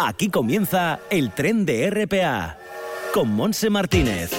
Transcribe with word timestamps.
Aquí 0.00 0.28
comienza 0.28 1.00
el 1.10 1.32
tren 1.32 1.66
de 1.66 1.90
RPA 1.90 2.56
con 3.12 3.34
Monse 3.34 3.68
Martínez. 3.68 4.30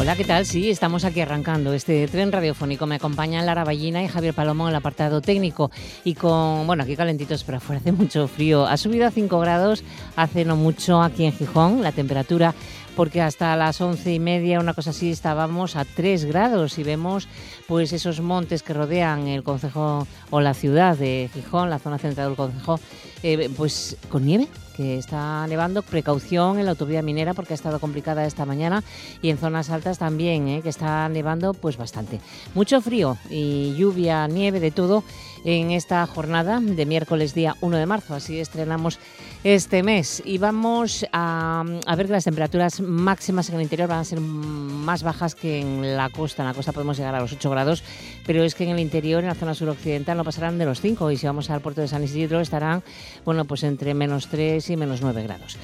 Hola, 0.00 0.14
¿qué 0.14 0.22
tal? 0.22 0.46
Sí, 0.46 0.70
estamos 0.70 1.04
aquí 1.04 1.20
arrancando 1.20 1.72
este 1.72 2.06
tren 2.06 2.30
radiofónico. 2.30 2.86
Me 2.86 2.94
acompañan 2.94 3.44
Lara 3.44 3.64
Ballina 3.64 4.04
y 4.04 4.06
Javier 4.08 4.32
Palomo 4.32 4.66
en 4.66 4.70
el 4.70 4.76
apartado 4.76 5.20
técnico. 5.20 5.72
Y 6.04 6.14
con, 6.14 6.68
bueno, 6.68 6.84
aquí 6.84 6.94
calentitos, 6.94 7.42
pero 7.42 7.58
afuera 7.58 7.80
hace 7.80 7.90
mucho 7.92 8.28
frío. 8.28 8.66
Ha 8.66 8.76
subido 8.76 9.08
a 9.08 9.10
5 9.10 9.40
grados 9.40 9.82
hace 10.14 10.44
no 10.44 10.54
mucho 10.54 11.02
aquí 11.02 11.24
en 11.24 11.32
Gijón 11.32 11.82
la 11.82 11.90
temperatura 11.90 12.54
porque 12.98 13.22
hasta 13.22 13.54
las 13.54 13.80
once 13.80 14.12
y 14.12 14.18
media, 14.18 14.58
una 14.58 14.74
cosa 14.74 14.90
así, 14.90 15.12
estábamos 15.12 15.76
a 15.76 15.84
3 15.84 16.24
grados 16.24 16.78
y 16.78 16.82
vemos 16.82 17.28
pues 17.68 17.92
esos 17.92 18.20
montes 18.20 18.64
que 18.64 18.74
rodean 18.74 19.28
el 19.28 19.44
concejo 19.44 20.08
o 20.30 20.40
la 20.40 20.52
ciudad 20.52 20.96
de 20.96 21.30
Gijón, 21.32 21.70
la 21.70 21.78
zona 21.78 21.98
central 21.98 22.30
del 22.30 22.36
concejo, 22.36 22.80
eh, 23.22 23.50
pues 23.56 23.96
con 24.08 24.26
nieve 24.26 24.48
que 24.76 24.98
está 24.98 25.46
nevando, 25.46 25.82
precaución 25.82 26.58
en 26.58 26.64
la 26.64 26.72
autovía 26.72 27.02
minera 27.02 27.34
porque 27.34 27.52
ha 27.52 27.54
estado 27.54 27.78
complicada 27.78 28.26
esta 28.26 28.44
mañana 28.44 28.82
y 29.22 29.30
en 29.30 29.38
zonas 29.38 29.70
altas 29.70 29.98
también, 29.98 30.48
eh, 30.48 30.60
que 30.62 30.68
está 30.68 31.08
nevando 31.08 31.54
pues 31.54 31.76
bastante. 31.76 32.20
Mucho 32.54 32.80
frío 32.80 33.16
y 33.30 33.76
lluvia, 33.76 34.26
nieve, 34.26 34.58
de 34.58 34.72
todo 34.72 35.04
en 35.44 35.70
esta 35.70 36.06
jornada 36.06 36.60
de 36.60 36.86
miércoles 36.86 37.34
día 37.34 37.56
1 37.60 37.76
de 37.76 37.86
marzo, 37.86 38.14
así 38.14 38.38
estrenamos 38.38 38.98
este 39.44 39.82
mes. 39.82 40.22
Y 40.24 40.38
vamos 40.38 41.06
a, 41.12 41.64
ver 41.96 42.06
que 42.06 42.12
las 42.12 42.24
temperaturas 42.24 42.80
máximas 42.80 43.48
en 43.48 43.56
el 43.56 43.62
interior 43.62 43.88
van 43.88 44.00
a 44.00 44.04
ser 44.04 44.20
más 44.20 45.02
bajas 45.02 45.34
que 45.34 45.60
en 45.60 45.96
la 45.96 46.10
costa, 46.10 46.42
en 46.42 46.48
la 46.48 46.54
costa 46.54 46.72
podemos 46.72 46.96
llegar 46.96 47.14
a 47.14 47.20
los 47.20 47.32
8 47.32 47.50
grados, 47.50 47.82
pero 48.26 48.42
es 48.42 48.54
que 48.54 48.64
en 48.64 48.70
el 48.70 48.80
interior, 48.80 49.22
en 49.22 49.28
la 49.28 49.34
zona 49.34 49.54
suroccidental, 49.54 50.16
no 50.16 50.24
pasarán 50.24 50.58
de 50.58 50.64
los 50.64 50.80
5 50.80 51.10
y 51.10 51.16
si 51.16 51.26
vamos 51.26 51.50
al 51.50 51.60
puerto 51.60 51.80
de 51.80 51.88
San 51.88 52.04
Isidro 52.04 52.40
estarán, 52.40 52.82
bueno, 53.24 53.44
pues 53.44 53.62
entre 53.62 53.94
menos 53.94 54.28
3 54.28 54.70
y 54.70 54.76
menos 54.76 55.00
9 55.00 55.22
grados. 55.22 55.56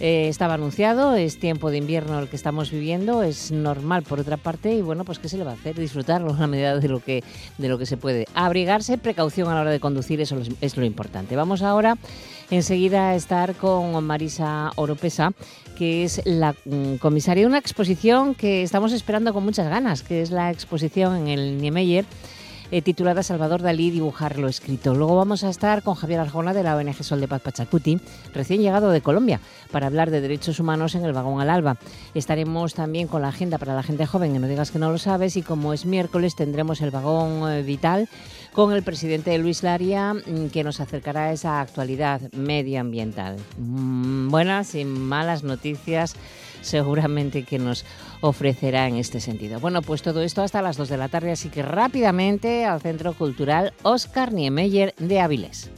Eh, 0.00 0.28
estaba 0.28 0.54
anunciado, 0.54 1.14
es 1.14 1.38
tiempo 1.38 1.70
de 1.70 1.78
invierno 1.78 2.18
el 2.20 2.28
que 2.28 2.36
estamos 2.36 2.70
viviendo, 2.70 3.22
es 3.22 3.50
normal 3.50 4.04
por 4.04 4.20
otra 4.20 4.36
parte 4.36 4.72
y 4.72 4.82
bueno, 4.82 5.04
pues 5.04 5.18
qué 5.18 5.28
se 5.28 5.36
le 5.36 5.44
va 5.44 5.52
a 5.52 5.54
hacer, 5.54 5.74
disfrutarlo 5.74 6.34
a 6.34 6.38
la 6.38 6.46
medida 6.46 6.78
de 6.78 6.88
lo 6.88 7.00
que 7.00 7.24
de 7.58 7.68
lo 7.68 7.78
que 7.78 7.86
se 7.86 7.96
puede. 7.96 8.26
Abrigarse, 8.34 8.96
precaución 8.98 9.48
a 9.48 9.54
la 9.54 9.62
hora 9.62 9.70
de 9.70 9.80
conducir, 9.80 10.20
eso 10.20 10.36
es 10.60 10.76
lo 10.76 10.84
importante. 10.84 11.34
Vamos 11.34 11.62
ahora 11.62 11.96
enseguida 12.50 13.10
a 13.10 13.14
estar 13.16 13.54
con 13.56 14.04
Marisa 14.04 14.70
Oropesa, 14.76 15.32
que 15.76 16.04
es 16.04 16.22
la 16.24 16.54
mm, 16.64 16.96
comisaria 16.96 17.42
de 17.42 17.48
una 17.48 17.58
exposición 17.58 18.34
que 18.34 18.62
estamos 18.62 18.92
esperando 18.92 19.34
con 19.34 19.44
muchas 19.44 19.68
ganas, 19.68 20.02
que 20.02 20.22
es 20.22 20.30
la 20.30 20.50
exposición 20.50 21.16
en 21.16 21.28
el 21.28 21.60
Niemeyer 21.60 22.04
eh, 22.70 22.82
titulada 22.82 23.22
Salvador 23.22 23.62
Dalí 23.62 23.90
dibujar 23.90 24.38
lo 24.38 24.48
escrito. 24.48 24.94
Luego 24.94 25.16
vamos 25.16 25.44
a 25.44 25.50
estar 25.50 25.82
con 25.82 25.94
Javier 25.94 26.20
Arjona 26.20 26.52
de 26.52 26.62
la 26.62 26.76
ONG 26.76 27.02
Sol 27.02 27.20
de 27.20 27.28
Paz 27.28 27.42
Pachacuti, 27.42 28.00
recién 28.34 28.60
llegado 28.60 28.90
de 28.90 29.00
Colombia, 29.00 29.40
para 29.70 29.86
hablar 29.86 30.10
de 30.10 30.20
derechos 30.20 30.60
humanos 30.60 30.94
en 30.94 31.04
el 31.04 31.12
vagón 31.12 31.40
al 31.40 31.50
alba. 31.50 31.78
Estaremos 32.14 32.74
también 32.74 33.08
con 33.08 33.22
la 33.22 33.28
agenda 33.28 33.58
para 33.58 33.74
la 33.74 33.82
gente 33.82 34.06
joven, 34.06 34.32
que 34.32 34.38
no 34.38 34.48
digas 34.48 34.70
que 34.70 34.78
no 34.78 34.90
lo 34.90 34.98
sabes, 34.98 35.36
y 35.36 35.42
como 35.42 35.72
es 35.72 35.86
miércoles 35.86 36.36
tendremos 36.36 36.80
el 36.80 36.90
vagón 36.90 37.50
eh, 37.50 37.62
vital 37.62 38.08
con 38.52 38.72
el 38.72 38.82
presidente 38.82 39.36
Luis 39.38 39.62
Laria, 39.62 40.14
mm, 40.14 40.48
que 40.48 40.64
nos 40.64 40.80
acercará 40.80 41.26
a 41.26 41.32
esa 41.32 41.60
actualidad 41.60 42.20
medioambiental. 42.32 43.36
Mm, 43.58 44.28
buenas 44.30 44.74
y 44.74 44.84
malas 44.84 45.42
noticias 45.42 46.16
seguramente 46.60 47.44
que 47.44 47.58
nos 47.58 47.84
ofrecerá 48.20 48.86
en 48.86 48.96
este 48.96 49.20
sentido. 49.20 49.60
Bueno, 49.60 49.82
pues 49.82 50.02
todo 50.02 50.22
esto 50.22 50.42
hasta 50.42 50.62
las 50.62 50.76
2 50.76 50.88
de 50.88 50.96
la 50.96 51.08
tarde, 51.08 51.32
así 51.32 51.48
que 51.48 51.62
rápidamente 51.62 52.64
al 52.64 52.80
Centro 52.80 53.12
Cultural 53.14 53.72
Oscar 53.82 54.32
Niemeyer 54.32 54.94
de 54.98 55.20
Áviles. 55.20 55.70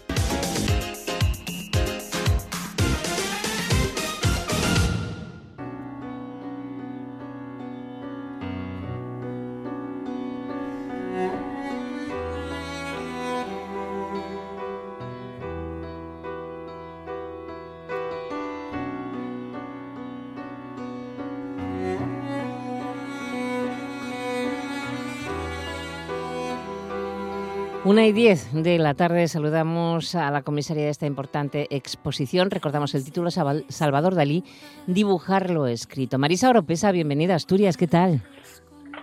Una 27.90 28.06
y 28.06 28.12
diez 28.12 28.52
de 28.52 28.78
la 28.78 28.94
tarde 28.94 29.26
saludamos 29.26 30.14
a 30.14 30.30
la 30.30 30.42
comisaria 30.42 30.84
de 30.84 30.90
esta 30.90 31.06
importante 31.06 31.66
exposición. 31.70 32.48
Recordamos 32.48 32.94
el 32.94 33.04
título 33.04 33.30
Salvador 33.32 34.14
Dalí, 34.14 34.44
dibujarlo 34.86 35.66
escrito. 35.66 36.16
Marisa 36.16 36.50
Oropesa, 36.50 36.92
bienvenida 36.92 37.32
a 37.32 37.36
Asturias, 37.36 37.76
¿qué 37.76 37.88
tal? 37.88 38.22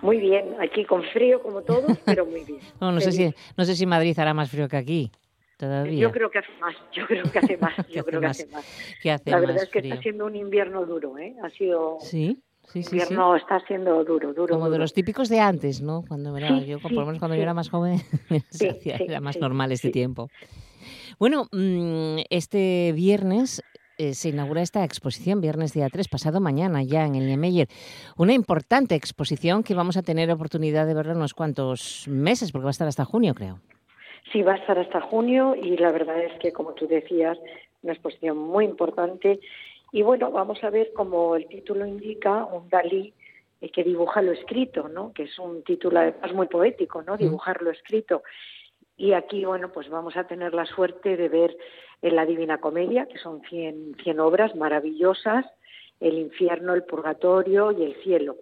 Muy 0.02 0.20
bien, 0.22 0.56
aquí 0.62 0.86
con 0.86 1.04
frío 1.04 1.42
como 1.42 1.64
todos, 1.64 1.98
pero 2.06 2.26
muy 2.26 2.46
bien. 2.46 2.62
no, 2.80 2.98
sé 3.02 3.12
si, 3.12 3.34
no 3.58 3.66
sé 3.66 3.76
si 3.76 3.86
Madrid 3.86 4.18
hará 4.18 4.34
más 4.34 4.50
frío 4.50 4.70
que 4.70 4.78
aquí. 4.78 5.12
Todavía. 5.58 6.00
Yo 6.00 6.12
creo 6.14 6.32
que 6.32 6.40
hace 6.40 6.54
más, 6.62 6.76
yo 6.94 7.06
creo 7.08 7.24
que 7.30 7.40
hace 7.40 7.58
más, 7.58 7.76
yo 7.90 8.06
creo 8.06 8.22
que 8.22 8.28
hace 8.28 8.48
más. 8.48 8.66
la 9.26 9.40
verdad 9.42 9.64
es 9.64 9.70
que 9.70 9.80
está 9.80 10.02
siendo 10.02 10.26
un 10.26 10.38
invierno 10.38 10.86
duro, 10.86 11.18
¿eh? 11.18 11.36
Ha 11.44 11.50
sido 11.50 11.98
¿Sí? 12.00 12.42
Sí, 12.68 12.84
sí, 12.84 12.98
invierno 12.98 13.36
está 13.36 13.60
siendo 13.62 14.04
duro, 14.04 14.34
duro. 14.34 14.54
Como 14.54 14.70
de 14.70 14.78
los 14.78 14.94
típicos 14.94 15.30
de 15.30 15.40
antes, 15.40 15.82
¿no? 15.82 16.04
Cuando 16.06 16.36
era, 16.36 16.60
yo, 16.60 16.80
por 16.80 16.92
lo 16.92 17.06
menos 17.06 17.20
cuando 17.20 17.36
yo 17.36 17.42
era 17.42 17.54
más 17.54 17.70
joven, 17.70 18.00
era 18.84 19.22
más 19.22 19.40
normal 19.40 19.72
este 19.72 19.90
tiempo. 19.90 20.30
Bueno, 21.18 21.46
mm, 21.52 22.20
este 22.30 22.92
viernes 22.94 23.64
eh, 23.98 24.14
se 24.14 24.30
inaugura 24.30 24.62
esta 24.62 24.84
exposición, 24.84 25.40
viernes 25.40 25.74
día 25.74 25.88
3, 25.90 26.08
pasado 26.10 26.42
mañana 26.42 26.84
ya 26.84 27.06
en 27.06 27.16
el 27.16 27.26
Niemeyer. 27.26 27.68
Una 28.18 28.34
importante 28.34 28.96
exposición 28.96 29.64
que 29.64 29.74
vamos 29.74 29.98
a 29.98 30.04
tener 30.04 30.30
oportunidad 30.30 30.86
de 30.86 30.94
verla 30.94 31.14
en 31.14 31.20
unos 31.20 31.34
cuantos 31.34 32.06
meses, 32.08 32.52
porque 32.52 32.66
va 32.66 32.70
a 32.70 32.78
estar 32.78 32.88
hasta 32.88 33.06
junio, 33.06 33.34
creo. 33.34 33.60
Sí, 34.32 34.42
va 34.44 34.54
a 34.54 34.58
estar 34.58 34.78
hasta 34.78 35.02
junio 35.02 35.56
y 35.56 35.78
la 35.78 35.92
verdad 35.92 36.22
es 36.22 36.38
que, 36.40 36.52
como 36.52 36.74
tú 36.74 36.86
decías, 36.86 37.38
una 37.82 37.94
exposición 37.94 38.38
muy 38.38 38.66
importante 38.66 39.40
y 39.92 40.02
bueno, 40.02 40.32
vamos 40.32 40.64
a 40.64 40.70
ver, 40.70 40.92
como 40.94 41.36
el 41.36 41.48
título 41.48 41.86
indica, 41.86 42.46
un 42.46 42.70
Dalí 42.70 43.14
eh, 43.62 43.70
que 43.70 43.84
dibuja 43.84 44.22
lo 44.22 44.32
escrito, 44.32 44.88
¿no? 44.88 45.14
Que 45.14 45.24
es 45.24 45.40
un 45.40 45.64
título 45.64 46.00
además 46.00 46.34
muy 46.34 46.48
poético, 46.48 47.02
¿no? 47.02 47.18
Dibujar 47.18 47.62
lo 47.62 47.72
escrito. 47.72 48.24
Y 48.98 49.14
aquí, 49.14 49.46
bueno, 49.46 49.72
pues 49.72 49.90
vamos 49.90 50.18
a 50.18 50.26
tener 50.26 50.54
la 50.54 50.66
suerte 50.66 51.16
de 51.18 51.30
ver 51.30 51.58
en 52.02 52.16
la 52.16 52.26
Divina 52.26 52.60
Comedia, 52.60 53.06
que 53.06 53.18
son 53.18 53.42
100, 53.42 53.98
100 54.04 54.20
obras 54.20 54.56
maravillosas, 54.56 55.46
el 56.00 56.18
infierno, 56.18 56.74
el 56.74 56.84
purgatorio 56.84 57.72
y 57.72 57.84
el 57.84 57.96
cielo. 58.04 58.38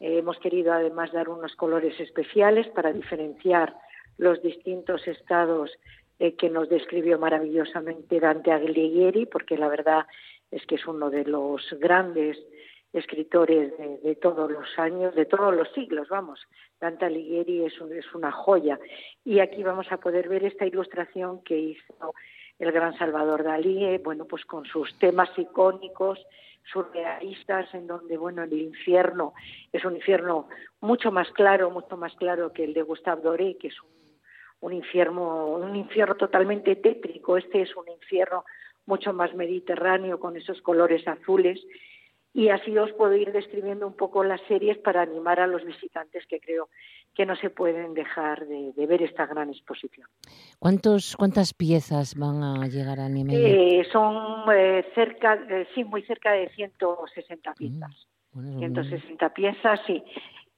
Eh, 0.00 0.18
hemos 0.18 0.38
querido 0.38 0.72
además 0.72 1.12
dar 1.12 1.28
unos 1.28 1.54
colores 1.56 1.98
especiales 2.00 2.68
para 2.68 2.92
diferenciar 2.92 3.74
los 4.16 4.42
distintos 4.42 5.06
estados 5.06 5.70
eh, 6.18 6.34
que 6.34 6.50
nos 6.50 6.68
describió 6.68 7.18
maravillosamente 7.18 8.20
Dante 8.20 8.52
Alighieri, 8.52 9.26
porque 9.26 9.56
la 9.56 9.68
verdad 9.68 10.06
es 10.50 10.64
que 10.66 10.76
es 10.76 10.86
uno 10.86 11.10
de 11.10 11.24
los 11.24 11.62
grandes 11.78 12.38
escritores 12.92 13.72
de, 14.02 14.16
todos 14.16 14.50
los 14.50 14.66
años, 14.78 15.14
de 15.14 15.26
todos 15.26 15.54
los 15.54 15.70
siglos, 15.72 16.08
vamos. 16.08 16.40
Dante 16.80 17.04
Alighieri 17.04 17.64
es, 17.66 17.74
es 17.74 18.14
una 18.14 18.32
joya. 18.32 18.78
Y 19.24 19.40
aquí 19.40 19.62
vamos 19.62 19.90
a 19.92 19.98
poder 19.98 20.28
ver 20.28 20.44
esta 20.44 20.66
ilustración 20.66 21.42
que 21.42 21.58
hizo 21.58 22.14
el 22.58 22.72
gran 22.72 22.96
Salvador 22.96 23.44
Dalí, 23.44 23.84
eh, 23.84 24.00
bueno, 24.02 24.24
pues 24.24 24.44
con 24.44 24.64
sus 24.64 24.98
temas 24.98 25.30
icónicos, 25.36 26.18
surrealistas, 26.72 27.72
en 27.74 27.86
donde, 27.86 28.16
bueno, 28.16 28.42
el 28.42 28.52
infierno 28.52 29.34
es 29.72 29.84
un 29.84 29.96
infierno 29.96 30.48
mucho 30.80 31.12
más 31.12 31.30
claro, 31.32 31.70
mucho 31.70 31.96
más 31.96 32.14
claro 32.16 32.52
que 32.52 32.64
el 32.64 32.74
de 32.74 32.82
Gustave 32.82 33.22
Doré, 33.22 33.56
que 33.58 33.68
es 33.68 33.80
un, 33.82 33.90
un 34.60 34.72
infierno, 34.72 35.46
un 35.46 35.76
infierno 35.76 36.16
totalmente 36.16 36.76
tétrico. 36.76 37.36
Este 37.36 37.62
es 37.62 37.76
un 37.76 37.88
infierno 37.88 38.44
mucho 38.88 39.12
más 39.12 39.34
mediterráneo 39.34 40.18
con 40.18 40.36
esos 40.36 40.60
colores 40.62 41.06
azules 41.06 41.60
y 42.32 42.48
así 42.48 42.76
os 42.76 42.92
puedo 42.92 43.14
ir 43.14 43.32
describiendo 43.32 43.86
un 43.86 43.94
poco 43.94 44.24
las 44.24 44.40
series 44.48 44.78
para 44.78 45.02
animar 45.02 45.40
a 45.40 45.46
los 45.46 45.64
visitantes 45.64 46.26
que 46.26 46.40
creo 46.40 46.68
que 47.14 47.26
no 47.26 47.36
se 47.36 47.50
pueden 47.50 47.94
dejar 47.94 48.46
de, 48.46 48.86
ver 48.86 49.02
esta 49.02 49.26
gran 49.26 49.50
exposición. 49.50 50.06
¿Cuántos, 50.58 51.16
¿Cuántas 51.16 51.52
piezas 51.52 52.14
van 52.14 52.42
a 52.42 52.68
llegar 52.68 53.00
a 53.00 53.08
Niemeyer? 53.08 53.80
Eh, 53.80 53.88
son 53.90 54.44
eh, 54.54 54.84
cerca, 54.94 55.34
eh, 55.34 55.66
sí, 55.74 55.84
muy 55.84 56.02
cerca 56.02 56.32
de 56.32 56.48
160 56.50 57.50
mm, 57.50 57.54
piezas. 57.54 58.06
160 58.32 59.34
piezas, 59.34 59.80
sí. 59.86 60.02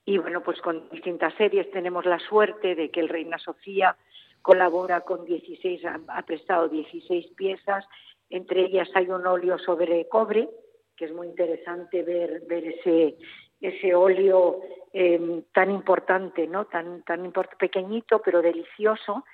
Y 0.05 0.19
bueno, 0.19 0.43
pues 0.43 0.61
con 0.61 0.89
distintas 0.91 1.33
series 1.35 1.71
tenemos 1.71 2.05
la 2.05 2.19
suerte 2.19 2.75
de 2.75 2.91
que 2.91 3.01
el 3.01 3.09
Reina 3.09 3.39
Sofía 3.39 3.97
colabora 4.43 5.03
con 5.03 5.25
16, 5.25 5.83
ha 6.09 6.23
prestado 6.23 6.69
16 6.69 7.27
piezas 7.37 7.87
entre 8.31 8.63
ellas 8.63 8.89
hay 8.95 9.11
un 9.11 9.27
óleo 9.27 9.59
sobre 9.59 10.09
cobre, 10.09 10.49
que 10.97 11.07
es 11.07 11.13
muy 11.13 11.27
interesante 11.27 12.03
ver, 12.03 12.43
ver 12.47 12.65
ese, 12.65 13.17
ese 13.61 13.95
óleo 13.95 14.61
em, 14.93 15.43
tan 15.53 15.71
importante, 15.71 16.47
¿no? 16.47 16.67
Tan, 16.67 17.03
tan 17.03 17.33
pequeñito 17.59 18.23
pero 18.23 18.41
delicioso 18.41 19.25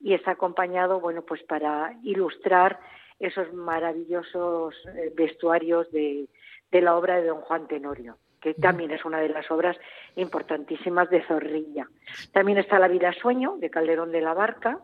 y 0.00 0.14
está 0.14 0.32
acompañado, 0.32 1.00
bueno, 1.00 1.22
pues 1.22 1.42
para 1.42 1.98
ilustrar 2.02 2.78
esos 3.18 3.52
maravillosos 3.52 4.74
eh, 4.86 5.12
vestuarios 5.14 5.90
de, 5.92 6.28
de 6.70 6.80
la 6.80 6.96
obra 6.96 7.16
de 7.16 7.26
don 7.26 7.40
Juan 7.40 7.66
Tenorio 7.68 8.18
que 8.44 8.52
también 8.52 8.90
es 8.90 9.06
una 9.06 9.20
de 9.20 9.30
las 9.30 9.50
obras 9.50 9.74
importantísimas 10.16 11.08
de 11.08 11.22
Zorrilla. 11.22 11.88
También 12.30 12.58
está 12.58 12.78
La 12.78 12.88
vida 12.88 13.10
sueño, 13.14 13.56
de 13.56 13.70
Calderón 13.70 14.12
de 14.12 14.20
la 14.20 14.34
Barca, 14.34 14.80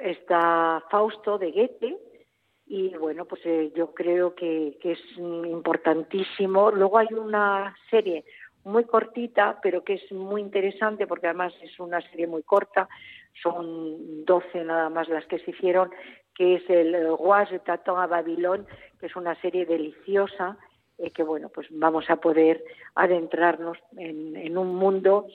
está 0.00 0.82
Fausto, 0.90 1.38
de 1.38 1.52
Goethe, 1.52 1.96
y 2.68 2.94
bueno, 2.96 3.24
pues 3.24 3.40
eh, 3.44 3.72
yo 3.74 3.94
creo 3.94 4.34
que, 4.34 4.78
es 4.82 5.00
importantísimo. 5.16 6.70
Luego 6.70 6.98
hay 6.98 7.08
una 7.12 7.74
serie 7.90 8.24
muy 8.64 8.84
cortita, 8.84 9.58
pero 9.62 9.82
que 9.82 9.94
es 9.94 10.12
muy 10.12 10.40
interesante 10.40 11.06
porque 11.06 11.26
además 11.26 11.54
es 11.62 11.78
una 11.80 12.00
serie 12.10 12.26
muy 12.26 12.42
corta, 12.42 12.88
son 13.42 14.24
12 14.24 14.64
nada 14.64 14.90
más 14.90 15.08
las 15.08 15.24
que 15.26 15.38
se 15.38 15.52
hicieron, 15.52 15.90
que 16.34 16.56
es 16.56 16.70
el 16.70 16.92
Roi 17.16 17.46
de 17.50 17.60
Taton 17.60 18.00
a 18.00 18.06
Babilón, 18.06 18.66
que 19.00 19.06
es 19.06 19.16
una 19.16 19.34
serie 19.40 19.64
deliciosa 19.64 20.58
eh, 20.98 21.12
que 21.12 21.22
bueno, 21.22 21.48
pues 21.48 21.68
vamos 21.70 22.10
a 22.10 22.16
poder 22.16 22.62
adentrarnos 22.96 23.78
en, 23.96 24.58
un 24.58 24.74
mundo 24.74 25.28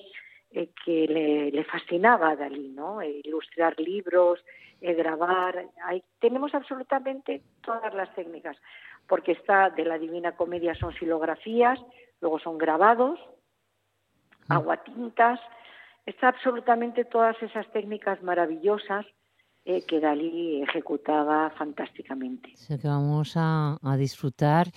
eh, 0.51 0.69
que 0.85 1.51
le, 1.53 1.63
fascinaba 1.63 2.31
a 2.31 2.35
Dalí, 2.35 2.67
¿no? 2.67 3.01
Eh, 3.01 3.21
ilustrar 3.23 3.79
libros, 3.79 4.43
grabar, 4.91 5.65
tenemos 6.19 6.53
absolutamente 6.53 7.41
todas 7.61 7.93
las 7.93 8.13
técnicas, 8.15 8.57
porque 9.07 9.31
está 9.31 9.69
de 9.69 9.85
la 9.85 9.97
Divina 9.97 10.33
Comedia 10.33 10.75
son 10.75 10.93
silografías, 10.93 11.79
luego 12.19 12.39
son 12.39 12.57
grabados, 12.57 13.17
mm. 14.49 14.53
aguatintas, 14.53 15.39
está 16.05 16.27
absolutamente 16.27 17.05
todas 17.05 17.41
esas 17.41 17.65
técnicas 17.71 18.21
maravillosas 18.21 19.05
eh, 19.65 19.83
que 19.83 20.01
Dalí 20.01 20.61
ejecutaba 20.61 21.49
fantásticamente. 21.51 22.53
O 22.69 22.77
que 22.77 22.87
vamos 22.87 23.33
a, 23.35 23.79
disfrutar 23.97 24.67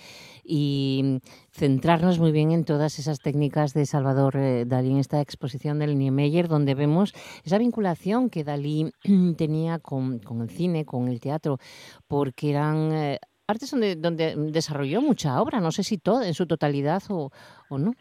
y 0.45 1.19
centrarnos 1.51 2.19
muy 2.19 2.31
bien 2.31 2.51
en 2.51 2.63
todas 2.63 2.97
esas 2.97 3.19
técnicas 3.19 3.73
de 3.73 3.85
Salvador 3.85 4.37
eh, 4.37 4.63
Dalí 4.65 4.91
en 4.91 4.99
esta 4.99 5.19
exposición 5.19 5.79
del 5.79 5.97
Niemeyer, 5.97 6.47
donde 6.47 6.73
vemos 6.73 7.13
esa 7.43 7.57
vinculación 7.57 8.29
que 8.29 8.45
Dalí 8.45 8.91
tenía 9.37 9.79
con, 9.79 10.21
el 10.41 10.49
cine, 10.49 10.85
con 10.85 11.09
el 11.09 11.19
teatro, 11.19 11.57
porque 12.07 12.51
eran 12.51 12.91
eh, 12.93 13.19
artes 13.45 13.71
donde, 13.71 13.97
donde 13.97 14.35
desarrolló 14.37 15.01
mucha 15.01 15.41
obra, 15.41 15.59
no 15.59 15.71
sé 15.73 15.83
si 15.83 15.97
todo, 15.97 16.23
en 16.23 16.33
su 16.33 16.47
totalidad 16.47 17.03
o, 17.09 17.31
o 17.69 17.77
no. 17.77 17.91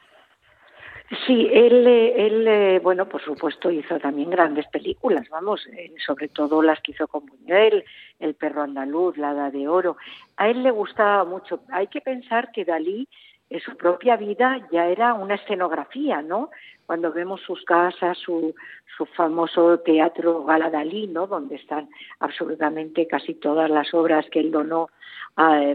Sí, 1.24 1.48
él, 1.52 1.86
él, 1.86 2.48
eh, 2.48 2.80
bueno, 2.82 3.08
por 3.08 3.22
supuesto 3.22 3.70
hizo 3.70 3.98
también 4.00 4.28
grandes 4.28 4.66
películas, 4.66 5.28
vamos, 5.30 5.64
eh, 5.68 5.94
sobre 6.04 6.26
todo 6.26 6.62
las 6.62 6.80
que 6.80 6.92
hizo 6.92 7.06
con 7.06 7.26
Buñuel, 7.26 7.84
El 8.18 8.34
perro 8.34 8.62
andaluz, 8.62 9.16
La 9.16 9.30
Hada 9.30 9.50
de 9.52 9.68
Oro. 9.68 9.96
A 10.36 10.48
él 10.48 10.64
le 10.64 10.72
gustaba 10.72 11.24
mucho. 11.24 11.60
Hay 11.70 11.86
que 11.86 12.00
pensar 12.00 12.50
que 12.50 12.64
Dalí, 12.64 13.08
en 13.48 13.60
su 13.60 13.76
propia 13.76 14.16
vida, 14.16 14.66
ya 14.72 14.88
era 14.88 15.14
una 15.14 15.36
escenografía, 15.36 16.22
¿no? 16.22 16.50
Cuando 16.86 17.12
vemos 17.12 17.40
sus 17.42 17.62
casas, 17.64 18.16
su, 18.18 18.54
su 18.96 19.06
famoso 19.06 19.80
teatro 19.80 20.44
Gala 20.44 20.70
Dalí, 20.70 21.06
¿no? 21.06 21.26
Donde 21.26 21.56
están 21.56 21.88
absolutamente 22.20 23.06
casi 23.06 23.34
todas 23.34 23.68
las 23.68 23.92
obras 23.92 24.26
que 24.30 24.40
él 24.40 24.50
donó 24.50 24.88
a, 25.36 25.74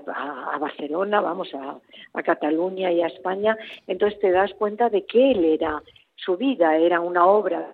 Barcelona, 0.59 1.21
vamos, 1.21 1.53
a, 1.53 1.77
a 2.13 2.23
Cataluña 2.23 2.91
y 2.91 3.01
a 3.01 3.07
España, 3.07 3.57
entonces 3.85 4.19
te 4.19 4.31
das 4.31 4.53
cuenta 4.55 4.89
de 4.89 5.05
que 5.05 5.31
él 5.31 5.45
era, 5.45 5.83
su 6.15 6.35
vida 6.37 6.77
era 6.77 6.99
una 6.99 7.27
obra 7.27 7.73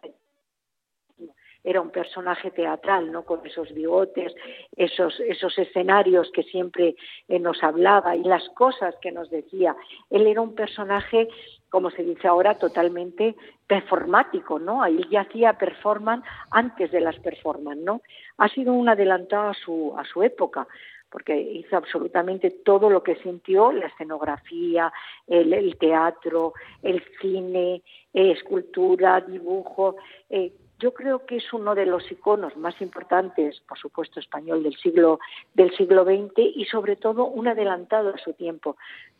era 1.67 1.81
un 1.81 1.89
personaje 1.89 2.49
teatral, 2.51 3.11
¿no? 3.11 3.23
Con 3.23 3.45
esos 3.45 3.73
bigotes, 3.73 4.33
esos, 4.77 5.19
esos 5.19 5.57
escenarios 5.59 6.31
que 6.31 6.43
siempre 6.43 6.95
eh, 7.27 7.39
nos 7.39 7.61
hablaba 7.61 8.15
y 8.15 8.23
las 8.23 8.47
cosas 8.51 8.95
que 9.01 9.11
nos 9.11 9.29
decía. 9.29 9.75
Él 10.09 10.27
era 10.27 10.39
un 10.39 10.55
personaje, 10.55 11.27
como 11.69 11.91
se 11.91 12.03
dice 12.03 12.27
ahora, 12.27 12.55
totalmente 12.55 13.35
performático, 13.67 14.59
¿no? 14.59 14.81
Ahí 14.81 15.01
ya 15.09 15.21
hacía 15.21 15.53
performance 15.53 16.25
antes 16.51 16.91
de 16.91 17.01
las 17.01 17.17
performance, 17.19 17.81
¿no? 17.81 18.01
Ha 18.37 18.47
sido 18.49 18.73
un 18.73 18.89
adelantado 18.89 19.49
a 19.49 19.53
su, 19.53 19.93
a 19.97 20.03
su 20.05 20.23
época 20.23 20.67
porque 21.09 21.39
hizo 21.39 21.77
absolutamente 21.77 22.51
todo 22.51 22.89
lo 22.89 23.01
que 23.01 23.15
sintió, 23.15 23.71
la 23.71 23.87
escenografía, 23.87 24.91
el, 25.27 25.77
teatro, 25.77 26.53
el 26.83 27.03
cine, 27.21 27.81
eh, 28.13 28.31
escultura, 28.31 29.21
dibujo. 29.21 29.95
Eh, 30.29 30.51
yo 30.79 30.93
creo 30.93 31.25
que 31.25 31.37
es 31.37 31.53
uno 31.53 31.73
de 31.73 31.85
los 31.87 32.11
iconos 32.11 32.55
más 32.55 32.79
importantes, 32.81 33.61
por 33.61 33.79
supuesto, 33.79 34.19
español 34.19 34.61
del 34.61 34.75
siglo 34.75 35.19
del 35.55 35.75
siglo 35.75 36.03
XX 36.03 36.55
y 36.55 36.65
sobre 36.65 36.95
todo 36.95 37.25
un 37.25 37.47
adelantado 37.47 38.13
a 38.13 38.17
su 38.17 38.33
tiempo. 38.33 38.77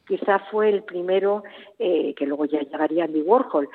Quizá 0.07 0.39
fue 0.51 0.69
el 0.69 0.83
primero 0.83 1.43
eh, 1.77 2.13
que 2.15 2.25
luego 2.25 2.45
ya 2.45 2.61
llegaría 2.61 3.03
Andy 3.03 3.21
Warhol 3.21 3.69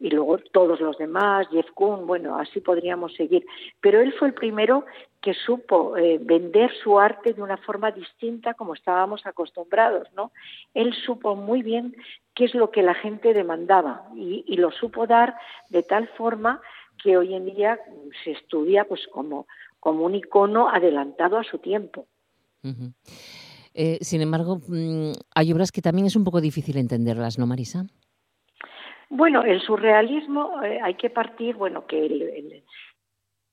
y 0.00 0.10
luego 0.10 0.38
todos 0.38 0.80
los 0.80 0.96
demás, 0.96 1.46
Jeff 1.50 1.70
Koons, 1.74 2.06
bueno, 2.06 2.38
así 2.38 2.60
podríamos 2.60 3.14
seguir. 3.14 3.44
Pero 3.80 4.00
él 4.00 4.14
fue 4.18 4.28
el 4.28 4.34
primero 4.34 4.86
que 5.20 5.34
supo 5.34 5.96
eh, 5.96 6.18
vender 6.20 6.72
su 6.82 6.98
arte 6.98 7.34
de 7.34 7.42
una 7.42 7.58
forma 7.58 7.90
distinta 7.90 8.54
como 8.54 8.74
estábamos 8.74 9.26
acostumbrados, 9.26 10.08
¿no? 10.14 10.32
Él 10.72 10.94
supo 10.94 11.36
muy 11.36 11.62
bien 11.62 11.94
qué 12.34 12.46
es 12.46 12.54
lo 12.54 12.70
que 12.70 12.82
la 12.82 12.94
gente 12.94 13.34
demandaba 13.34 14.08
y, 14.14 14.44
y 14.46 14.56
lo 14.56 14.70
supo 14.70 15.06
dar 15.06 15.34
de 15.68 15.82
tal 15.82 16.08
forma 16.08 16.60
que 17.02 17.16
hoy 17.16 17.34
en 17.34 17.46
día 17.46 17.78
se 18.22 18.32
estudia 18.32 18.84
pues 18.84 19.06
como, 19.08 19.46
como 19.80 20.04
un 20.04 20.14
icono 20.14 20.68
adelantado 20.68 21.38
a 21.38 21.44
su 21.44 21.58
tiempo. 21.58 22.06
Eh, 23.74 23.98
sin 24.00 24.22
embargo, 24.22 24.60
mm, 24.68 25.12
hay 25.34 25.52
obras 25.52 25.72
que 25.72 25.82
también 25.82 26.06
es 26.06 26.14
un 26.14 26.24
poco 26.24 26.40
difícil 26.40 26.78
entenderlas, 26.78 27.38
¿no, 27.38 27.46
Marisa? 27.46 27.84
Bueno, 29.10 29.42
el 29.42 29.60
surrealismo 29.60 30.62
eh, 30.62 30.78
hay 30.82 30.94
que 30.94 31.10
partir, 31.10 31.56
bueno, 31.56 31.84
que 31.86 32.06
el, 32.06 32.62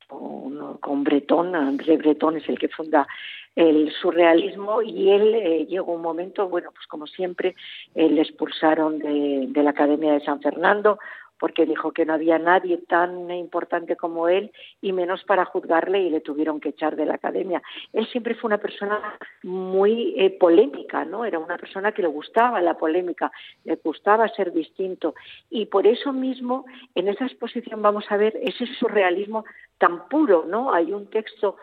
con, 0.08 1.04
Bretón, 1.04 1.56
André 1.56 1.98
Bretón 1.98 2.38
es 2.38 2.48
el 2.50 2.60
que 2.60 2.70
funda 2.70 3.08
el 3.56 3.92
surrealismo 3.92 4.82
y 4.82 5.10
él 5.10 5.36
eh, 5.36 5.66
llegó 5.66 5.94
un 5.94 6.02
momento, 6.02 6.48
bueno, 6.48 6.72
pues 6.72 6.86
como 6.88 7.08
siempre, 7.08 7.56
le 7.96 8.22
expulsaron 8.22 9.00
de, 9.00 9.50
la 9.56 9.72
Academia 9.72 10.14
de 10.14 10.24
San 10.24 10.42
Fernando 10.42 11.00
porque 11.42 11.66
dijo 11.66 11.92
que 11.92 12.06
no 12.06 12.14
había 12.14 12.38
nadie 12.38 12.78
tan 12.78 13.32
importante 13.32 13.96
como 13.96 14.28
él 14.28 14.52
y 14.80 14.94
menos 14.94 15.24
para 15.24 15.44
juzgarle 15.44 16.00
y 16.00 16.12
le 16.12 16.22
tuvieron 16.22 16.60
que 16.60 16.70
echar 16.70 16.96
de 16.96 17.08
la 17.08 17.16
academia. 17.16 17.64
Él 17.94 18.06
siempre 18.12 18.36
fue 18.36 18.50
una 18.50 18.60
persona 18.60 19.18
muy 19.42 20.14
eh, 20.18 20.30
polémica, 20.30 21.04
¿no? 21.04 21.26
Era 21.26 21.40
una 21.40 21.58
persona 21.58 21.94
que 21.94 22.04
le 22.04 22.10
gustaba 22.10 22.62
la 22.62 22.78
polémica, 22.78 23.32
le 23.64 23.76
gustaba 23.84 24.28
ser 24.30 24.54
distinto 24.54 25.16
y 25.50 25.66
por 25.66 25.88
eso 25.88 26.14
mismo 26.14 26.66
en 26.94 27.08
esa 27.08 27.26
exposición 27.26 27.82
vamos 27.82 28.06
a 28.10 28.18
ver 28.18 28.38
ese 28.44 28.68
surrealismo 28.80 29.44
tan 29.80 30.08
puro, 30.10 30.46
¿no? 30.48 30.72
Hay 30.72 30.94
un 30.94 31.08
texto 31.10 31.58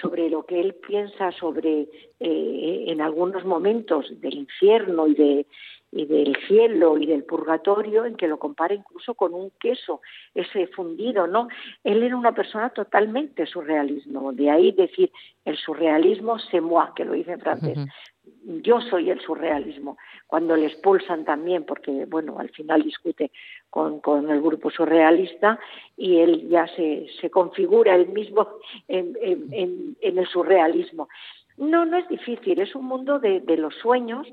sobre 0.00 0.30
lo 0.30 0.44
que 0.44 0.60
él 0.60 0.74
piensa 0.74 1.32
sobre 1.32 1.88
eh, 2.20 2.84
en 2.88 3.00
algunos 3.00 3.44
momentos 3.44 4.06
del 4.20 4.34
infierno 4.34 5.06
y 5.06 5.14
de 5.14 5.46
y 5.90 6.04
del 6.04 6.36
cielo 6.46 6.98
y 6.98 7.06
del 7.06 7.24
purgatorio 7.24 8.04
en 8.04 8.14
que 8.16 8.28
lo 8.28 8.38
compara 8.38 8.74
incluso 8.74 9.14
con 9.14 9.32
un 9.32 9.50
queso 9.58 10.02
ese 10.34 10.66
fundido 10.66 11.26
no 11.26 11.48
él 11.82 12.02
era 12.02 12.16
una 12.16 12.34
persona 12.34 12.70
totalmente 12.70 13.46
surrealismo 13.46 14.32
de 14.32 14.50
ahí 14.50 14.72
decir 14.72 15.10
el 15.46 15.56
surrealismo 15.56 16.38
c'est 16.50 16.60
moi 16.60 16.92
que 16.94 17.06
lo 17.06 17.12
dice 17.12 17.32
en 17.32 17.40
francés 17.40 17.78
yo 18.62 18.80
soy 18.80 19.10
el 19.10 19.20
surrealismo. 19.20 19.98
Cuando 20.26 20.56
le 20.56 20.66
expulsan 20.66 21.24
también 21.24 21.64
porque 21.64 22.06
bueno 22.06 22.38
al 22.38 22.48
final 22.50 22.82
discute 22.82 23.30
con, 23.70 24.00
con 24.00 24.30
el 24.30 24.40
grupo 24.40 24.70
surrealista 24.70 25.58
y 25.96 26.18
él 26.18 26.48
ya 26.48 26.66
se, 26.68 27.06
se 27.20 27.30
configura 27.30 27.94
él 27.94 28.08
mismo 28.08 28.48
en, 28.88 29.96
el 30.00 30.26
surrealismo. 30.26 31.08
No 31.56 31.84
no 31.84 31.98
es 31.98 32.08
difícil 32.08 32.60
es 32.60 32.74
un 32.74 32.86
mundo 32.86 33.18
de, 33.18 33.40
de 33.40 33.56
los 33.56 33.74
sueños 33.74 34.26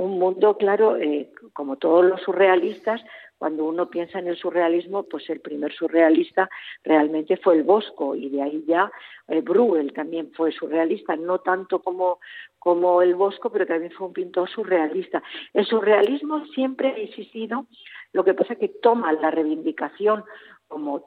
un 0.00 0.18
mundo, 0.18 0.56
claro, 0.56 0.96
eh, 0.96 1.30
como 1.52 1.76
todos 1.76 2.04
los 2.04 2.22
surrealistas, 2.22 3.02
cuando 3.40 3.64
uno 3.64 3.88
piensa 3.88 4.18
en 4.18 4.28
el 4.28 4.36
surrealismo, 4.36 5.04
pues 5.04 5.30
el 5.30 5.40
primer 5.40 5.72
surrealista 5.72 6.50
realmente 6.84 7.38
fue 7.38 7.54
el 7.54 7.62
Bosco 7.62 8.14
y 8.14 8.28
de 8.28 8.42
ahí 8.42 8.62
ya 8.66 8.92
eh, 9.28 9.40
Bruegel 9.40 9.94
también 9.94 10.30
fue 10.34 10.52
surrealista, 10.52 11.16
no 11.16 11.38
tanto 11.38 11.78
como, 11.78 12.20
como 12.58 13.00
el 13.00 13.14
Bosco, 13.14 13.48
pero 13.48 13.66
también 13.66 13.92
fue 13.92 14.08
un 14.08 14.12
pintor 14.12 14.46
surrealista. 14.50 15.22
El 15.54 15.64
surrealismo 15.64 16.44
siempre 16.48 16.88
ha 16.88 16.98
existido, 16.98 17.64
lo 18.12 18.24
que 18.24 18.34
pasa 18.34 18.52
es 18.52 18.58
que 18.58 18.68
toma 18.68 19.10
la 19.14 19.30
reivindicación 19.30 20.22
como, 20.68 21.06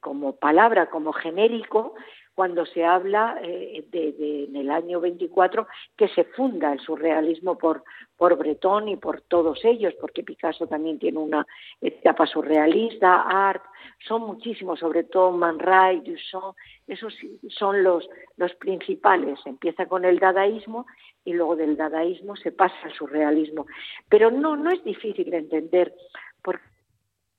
como 0.00 0.36
palabra, 0.36 0.88
como 0.88 1.12
genérico, 1.12 1.96
cuando 2.36 2.66
se 2.66 2.84
habla 2.84 3.38
eh, 3.42 3.82
de, 3.90 4.44
en 4.44 4.56
el 4.56 4.70
año 4.70 5.00
24 5.00 5.66
que 5.96 6.06
se 6.08 6.24
funda 6.24 6.70
el 6.70 6.80
surrealismo 6.80 7.56
por, 7.56 7.82
por 8.14 8.36
Breton 8.36 8.90
y 8.90 8.96
por 8.96 9.22
todos 9.22 9.64
ellos, 9.64 9.94
porque 9.98 10.22
Picasso 10.22 10.66
también 10.66 10.98
tiene 10.98 11.18
una 11.18 11.46
etapa 11.80 12.26
surrealista, 12.26 13.22
Art, 13.22 13.64
son 14.06 14.20
muchísimos, 14.26 14.80
sobre 14.80 15.04
todo 15.04 15.32
Man 15.32 15.58
Ray, 15.58 16.00
Duchamp, 16.00 16.54
esos 16.86 17.14
son 17.48 17.82
los, 17.82 18.06
los 18.36 18.54
principales. 18.56 19.40
Empieza 19.46 19.86
con 19.86 20.04
el 20.04 20.18
dadaísmo 20.18 20.86
y 21.24 21.32
luego 21.32 21.56
del 21.56 21.74
dadaísmo 21.78 22.36
se 22.36 22.52
pasa 22.52 22.76
al 22.84 22.92
surrealismo. 22.92 23.66
Pero 24.10 24.30
no, 24.30 24.56
no 24.56 24.70
es 24.70 24.84
difícil 24.84 25.30
de 25.30 25.38
entender, 25.38 25.94
porque 26.42 26.64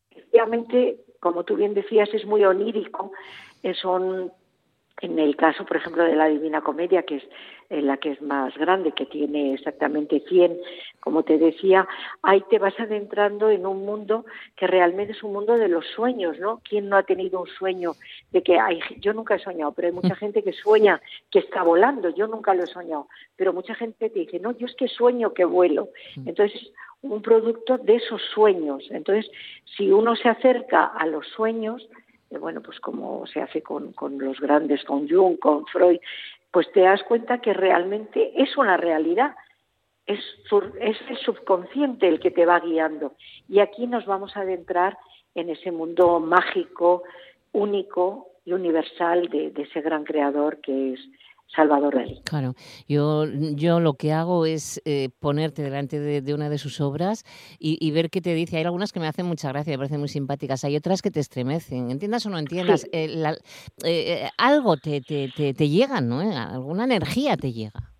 efectivamente, 0.09 1.01
como 1.19 1.43
tú 1.43 1.55
bien 1.55 1.75
decías, 1.75 2.09
es 2.15 2.25
muy 2.25 2.43
onírico, 2.43 3.11
son 3.79 4.31
en 5.01 5.19
el 5.19 5.35
caso, 5.35 5.65
por 5.65 5.77
ejemplo, 5.77 6.03
de 6.03 6.15
la 6.15 6.27
Divina 6.27 6.61
Comedia, 6.61 7.03
que 7.03 7.17
es 7.17 7.23
eh, 7.69 7.81
la 7.81 7.97
que 7.97 8.11
es 8.11 8.21
más 8.21 8.57
grande, 8.57 8.93
que 8.93 9.05
tiene 9.05 9.53
exactamente 9.53 10.23
100, 10.27 10.57
como 10.99 11.23
te 11.23 11.37
decía, 11.37 11.87
ahí 12.23 12.43
te 12.49 12.57
vas 12.57 12.79
adentrando 12.79 13.49
en 13.49 13.65
un 13.65 13.85
mundo 13.85 14.25
que 14.55 14.65
realmente 14.65 15.11
es 15.11 15.21
un 15.21 15.33
mundo 15.33 15.57
de 15.57 15.67
los 15.67 15.85
sueños, 15.87 16.39
¿no? 16.39 16.61
¿Quién 16.67 16.89
no 16.89 16.97
ha 16.97 17.03
tenido 17.03 17.41
un 17.41 17.47
sueño 17.47 17.93
de 18.31 18.41
que 18.41 18.59
hay, 18.59 18.79
yo 18.99 19.13
nunca 19.13 19.35
he 19.35 19.39
soñado, 19.39 19.71
pero 19.73 19.89
hay 19.89 19.93
mucha 19.93 20.15
mm. 20.15 20.17
gente 20.17 20.43
que 20.43 20.53
sueña 20.53 20.99
que 21.29 21.39
está 21.39 21.61
volando, 21.61 22.09
yo 22.09 22.27
nunca 22.27 22.55
lo 22.55 22.63
he 22.63 22.67
soñado, 22.67 23.07
pero 23.35 23.53
mucha 23.53 23.75
gente 23.75 24.09
te 24.09 24.19
dice, 24.19 24.39
no, 24.39 24.57
yo 24.57 24.65
es 24.65 24.75
que 24.75 24.87
sueño 24.87 25.33
que 25.33 25.45
vuelo. 25.45 25.89
Mm. 26.15 26.29
Entonces, 26.29 26.71
un 27.01 27.21
producto 27.21 27.77
de 27.77 27.95
esos 27.95 28.21
sueños. 28.33 28.83
Entonces, 28.89 29.29
si 29.77 29.91
uno 29.91 30.15
se 30.15 30.29
acerca 30.29 30.85
a 30.85 31.05
los 31.05 31.27
sueños, 31.27 31.87
eh, 32.29 32.37
bueno, 32.37 32.61
pues 32.61 32.79
como 32.79 33.25
se 33.27 33.41
hace 33.41 33.61
con, 33.61 33.93
con 33.93 34.17
los 34.17 34.39
grandes, 34.39 34.83
con 34.83 35.07
Jung, 35.09 35.39
con 35.39 35.65
Freud, 35.67 35.99
pues 36.51 36.71
te 36.71 36.81
das 36.81 37.03
cuenta 37.03 37.39
que 37.39 37.53
realmente 37.53 38.31
es 38.41 38.57
una 38.57 38.77
realidad. 38.77 39.35
Es, 40.05 40.19
es 40.79 40.97
el 41.09 41.17
subconsciente 41.17 42.07
el 42.07 42.19
que 42.19 42.31
te 42.31 42.45
va 42.45 42.59
guiando. 42.59 43.13
Y 43.49 43.59
aquí 43.59 43.87
nos 43.87 44.05
vamos 44.05 44.37
a 44.37 44.41
adentrar 44.41 44.97
en 45.35 45.49
ese 45.49 45.71
mundo 45.71 46.19
mágico, 46.19 47.03
único 47.51 48.29
y 48.45 48.53
universal 48.53 49.27
de 49.27 49.51
ese 49.55 49.81
gran 49.81 50.05
creador 50.05 50.61
que 50.61 50.93
es 50.93 50.99
Salvador 51.55 51.95
Dalí. 51.95 52.21
Claro, 52.23 52.53
yo, 52.87 53.25
yo 53.55 53.79
lo 53.79 53.93
que 53.93 54.11
hago 54.11 54.45
es 54.45 54.81
eh, 54.85 55.09
ponerte 55.19 55.61
delante 55.61 55.99
de, 55.99 56.33
una 56.33 56.49
de 56.49 56.57
sus 56.57 56.81
obras 56.81 57.23
y, 57.59 57.89
ver 57.91 58.09
qué 58.09 58.21
te 58.21 58.33
dice. 58.33 58.57
Hay 58.57 58.63
algunas 58.63 58.91
que 58.91 58.99
me 58.99 59.07
hacen 59.07 59.25
mucha 59.25 59.49
gracia, 59.49 59.71
me 59.71 59.77
parecen 59.77 59.99
muy 59.99 60.09
simpáticas, 60.09 60.63
hay 60.63 60.75
otras 60.75 61.01
que 61.01 61.09
te 61.09 61.19
estremecen, 61.19 61.89
entiendas 61.89 62.25
o 62.25 62.29
no 62.29 62.37
entiendas, 62.37 62.85
eh, 62.91 63.23
eh, 63.83 64.29
algo 64.37 64.77
te, 64.77 65.01
te, 65.01 65.29
te, 65.53 65.69
llega, 65.69 66.01
¿no? 66.01 66.19
Alguna 66.19 66.83
energía 66.83 67.37
te 67.37 67.51
llega. 67.51 67.91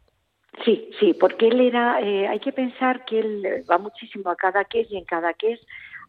Sí, 0.66 0.89
sí, 1.00 1.13
porque 1.13 1.48
él 1.48 1.62
era, 1.62 1.96
hay 1.96 2.39
que 2.39 2.51
pensar 2.51 3.06
que 3.06 3.20
él 3.20 3.63
va 3.70 3.77
muchísimo 3.77 4.30
a 4.30 4.36
cada 4.36 4.66
que 4.66 4.86
y 4.89 4.98
en 4.98 5.06
cada 5.06 5.34
que 5.34 5.60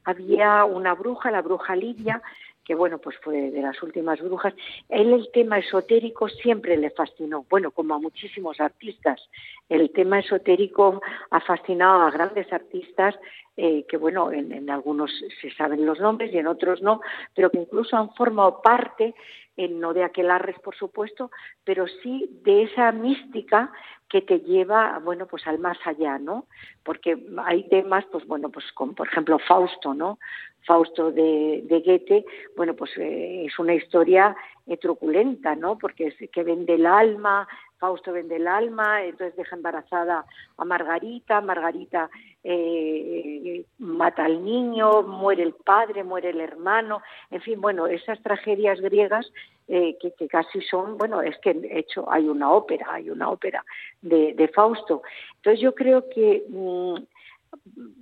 había 0.05 0.65
una 0.65 0.95
bruja, 0.95 1.31
la 1.31 1.43
bruja 1.43 1.77
Lidia, 1.77 2.23
que 2.69 2.75
bueno, 2.75 2.99
pues 2.99 3.17
fue 3.23 3.51
de 3.51 3.63
las 3.63 3.83
últimas 3.83 4.21
brujas. 4.21 4.53
Él 4.91 5.15
el 5.15 5.31
tema 5.33 5.59
esotérico 5.59 6.29
siempre 6.29 6.77
le 6.77 6.91
fascinó, 6.91 7.47
bueno, 7.49 7.71
como 7.71 7.95
a 7.95 7.99
muchísimos 7.99 8.61
artistas. 8.61 9.27
El 9.71 9.91
tema 9.91 10.19
esotérico 10.19 11.01
ha 11.31 11.41
fascinado 11.41 12.03
a 12.03 12.11
grandes 12.11 12.53
artistas 12.53 13.19
eh, 13.57 13.87
que, 13.89 13.97
bueno, 13.97 14.31
en, 14.33 14.69
algunos 14.69 15.11
se 15.41 15.51
saben 15.55 15.87
los 15.87 15.99
nombres 15.99 16.31
y 16.35 16.37
en 16.37 16.47
otros 16.47 16.83
no, 16.83 17.01
pero 17.35 17.51
que 17.51 17.57
incluso 17.57 17.97
han 17.97 18.13
formado 18.13 18.61
parte, 18.61 19.15
no 19.57 19.95
de 19.95 20.05
aquelarres, 20.05 20.59
por 20.61 20.77
supuesto, 20.77 21.31
pero 21.65 21.87
sí 22.03 22.29
de 22.45 22.65
esa 22.65 22.93
mística 22.93 23.73
que 24.09 24.23
te 24.23 24.41
lleva, 24.41 24.99
bueno, 25.05 25.27
pues 25.27 25.47
al 25.47 25.59
más 25.59 25.79
allá, 25.85 26.19
¿no? 26.19 26.47
Porque 26.83 27.19
hay 27.45 27.69
temas, 27.69 28.05
pues 28.11 28.27
bueno, 28.27 28.49
pues 28.49 28.65
con, 28.73 28.95
por 28.95 29.07
ejemplo, 29.09 29.39
Fausto, 29.39 29.95
¿no? 29.95 30.19
Fausto 30.67 31.13
de, 31.13 31.63
de 31.65 31.81
Goethe, 31.81 32.25
bueno, 32.57 32.75
pues 32.75 32.91
eh, 32.97 33.45
es 33.47 33.59
una 33.59 33.75
historia 33.75 34.37
truculenta, 34.77 35.55
¿no? 35.55 35.79
Porque 35.79 36.09
es 36.09 36.31
que 36.31 36.43
vende 36.43 36.75
el 36.75 36.87
alma, 36.87 37.49
Fausto 37.79 38.13
vende 38.13 38.37
el 38.37 38.47
alma, 38.47 39.05
entonces 39.05 39.37
deja 39.37 39.57
embarazada 39.57 40.25
a 40.57 40.65
Margarita, 40.65 41.41
Margarita 41.41 42.11
eh, 42.43 43.65
mata 43.79 44.25
al 44.25 44.45
niño, 44.45 45.03
muere 45.03 45.43
el 45.43 45.55
padre, 45.55 46.05
muere 46.05 46.31
el 46.31 46.41
hermano, 46.41 47.03
en 47.31 47.41
fin, 47.41 47.61
bueno, 47.61 47.87
esas 47.87 48.21
tragedias 48.23 48.81
griegas 48.81 49.31
eh, 49.69 49.97
que, 50.01 50.29
casi 50.29 50.63
son, 50.63 50.97
bueno, 50.97 51.21
es 51.21 51.37
que 51.39 51.55
de 51.55 51.79
hecho 51.79 52.11
hay 52.11 52.29
una 52.29 52.51
ópera, 52.51 52.87
hay 52.91 53.11
una 53.11 53.29
ópera 53.29 53.65
de, 54.01 54.51
Fausto. 54.55 55.03
Entonces 55.37 55.61
yo 55.61 55.75
creo 55.75 56.09
que 56.09 56.45
mm, 56.49 56.95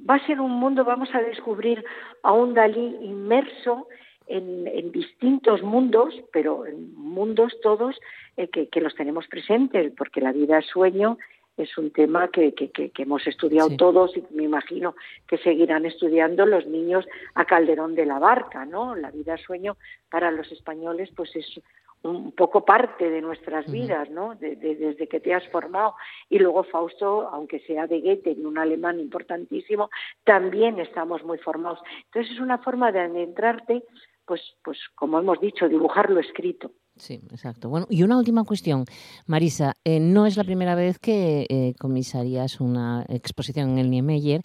va 0.09 0.15
a 0.15 0.27
ser 0.27 0.41
un 0.41 0.53
mundo, 0.53 0.85
vamos 0.85 1.13
a 1.13 1.21
descubrir 1.21 1.85
a 2.23 2.33
un 2.33 2.55
Dalí 2.55 2.99
inmerso 3.03 3.89
en, 4.27 4.93
distintos 4.93 5.63
mundos, 5.63 6.15
pero 6.33 6.67
en 6.67 6.95
mundos 6.95 7.57
todos 7.63 7.99
eh, 8.37 8.49
que, 8.49 8.81
los 8.81 8.95
tenemos 8.95 9.27
presentes, 9.29 9.93
porque 9.97 10.21
la 10.21 10.33
vida 10.33 10.59
es 10.59 10.67
sueño 10.67 11.19
es 11.57 11.79
un 11.79 11.91
tema 11.91 12.29
que, 12.29 12.53
que, 12.53 12.93
hemos 12.99 13.27
estudiado 13.27 13.75
todos 13.79 14.15
y 14.15 14.23
me 14.31 14.43
imagino 14.43 14.95
que 15.27 15.39
seguirán 15.39 15.87
estudiando 15.87 16.45
los 16.45 16.67
niños 16.67 17.07
a 17.35 17.47
Calderón 17.47 17.95
de 17.95 18.05
la 18.05 18.19
Barca, 18.19 18.67
¿no? 18.67 18.95
La 18.95 19.11
vida 19.11 19.37
es 19.37 19.41
sueño 19.41 19.79
para 20.11 20.31
los 20.31 20.53
españoles 20.53 21.11
pues 21.17 21.35
es 21.35 21.61
un 22.03 22.33
poco 22.33 22.65
parte 22.65 23.11
de 23.11 23.21
nuestras 23.21 23.71
vidas, 23.71 24.09
¿no? 24.11 24.35
desde 24.37 25.09
que 25.09 25.21
te 25.21 25.35
has 25.35 25.47
formado. 25.49 25.95
Y 26.29 26.39
luego 26.39 26.65
Fausto, 26.65 27.29
aunque 27.29 27.61
sea 27.61 27.87
de 27.87 28.01
Goethe 28.01 28.33
y 28.33 28.45
un 28.45 28.59
alemán 28.59 29.01
importantísimo, 29.01 29.91
también 30.25 30.79
estamos 30.79 31.25
muy 31.25 31.39
formados. 31.39 31.81
Entonces 32.05 32.35
es 32.35 32.41
una 32.41 32.59
forma 32.59 32.93
de 32.93 33.01
adentrarte 33.01 33.83
pues, 34.27 34.41
pues 34.65 34.79
como 34.95 35.19
hemos 35.19 35.41
dicho, 35.41 35.69
dibujar 35.69 36.11
lo 36.11 36.21
escrito. 36.21 36.73
Sí, 36.97 37.21
exacto. 37.31 37.69
Bueno, 37.69 37.87
y 37.91 38.03
una 38.03 38.17
última 38.17 38.45
cuestión, 38.45 38.85
Marisa. 39.27 39.75
Eh, 39.85 40.01
no 40.01 40.25
es 40.25 40.37
la 40.37 40.45
primera 40.45 40.75
vez 40.75 40.99
que 40.99 41.47
eh, 41.49 41.75
comisarías 41.79 42.61
una 42.61 43.05
exposición 43.09 43.71
en 43.71 43.79
el 43.79 43.91
Niemeyer. 43.91 44.41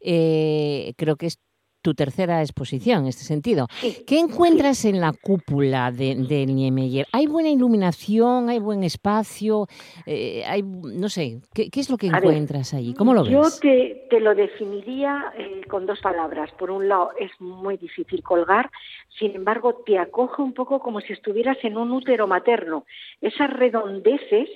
Eh, 0.00 0.94
creo 0.96 1.16
que 1.16 1.26
es 1.26 1.38
tu 1.82 1.94
tercera 1.94 2.40
exposición 2.40 3.02
en 3.02 3.08
este 3.08 3.24
sentido. 3.24 3.66
¿Qué 4.06 4.18
encuentras 4.18 4.84
en 4.84 5.00
la 5.00 5.12
cúpula 5.12 5.90
del 5.90 6.28
de 6.28 6.46
Niemeyer? 6.46 7.06
¿Hay 7.12 7.26
buena 7.26 7.50
iluminación? 7.50 8.48
¿Hay 8.48 8.60
buen 8.60 8.84
espacio? 8.84 9.66
Eh, 10.06 10.44
hay, 10.46 10.62
no 10.62 11.08
sé, 11.08 11.40
¿qué, 11.52 11.68
es 11.74 11.90
lo 11.90 11.96
que 11.96 12.06
encuentras 12.06 12.72
ahí? 12.74 12.94
¿Cómo 12.94 13.12
lo 13.12 13.24
ves? 13.24 13.32
Yo 13.32 13.42
te, 13.60 14.06
te 14.08 14.20
lo 14.20 14.34
definiría 14.34 15.32
eh, 15.36 15.62
con 15.68 15.86
dos 15.86 16.00
palabras. 16.00 16.50
Por 16.52 16.70
un 16.70 16.88
lado, 16.88 17.10
es 17.18 17.30
muy 17.40 17.76
difícil 17.76 18.22
colgar, 18.22 18.70
sin 19.18 19.34
embargo, 19.34 19.82
te 19.84 19.98
acoge 19.98 20.40
un 20.40 20.54
poco 20.54 20.80
como 20.80 21.00
si 21.00 21.12
estuvieras 21.12 21.58
en 21.62 21.76
un 21.76 21.90
útero 21.92 22.26
materno. 22.26 22.84
Esas 23.20 23.50
redondeces 23.50 24.48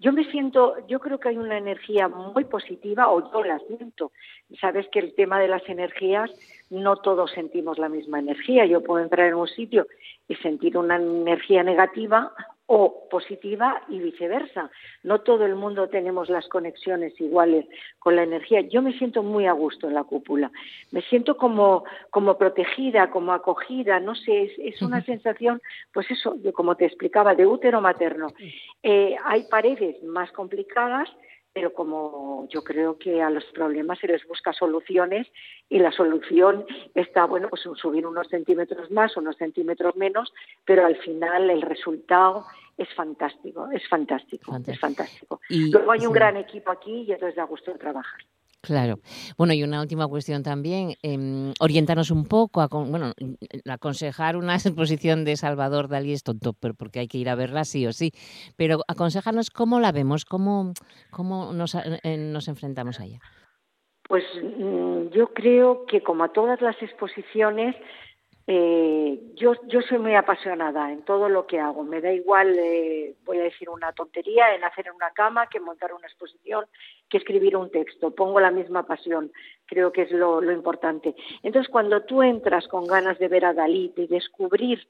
yo 0.00 0.14
me 0.14 0.24
siento, 0.30 0.76
yo 0.88 0.98
creo 0.98 1.20
que 1.20 1.28
hay 1.28 1.36
una 1.36 1.58
energía 1.58 2.08
muy 2.08 2.44
positiva, 2.44 3.10
o 3.10 3.30
yo 3.30 3.44
la 3.44 3.58
siento. 3.58 4.12
Sabes 4.58 4.88
que 4.88 4.98
el 4.98 5.14
tema 5.14 5.38
de 5.38 5.46
las 5.46 5.68
energías, 5.68 6.30
no 6.70 6.96
todos 6.96 7.30
sentimos 7.32 7.78
la 7.78 7.90
misma 7.90 8.18
energía. 8.18 8.64
Yo 8.64 8.82
puedo 8.82 9.04
entrar 9.04 9.26
en 9.28 9.34
un 9.34 9.46
sitio 9.46 9.86
y 10.26 10.36
sentir 10.36 10.78
una 10.78 10.96
energía 10.96 11.62
negativa 11.62 12.32
o 12.72 13.08
positiva 13.10 13.82
y 13.88 13.98
viceversa. 13.98 14.70
No 15.02 15.22
todo 15.22 15.44
el 15.44 15.56
mundo 15.56 15.88
tenemos 15.88 16.28
las 16.28 16.46
conexiones 16.46 17.20
iguales 17.20 17.66
con 17.98 18.14
la 18.14 18.22
energía. 18.22 18.60
Yo 18.60 18.80
me 18.80 18.96
siento 18.96 19.24
muy 19.24 19.46
a 19.46 19.52
gusto 19.52 19.88
en 19.88 19.94
la 19.94 20.04
cúpula. 20.04 20.52
Me 20.92 21.02
siento 21.02 21.36
como, 21.36 21.82
como 22.10 22.38
protegida, 22.38 23.10
como 23.10 23.32
acogida, 23.32 23.98
no 23.98 24.14
sé, 24.14 24.54
es, 24.56 24.80
una 24.82 25.02
sensación, 25.04 25.60
pues 25.92 26.08
eso, 26.12 26.36
yo 26.44 26.52
como 26.52 26.76
te 26.76 26.84
explicaba, 26.84 27.34
de 27.34 27.44
útero 27.44 27.80
materno. 27.80 28.28
Eh, 28.84 29.16
hay 29.24 29.42
paredes 29.50 30.00
más 30.04 30.30
complicadas, 30.30 31.08
pero 31.52 31.72
como 31.72 32.46
yo 32.48 32.62
creo 32.62 32.98
que 32.98 33.22
a 33.22 33.30
los 33.30 33.44
problemas 33.46 33.98
se 33.98 34.06
les 34.06 34.26
busca 34.26 34.52
soluciones 34.52 35.26
y 35.68 35.78
la 35.78 35.90
solución 35.92 36.64
está, 36.94 37.24
bueno, 37.24 37.48
pues 37.48 37.62
subir 37.62 38.06
unos 38.06 38.28
centímetros 38.28 38.90
más, 38.90 39.16
unos 39.16 39.36
centímetros 39.36 39.96
menos, 39.96 40.32
pero 40.64 40.86
al 40.86 40.96
final 40.96 41.50
el 41.50 41.62
resultado 41.62 42.46
es 42.78 42.88
fantástico, 42.94 43.68
es 43.72 43.86
fantástico, 43.88 44.56
es 44.66 44.78
fantástico. 44.78 45.40
Y, 45.48 45.70
Luego 45.70 45.92
hay 45.92 46.06
un 46.06 46.12
gran 46.12 46.36
equipo 46.36 46.70
aquí 46.70 47.02
y 47.02 47.12
entonces 47.12 47.36
da 47.36 47.44
gusto 47.44 47.72
trabajar. 47.76 48.20
Claro. 48.62 48.96
Bueno, 49.38 49.54
y 49.54 49.62
una 49.62 49.80
última 49.80 50.06
cuestión 50.06 50.42
también, 50.42 50.94
eh, 51.02 51.52
orientarnos 51.60 52.10
un 52.10 52.26
poco, 52.26 52.60
a, 52.60 52.66
bueno, 52.66 53.12
aconsejar 53.68 54.36
una 54.36 54.54
exposición 54.56 55.24
de 55.24 55.36
Salvador 55.36 55.88
Dalí 55.88 56.12
es 56.12 56.22
tonto, 56.22 56.52
pero 56.52 56.74
porque 56.74 57.00
hay 57.00 57.08
que 57.08 57.18
ir 57.18 57.30
a 57.30 57.34
verla 57.34 57.64
sí 57.64 57.86
o 57.86 57.92
sí, 57.92 58.12
pero 58.56 58.80
aconsejarnos 58.86 59.50
cómo 59.50 59.80
la 59.80 59.92
vemos, 59.92 60.26
cómo, 60.26 60.74
cómo 61.10 61.52
nos, 61.54 61.74
eh, 61.74 62.16
nos 62.18 62.48
enfrentamos 62.48 63.00
a 63.00 63.06
ella. 63.06 63.20
Pues 64.06 64.24
mm, 64.42 65.08
yo 65.10 65.28
creo 65.32 65.86
que 65.86 66.02
como 66.02 66.24
a 66.24 66.32
todas 66.32 66.60
las 66.60 66.80
exposiciones, 66.82 67.76
eh, 68.52 69.20
yo, 69.36 69.54
soy 69.88 69.98
muy 69.98 70.16
apasionada 70.16 70.90
en 70.90 71.02
todo 71.02 71.28
lo 71.28 71.46
que 71.46 71.60
hago. 71.60 71.84
Me 71.84 72.00
da 72.00 72.12
igual, 72.12 72.58
eh, 72.58 73.14
voy 73.24 73.38
a 73.38 73.44
decir 73.44 73.70
una 73.70 73.92
tontería, 73.92 74.52
en 74.56 74.64
hacer 74.64 74.90
una 74.90 75.12
cama, 75.12 75.46
que 75.46 75.60
montar 75.60 75.94
una 75.94 76.08
exposición, 76.08 76.66
que 77.08 77.18
escribir 77.18 77.56
un 77.56 77.70
texto. 77.70 78.10
Pongo 78.10 78.40
la 78.40 78.50
misma 78.50 78.84
pasión, 78.88 79.30
creo 79.66 79.92
que 79.92 80.02
es 80.02 80.10
lo, 80.10 80.42
importante. 80.50 81.14
Entonces, 81.44 81.70
cuando 81.70 82.02
tú 82.02 82.24
entras 82.24 82.66
con 82.66 82.88
ganas 82.88 83.20
de 83.20 83.28
ver 83.28 83.44
a 83.44 83.54
Dalí, 83.54 83.92
de 83.96 84.08
descubrir 84.08 84.84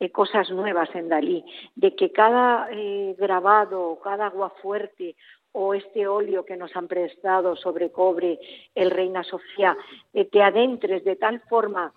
eh, 0.00 0.10
cosas 0.10 0.50
nuevas 0.50 0.92
en 0.96 1.08
Dalí, 1.08 1.44
de 1.76 1.94
que 1.94 2.10
cada 2.10 2.68
grabado, 3.16 3.96
cada 4.02 4.26
agua 4.26 4.50
fuerte 4.60 5.14
o 5.52 5.72
este 5.72 6.08
óleo 6.08 6.44
que 6.44 6.56
nos 6.56 6.74
han 6.74 6.88
prestado 6.88 7.54
sobre 7.54 7.92
cobre 7.92 8.40
el 8.74 8.90
Reina 8.90 9.22
Sofía, 9.22 9.76
te 10.12 10.42
adentres 10.42 11.04
de 11.04 11.14
tal 11.14 11.38
forma 11.42 11.92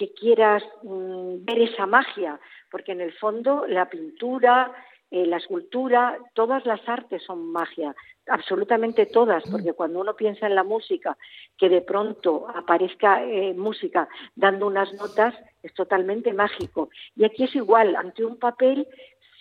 que 0.00 0.14
quieras 0.14 0.62
mm, 0.82 1.44
ver 1.44 1.58
esa 1.60 1.84
magia, 1.84 2.40
porque 2.70 2.92
en 2.92 3.02
el 3.02 3.12
fondo 3.12 3.66
la 3.66 3.90
pintura, 3.90 4.72
eh, 5.10 5.26
la 5.26 5.36
escultura, 5.36 6.16
todas 6.32 6.64
las 6.64 6.80
artes 6.88 7.22
son 7.22 7.52
magia, 7.52 7.94
absolutamente 8.26 9.04
todas, 9.04 9.44
porque 9.50 9.74
cuando 9.74 10.00
uno 10.00 10.16
piensa 10.16 10.46
en 10.46 10.54
la 10.54 10.64
música, 10.64 11.18
que 11.58 11.68
de 11.68 11.82
pronto 11.82 12.46
aparezca 12.48 13.22
eh, 13.22 13.52
música 13.52 14.08
dando 14.34 14.68
unas 14.68 14.90
notas, 14.94 15.34
es 15.62 15.74
totalmente 15.74 16.32
mágico. 16.32 16.88
Y 17.14 17.24
aquí 17.24 17.44
es 17.44 17.54
igual, 17.54 17.94
ante 17.94 18.24
un 18.24 18.38
papel 18.38 18.88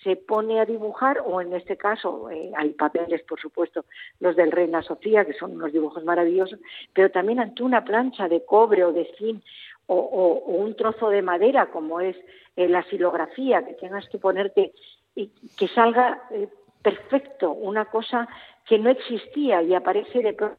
se 0.04 0.18
pone 0.18 0.60
a 0.60 0.66
dibujar, 0.66 1.22
o 1.26 1.40
en 1.40 1.54
este 1.54 1.78
caso 1.78 2.30
eh, 2.30 2.52
hay 2.58 2.72
papeles, 2.72 3.22
por 3.24 3.40
supuesto, 3.40 3.86
los 4.20 4.36
del 4.36 4.52
Reina 4.52 4.82
Sofía, 4.82 5.24
que 5.24 5.34
son 5.34 5.54
unos 5.56 5.72
dibujos 5.72 6.04
maravillosos, 6.04 6.60
pero 6.94 7.12
también 7.12 7.40
ante 7.40 7.64
una 7.64 7.86
plancha 7.86 8.28
de 8.28 8.44
cobre 8.44 8.84
o 8.84 8.92
de 8.92 9.10
zinc 9.18 9.42
o, 9.90 10.44
un 10.46 10.76
trozo 10.76 11.10
de 11.10 11.22
madera 11.22 11.68
como 11.68 12.00
es 12.00 12.16
eh, 12.56 12.68
la 12.68 12.84
silografía, 12.84 13.66
que 13.66 13.74
tengas 13.74 14.08
que 14.10 14.20
ponerte 14.20 14.74
y 15.16 15.32
que 15.58 15.68
salga 15.70 16.22
eh, 16.32 16.48
perfecto, 16.82 17.52
una 17.52 17.86
cosa 17.86 18.28
que 18.68 18.78
no 18.78 18.90
existía 18.90 19.62
y 19.64 19.74
aparece 19.74 20.20
de 20.20 20.34
pronto. 20.34 20.58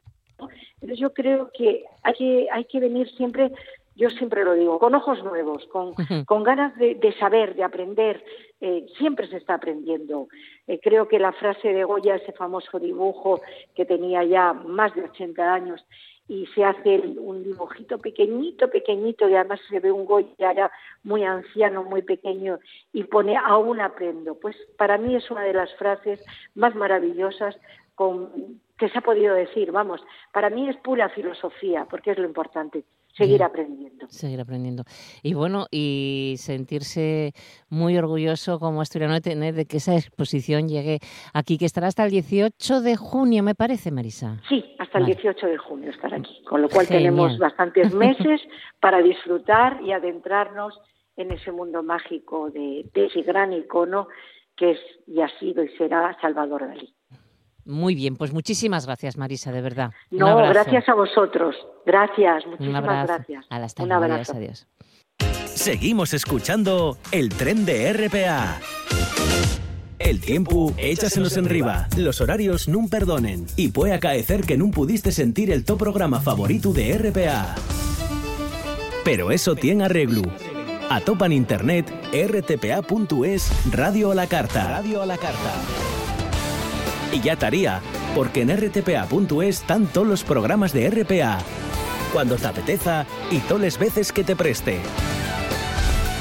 Entonces 0.75 0.99
yo 0.99 1.13
creo 1.13 1.51
que 1.53 1.85
hay 2.03 2.13
que, 2.13 2.47
hay 2.51 2.65
que 2.65 2.79
venir 2.79 3.09
siempre, 3.11 3.51
yo 3.95 4.09
siempre 4.09 4.43
lo 4.43 4.53
digo, 4.53 4.79
con 4.79 4.95
ojos 4.95 5.23
nuevos, 5.23 5.65
con, 5.67 5.93
con 6.25 6.43
ganas 6.43 6.75
de, 6.77 7.15
saber, 7.19 7.55
de 7.55 7.63
aprender. 7.63 8.23
Eh, 8.59 8.85
siempre 8.97 9.27
se 9.27 9.37
está 9.37 9.55
aprendiendo. 9.55 10.27
creo 10.83 11.07
que 11.07 11.19
la 11.19 11.31
frase 11.31 11.73
de 11.73 11.83
Goya, 11.83 12.15
ese 12.15 12.31
famoso 12.33 12.79
dibujo 12.79 13.41
que 13.75 13.85
tenía 13.85 14.23
ya 14.23 14.53
más 14.53 14.93
de 14.95 15.03
80 15.03 15.53
años, 15.53 15.85
y 16.31 16.45
se 16.55 16.63
hace 16.63 16.97
un 17.17 17.43
dibujito 17.43 17.97
pequeñito, 17.97 18.69
pequeñito, 18.69 19.27
y 19.27 19.35
además 19.35 19.59
se 19.69 19.81
ve 19.81 19.91
un 19.91 20.05
Goya 20.05 20.53
ya 20.53 20.71
muy 21.03 21.25
anciano, 21.25 21.83
muy 21.83 22.03
pequeño, 22.03 22.57
y 22.93 23.03
pone 23.03 23.35
aún 23.35 23.81
aprendo. 23.81 24.35
Pues 24.35 24.55
para 24.77 24.97
mí 24.97 25.13
es 25.13 25.29
una 25.29 25.41
de 25.41 25.51
las 25.51 25.75
frases 25.75 26.23
más 26.55 26.73
maravillosas 26.73 27.57
que 28.77 28.87
se 28.87 28.97
ha 28.97 29.01
podido 29.01 29.35
decir, 29.35 29.73
vamos, 29.73 30.01
para 30.31 30.49
mí 30.49 30.69
es 30.69 30.77
pura 30.77 31.09
filosofía, 31.09 31.85
porque 31.89 32.11
es 32.11 32.17
lo 32.17 32.25
importante 32.25 32.85
seguir 33.15 33.43
aprendiendo. 33.43 34.07
Seguir 34.09 34.41
aprendiendo. 34.41 34.83
Y 35.23 35.33
bueno, 35.33 35.67
y 35.71 36.35
sentirse 36.37 37.33
muy 37.69 37.97
orgulloso 37.97 38.59
como 38.59 38.81
asturiano 38.81 39.13
de 39.13 39.21
tener 39.21 39.53
de 39.53 39.65
que 39.65 39.77
esa 39.77 39.95
exposición 39.95 40.67
llegue 40.67 40.99
aquí, 41.33 41.57
que 41.57 41.65
estará 41.65 41.87
hasta 41.87 42.03
el 42.03 42.11
18 42.11 42.81
de 42.81 42.95
junio, 42.95 43.43
me 43.43 43.55
parece, 43.55 43.91
Marisa. 43.91 44.41
Sí, 44.49 44.63
hasta 44.79 44.99
el 44.99 45.05
18 45.05 45.47
de 45.47 45.57
junio 45.57 45.91
estará 45.91 46.17
aquí, 46.17 46.43
con 46.43 46.61
lo 46.61 46.69
cual 46.69 46.87
tenemos 46.87 47.37
bastantes 47.37 47.93
meses 47.93 48.41
para 48.79 49.01
disfrutar 49.01 49.79
y 49.83 49.91
adentrarnos 49.91 50.79
en 51.15 51.31
ese 51.31 51.51
mundo 51.51 51.83
mágico 51.83 52.49
de, 52.49 52.89
de 52.93 53.05
ese 53.05 53.21
gran 53.21 53.53
icono 53.53 54.07
que 54.55 54.71
es 54.71 54.79
y 55.07 55.21
ha 55.21 55.29
sido 55.39 55.63
y 55.63 55.69
será 55.77 56.17
Salvador 56.21 56.67
Dalí. 56.67 56.93
Muy 57.65 57.95
bien, 57.95 58.15
pues 58.15 58.33
muchísimas 58.33 58.85
gracias, 58.85 59.17
Marisa, 59.17 59.51
de 59.51 59.61
verdad. 59.61 59.91
No, 60.09 60.37
gracias 60.37 60.87
a 60.89 60.93
vosotros. 60.93 61.55
Gracias, 61.85 62.45
muchísimas 62.47 62.83
gracias. 62.83 63.45
A 63.49 63.83
Un 63.83 63.91
abrazo. 63.91 64.33
Adiós, 64.35 64.67
Seguimos 65.45 66.13
escuchando 66.13 66.97
el 67.11 67.29
tren 67.29 67.65
de 67.65 67.93
RPA. 67.93 68.59
El 69.99 70.19
tiempo, 70.19 70.73
échasenos 70.77 71.37
en 71.37 71.45
riba. 71.45 71.87
Los 71.95 72.21
horarios 72.21 72.67
no 72.67 72.87
perdonen. 72.89 73.45
Y 73.55 73.67
puede 73.67 73.93
acaecer 73.93 74.41
que 74.41 74.57
no 74.57 74.71
pudiste 74.71 75.11
sentir 75.11 75.51
el 75.51 75.63
top 75.63 75.77
programa 75.77 76.19
favorito 76.19 76.73
de 76.73 76.97
RPA. 76.97 77.55
Pero 79.05 79.29
eso 79.29 79.55
tiene 79.55 79.85
arreglo. 79.85 80.23
A 80.89 81.01
en 81.25 81.31
internet 81.31 81.89
rtpa.es 82.11 83.71
Radio 83.71 84.11
a 84.11 84.15
la 84.15 84.27
carta. 84.27 84.67
Radio 84.67 85.01
a 85.01 85.05
la 85.05 85.17
carta. 85.17 85.90
Y 87.11 87.19
ya 87.21 87.33
estaría, 87.33 87.81
porque 88.15 88.41
en 88.41 88.55
rtpa.es 88.55 89.61
están 89.61 89.87
todos 89.87 90.07
los 90.07 90.23
programas 90.23 90.73
de 90.73 90.89
RPA, 90.89 91.39
cuando 92.13 92.37
te 92.37 92.47
apeteza 92.47 93.05
y 93.29 93.39
todas 93.39 93.63
las 93.63 93.77
veces 93.77 94.11
que 94.11 94.23
te 94.23 94.35
preste. 94.35 94.79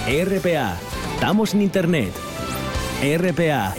RPA, 0.07 0.77
estamos 1.15 1.55
en 1.55 1.63
internet. 1.63 2.13
RPA, 3.03 3.75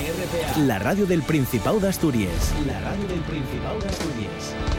la 0.66 0.80
radio 0.80 1.06
del 1.06 1.22
Principado 1.22 1.80
de 1.80 1.90
Asturias. 1.90 2.54
La 2.66 2.80
radio 2.80 3.08
del 3.08 3.20
Principado 3.22 3.80
de 3.80 3.88
Asturias. 3.88 4.71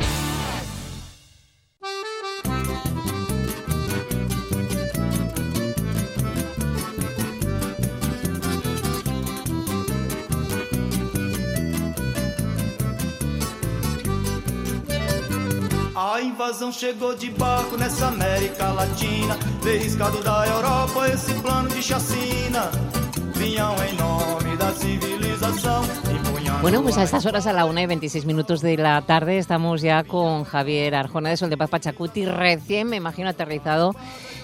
A 16.04 16.20
invasão 16.20 16.72
chegou 16.72 17.14
de 17.14 17.30
barco 17.30 17.76
nessa 17.76 18.08
América 18.08 18.72
Latina, 18.72 19.38
derriscado 19.62 20.20
da 20.20 20.44
Europa 20.48 21.08
esse 21.08 21.32
plano 21.34 21.68
de 21.68 21.80
chacina. 21.80 22.72
Vinham 23.36 23.72
em 23.84 23.94
nome 23.94 24.56
da 24.56 24.72
civilização. 24.72 25.84
Bueno, 26.60 26.82
pues 26.82 26.98
a 26.98 27.04
estas 27.04 27.24
horas, 27.24 27.46
a 27.46 27.52
la 27.52 27.66
1 27.66 27.78
y 27.78 27.86
26 27.86 28.26
minutos 28.26 28.60
de 28.62 28.76
la 28.78 29.00
tarde, 29.02 29.38
estamos 29.38 29.80
ya 29.80 30.02
con 30.02 30.42
Javier 30.42 30.96
Arjona 30.96 31.30
de 31.30 31.36
Sol 31.36 31.50
de 31.50 31.56
Paz 31.56 31.70
Pachacuti, 31.70 32.24
recién, 32.24 32.88
me 32.88 32.96
imagino, 32.96 33.28
aterrizado 33.28 33.94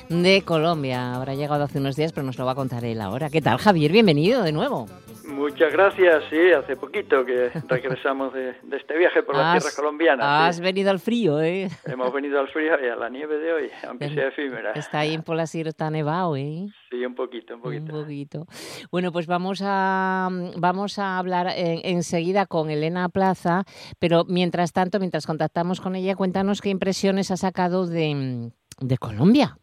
de 0.09 0.43
Colombia. 0.43 1.13
Habrá 1.13 1.35
llegado 1.35 1.65
hace 1.65 1.79
unos 1.79 1.97
días, 1.97 2.13
pero 2.13 2.25
nos 2.25 2.39
lo 2.39 2.47
va 2.47 2.53
a 2.53 2.55
contar 2.55 2.85
él 2.85 3.01
ahora. 3.01 3.31
¿Qué 3.31 3.43
tal, 3.43 3.59
Javier? 3.59 3.91
Bienvenido 3.91 4.45
de 4.45 4.53
nuevo. 4.53 4.87
Muchas 5.29 5.73
gracias, 5.73 6.25
sí, 6.31 6.53
hace 6.53 6.75
poquito 6.77 7.25
que 7.25 7.51
regresamos 7.69 8.33
de, 8.33 8.55
este 8.73 8.97
viaje 8.97 9.23
por 9.23 9.37
las 9.37 9.53
tierras 9.53 9.77
colombianas. 9.77 10.27
Has 10.27 10.61
venido 10.61 10.91
al 10.91 10.99
frío, 10.99 11.41
¿eh? 11.41 11.69
Hemos 11.85 12.13
venido 12.13 12.41
al 12.41 12.49
frío 12.49 12.73
y 12.83 12.89
a 12.89 12.97
la 12.97 13.11
nieve 13.11 13.39
de 13.39 13.53
hoy, 13.53 13.71
aunque 13.87 14.09
sea 14.09 14.29
efímera. 14.29 14.73
Está 14.73 15.01
ahí 15.01 15.13
en 15.13 15.23
Polasir, 15.23 15.69
está 15.69 15.91
nevado, 15.91 16.35
¿eh? 16.37 16.67
Sí, 16.91 17.05
un 17.05 17.15
poquito, 17.15 17.57
un 17.57 17.61
poquito. 17.61 17.95
Un 17.95 18.03
poquito. 18.03 18.47
Bueno, 18.91 19.13
pues 19.13 19.27
vamos 19.27 19.61
a, 19.63 20.29
vamos 20.57 20.99
a 20.99 21.19
hablar 21.19 21.49
enseguida 21.55 22.47
con 22.47 22.71
Elena 22.71 23.09
Plaza, 23.11 23.65
pero 23.99 24.25
mientras 24.25 24.73
tanto, 24.73 24.99
mientras 24.99 25.27
contactamos 25.27 25.81
con 25.81 25.95
ella, 25.95 26.17
cuéntanos 26.17 26.63
qué 26.63 26.71
impresiones 26.71 27.31
ha 27.31 27.37
sacado 27.37 27.87
de, 27.87 28.51
de 28.81 28.99
Colombia. 28.99 29.59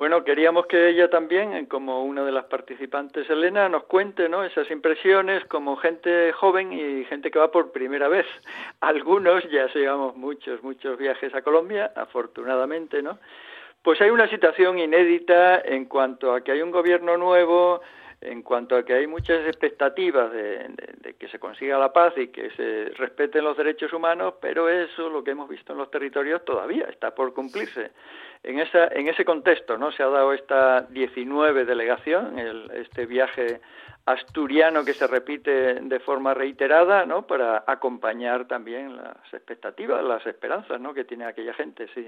Bueno, 0.00 0.24
queríamos 0.24 0.64
que 0.64 0.88
ella 0.88 1.10
también, 1.10 1.66
como 1.66 2.04
una 2.04 2.24
de 2.24 2.32
las 2.32 2.46
participantes, 2.46 3.28
Elena, 3.28 3.68
nos 3.68 3.84
cuente 3.84 4.30
¿no? 4.30 4.42
esas 4.42 4.70
impresiones 4.70 5.44
como 5.44 5.76
gente 5.76 6.32
joven 6.32 6.72
y 6.72 7.04
gente 7.04 7.30
que 7.30 7.38
va 7.38 7.50
por 7.50 7.70
primera 7.70 8.08
vez. 8.08 8.24
Algunos 8.80 9.44
ya 9.50 9.66
llevamos 9.66 10.16
muchos, 10.16 10.62
muchos 10.62 10.96
viajes 10.96 11.34
a 11.34 11.42
Colombia, 11.42 11.92
afortunadamente, 11.94 13.02
¿no? 13.02 13.18
Pues 13.82 14.00
hay 14.00 14.08
una 14.08 14.26
situación 14.30 14.78
inédita 14.78 15.60
en 15.60 15.84
cuanto 15.84 16.32
a 16.32 16.40
que 16.42 16.52
hay 16.52 16.62
un 16.62 16.70
gobierno 16.70 17.18
nuevo, 17.18 17.82
en 18.22 18.42
cuanto 18.42 18.76
a 18.76 18.84
que 18.84 18.94
hay 18.94 19.06
muchas 19.06 19.46
expectativas 19.46 20.32
de, 20.32 21.14
que 21.18 21.28
se 21.28 21.38
consiga 21.38 21.78
la 21.78 21.92
paz 21.92 22.14
y 22.16 22.28
que 22.28 22.50
se 22.52 22.90
respeten 22.96 23.44
los 23.44 23.56
derechos 23.56 23.92
humanos, 23.92 24.34
pero 24.40 24.70
eso, 24.70 25.10
lo 25.10 25.22
que 25.22 25.32
hemos 25.32 25.48
visto 25.48 25.72
en 25.72 25.78
los 25.78 25.90
territorios, 25.90 26.42
todavía 26.44 26.84
está 26.84 27.14
por 27.14 27.34
cumplirse. 27.34 27.90
En, 28.42 28.58
esa, 28.58 28.88
en 28.88 29.08
ese 29.08 29.24
contexto 29.24 29.76
no 29.76 29.92
se 29.92 30.02
ha 30.02 30.08
dado 30.08 30.32
esta 30.32 30.82
19 30.82 31.64
delegación, 31.64 32.38
el, 32.38 32.70
este 32.72 33.06
viaje 33.06 33.60
asturiano 34.06 34.84
que 34.84 34.94
se 34.94 35.06
repite 35.06 35.74
de 35.74 36.00
forma 36.00 36.34
reiterada, 36.34 37.04
¿no? 37.04 37.26
Para 37.26 37.64
acompañar 37.66 38.48
también 38.48 38.96
las 38.96 39.32
expectativas, 39.32 40.02
las 40.02 40.26
esperanzas, 40.26 40.80
¿no? 40.80 40.94
Que 40.94 41.04
tiene 41.04 41.26
aquella 41.26 41.54
gente, 41.54 41.86
sí. 41.94 42.06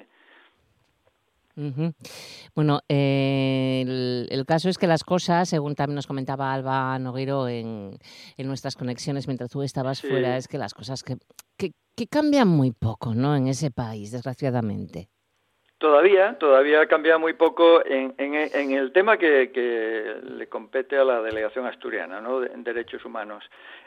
Bueno, 2.55 2.81
eh, 2.89 4.27
el, 4.31 4.45
caso 4.47 4.71
es 4.71 4.79
que 4.79 4.87
las 4.87 5.05
cosas, 5.05 5.49
según 5.51 5.75
también 5.75 5.97
nos 5.97 6.07
comentaba 6.07 6.53
Alba 6.53 6.99
Noguero 6.99 7.47
en, 7.49 7.99
en 8.39 8.47
nuestras 8.47 8.75
conexiones 8.75 9.27
mientras 9.27 9.51
tú 9.51 9.63
estabas 9.63 10.01
fuera, 10.01 10.39
es 10.39 10.49
que 10.49 10.57
las 10.57 10.73
cosas 10.73 11.03
que, 11.03 11.17
que, 11.59 11.73
cambian 12.11 12.49
muy 12.49 12.73
poco, 12.73 13.15
¿no? 13.15 13.37
En 13.37 13.47
ese 13.49 13.71
país, 13.71 14.11
desgraciadamente. 14.13 15.09
Todavía, 15.83 16.39
todavía 16.39 16.81
ha 16.81 16.87
cambiado 16.87 17.19
muy 17.19 17.33
poco 17.33 17.85
en, 17.85 18.15
en, 18.17 18.71
el 18.71 18.93
tema 18.93 19.17
que, 19.17 20.17
le 20.23 20.47
compete 20.47 20.97
a 20.97 21.03
la 21.03 21.21
delegación 21.21 21.67
asturiana, 21.67 22.21
¿no? 22.21 22.45
En 22.45 22.63
derechos 22.63 23.05
humanos. 23.05 23.43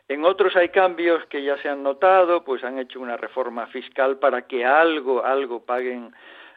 En 0.10 0.26
otros 0.26 0.58
hay 0.58 0.68
cambios 0.68 1.26
que 1.28 1.42
ya 1.42 1.58
se 1.60 1.70
han 1.70 1.84
notado, 1.84 2.44
pues 2.44 2.66
han 2.66 2.80
hecho 2.80 3.00
una 3.00 3.16
reforma 3.16 3.68
fiscal 3.68 4.18
para 4.18 4.42
que 4.42 4.66
algo, 4.66 5.24
algo 5.24 5.64
paguen 5.64 6.14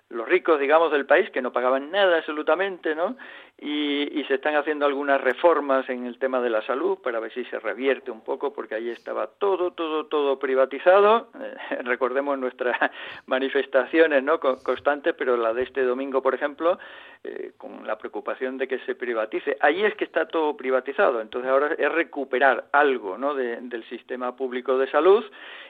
los 0.08 0.28
ricos, 0.28 0.58
digamos, 0.58 0.90
del 0.90 1.06
país, 1.06 1.30
que 1.30 1.40
no 1.40 1.52
pagaban 1.52 1.92
nada 1.92 2.16
absolutamente, 2.16 2.96
¿no? 2.96 3.16
Y, 3.60 4.24
se 4.28 4.34
están 4.34 4.56
haciendo 4.56 4.84
algunas 4.84 5.18
reformas 5.22 5.88
en 5.88 6.04
el 6.04 6.18
tema 6.18 6.40
de 6.42 6.50
la 6.50 6.60
salud 6.60 6.98
para 6.98 7.18
ver 7.18 7.32
si 7.32 7.46
se 7.46 7.58
revierte 7.58 8.10
un 8.10 8.20
poco, 8.20 8.52
porque 8.52 8.74
ahí 8.74 8.90
estaba 8.90 9.26
todo, 9.26 9.70
todo, 9.70 10.04
todo 10.04 10.38
privatizado. 10.38 11.30
Eh, 11.40 11.78
recordemos 11.84 12.38
nuestras 12.38 12.76
manifestaciones, 13.26 14.22
¿no? 14.22 14.38
Constantes, 14.38 15.14
pero 15.16 15.38
la 15.38 15.54
de 15.54 15.62
este 15.62 15.82
domingo, 15.82 16.20
por 16.20 16.34
ejemplo, 16.34 16.78
eh, 17.24 17.52
con 17.56 17.86
la 17.86 17.98
preocupación 17.98 18.58
de 18.58 18.68
que 18.68 18.78
se 18.80 18.94
privatice. 18.94 19.56
Allí 19.60 19.84
es 19.84 19.94
que 19.96 20.04
está 20.04 20.28
todo 20.28 20.56
privatizado, 20.56 21.20
entonces 21.20 21.50
ahora 21.50 21.74
es 21.76 21.92
recuperar 21.92 22.66
algo, 22.72 23.18
¿no? 23.18 23.34
del 23.34 23.84
sistema 23.88 24.36
público 24.36 24.78
de 24.78 24.90
salud 24.90 25.24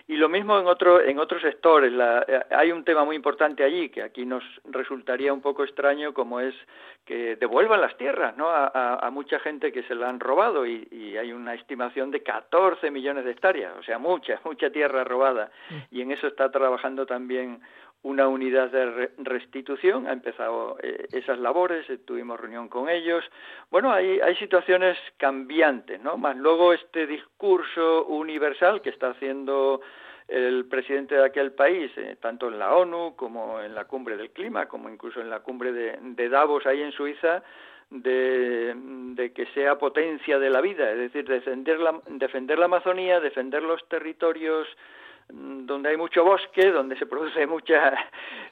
y 0.07 0.17
lo 0.17 0.29
mismo 0.29 0.59
en 0.59 0.67
otro, 0.67 1.03
en 1.03 1.19
otros 1.19 1.43
sectores. 1.43 1.93
La, 1.93 2.25
eh, 2.27 2.41
hay 2.51 2.73
un 2.73 2.85
tema 2.85 3.05
muy 3.05 3.15
importante 3.15 3.63
allí 3.63 3.91
que 3.91 4.03
aquí 4.03 4.25
nos 4.25 4.43
resultaría 4.65 5.33
un 5.33 5.43
poco 5.43 5.65
extraño, 5.65 6.15
como 6.15 6.41
es 6.41 6.55
que 7.05 7.37
devuelvan 7.37 7.81
las 7.81 7.97
tierras 7.97 8.37
¿no? 8.37 8.49
a, 8.51 9.09
mucha 9.11 9.39
gente 9.41 9.73
que 9.73 9.83
se 9.85 9.95
la 9.95 10.11
han 10.11 10.21
robado 10.21 10.67
y, 10.67 11.17
hay 11.19 11.33
una 11.33 11.55
estimación 11.55 12.11
de 12.11 12.23
14 12.23 12.91
millones 12.91 13.25
de 13.25 13.33
hectáreas, 13.33 13.73
o 13.79 13.83
sea, 13.83 13.99
mucha, 13.99 14.39
mucha 14.45 14.71
tierra 14.71 15.05
robada. 15.05 15.51
Mm. 15.71 15.97
Y 15.97 16.03
en 16.03 16.13
eso 16.13 16.27
está 16.27 16.51
trabajando 16.51 17.07
también 17.07 17.61
una 18.03 18.29
unidad 18.29 18.71
de 18.71 19.11
restitución, 19.19 20.07
ha 20.07 20.13
empezado 20.13 20.79
eh, 20.83 21.09
esas 21.13 21.39
labores, 21.39 21.89
eh, 21.91 21.99
tuvimos 21.99 22.39
reunión 22.39 22.69
con 22.69 22.89
ellos. 22.89 23.25
Bueno, 23.71 23.93
hay, 23.93 24.21
hay 24.21 24.37
situaciones 24.37 24.97
cambiantes, 25.17 26.01
¿no? 26.01 26.17
Más 26.17 26.37
luego 26.37 26.73
este 26.73 27.07
discurso 27.07 28.07
universal 28.07 28.81
que 28.83 28.91
está 28.91 29.11
haciendo 29.11 29.81
el 30.29 30.67
presidente 30.67 31.15
de 31.15 31.25
aquel 31.25 31.53
país, 31.53 31.91
eh, 31.97 32.17
tanto 32.21 32.49
en 32.49 32.59
la 32.59 32.75
ONU 32.75 33.17
como 33.17 33.61
en 33.61 33.75
la 33.75 33.87
cumbre 33.87 34.17
del 34.17 34.31
clima, 34.31 34.67
como 34.67 34.91
incluso 34.91 35.21
en 35.21 35.31
la 35.31 35.41
cumbre 35.41 35.73
de, 35.73 36.29
Davos 36.29 36.67
ahí 36.67 36.83
en 36.83 36.93
Suiza, 36.93 37.43
de, 37.91 38.75
de, 38.77 39.33
que 39.33 39.47
sea 39.47 39.79
potencia 39.79 40.39
de 40.39 40.51
la 40.51 40.61
vida, 40.61 40.91
es 40.93 40.99
decir, 40.99 41.27
defender 41.27 41.81
la, 41.81 41.99
defender 42.07 42.59
la 42.59 42.67
Amazonía, 42.67 43.19
defender 43.21 43.63
los 43.63 43.89
territorios 43.89 44.69
donde 45.29 45.91
hay 45.91 45.97
mucho 45.97 46.25
bosque, 46.25 46.71
donde 46.71 46.99
se 46.99 47.07
produce 47.07 47.47
mucha 47.47 47.95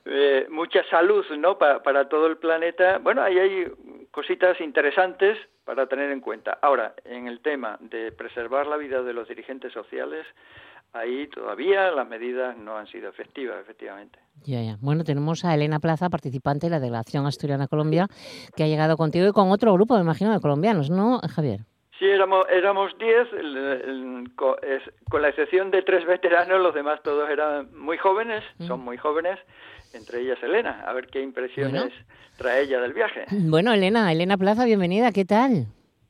eh, 0.04 0.46
mucha 0.50 0.84
salud, 0.90 1.24
¿no? 1.38 1.58
para 1.58 2.08
todo 2.08 2.26
el 2.26 2.36
planeta. 2.38 2.98
Bueno, 2.98 3.22
ahí 3.22 3.38
hay 3.38 3.66
cositas 4.10 4.60
interesantes 4.60 5.38
para 5.64 5.86
tener 5.86 6.10
en 6.12 6.20
cuenta. 6.20 6.58
Ahora, 6.62 6.94
en 7.04 7.26
el 7.26 7.40
tema 7.40 7.76
de 7.80 8.12
preservar 8.12 8.66
la 8.66 8.76
vida 8.76 9.02
de 9.02 9.12
los 9.12 9.28
dirigentes 9.28 9.72
sociales, 9.72 10.24
ahí 10.92 11.26
todavía 11.28 11.90
las 11.90 12.08
medidas 12.08 12.56
no 12.56 12.76
han 12.76 12.86
sido 12.86 13.08
efectivas, 13.08 13.60
efectivamente. 13.60 14.18
Ya, 14.44 14.62
ya. 14.62 14.76
Bueno, 14.80 15.02
tenemos 15.02 15.44
a 15.44 15.54
Elena 15.54 15.80
Plaza, 15.80 16.08
participante 16.08 16.66
de 16.66 16.70
la 16.70 16.80
Delegación 16.80 17.26
Asturiana 17.26 17.66
Colombia, 17.66 18.06
que 18.54 18.62
ha 18.62 18.68
llegado 18.68 18.96
contigo 18.96 19.26
y 19.26 19.32
con 19.32 19.50
otro 19.50 19.72
grupo, 19.72 19.96
me 19.96 20.02
imagino, 20.02 20.32
de 20.32 20.40
colombianos, 20.40 20.88
¿no, 20.88 21.20
Javier? 21.34 21.60
Sí, 21.98 22.04
éramos 22.04 22.46
éramos 22.50 22.92
diez, 22.98 23.26
con 24.36 25.22
la 25.22 25.28
excepción 25.28 25.70
de 25.70 25.82
tres 25.82 26.04
veteranos, 26.04 26.60
los 26.60 26.74
demás 26.74 27.00
todos 27.02 27.28
eran 27.30 27.74
muy 27.74 27.96
jóvenes, 27.96 28.44
mm. 28.58 28.66
son 28.66 28.80
muy 28.80 28.98
jóvenes, 28.98 29.38
entre 29.94 30.20
ellas 30.20 30.38
Elena. 30.42 30.84
A 30.86 30.92
ver 30.92 31.06
qué 31.06 31.22
impresiones 31.22 31.92
trae 32.36 32.62
ella 32.62 32.80
del 32.80 32.92
viaje. 32.92 33.24
Bueno, 33.30 33.72
Elena, 33.72 34.12
Elena 34.12 34.36
Plaza, 34.36 34.64
bienvenida, 34.64 35.10
¿qué 35.12 35.24
tal? 35.24 35.66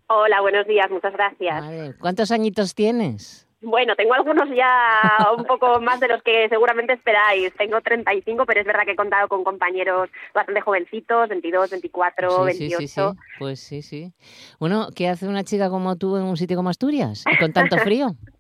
Hola, 0.09 0.40
buenos 0.40 0.66
días, 0.66 0.90
muchas 0.90 1.12
gracias. 1.12 1.96
¿Cuántos 2.01 2.31
añitos 2.31 2.75
tienes? 2.75 3.45
Bueno, 3.62 3.96
tengo 3.96 4.14
algunos 4.14 4.48
ya 4.54 5.18
un 5.36 5.44
poco 5.44 5.80
más 5.80 6.00
de 6.00 6.08
los 6.08 6.22
que 6.22 6.48
seguramente 6.48 6.92
esperáis. 6.92 7.52
Tengo 7.54 7.80
35, 7.80 8.44
pero 8.46 8.60
es 8.60 8.66
verdad 8.66 8.84
que 8.84 8.92
he 8.92 8.96
contado 8.96 9.28
con 9.28 9.44
compañeros 9.44 10.10
bastante 10.34 10.60
jovencitos, 10.60 11.28
22, 11.28 11.70
24, 11.70 12.44
28. 12.44 12.78
Sí, 12.78 12.88
sí, 12.88 13.00
Pues 13.38 13.60
sí, 13.60 13.82
sí. 13.82 14.12
Bueno, 14.60 14.88
¿qué 14.94 15.08
hace 15.08 15.26
una 15.26 15.44
chica 15.44 15.70
como 15.70 15.96
tú 15.96 16.16
en 16.16 16.24
un 16.24 16.36
sitio 16.36 16.56
como 16.56 16.70
Asturias 16.70 17.24
y 17.30 17.36
con 17.38 17.52
tanto 17.52 17.78
frío? 17.78 18.08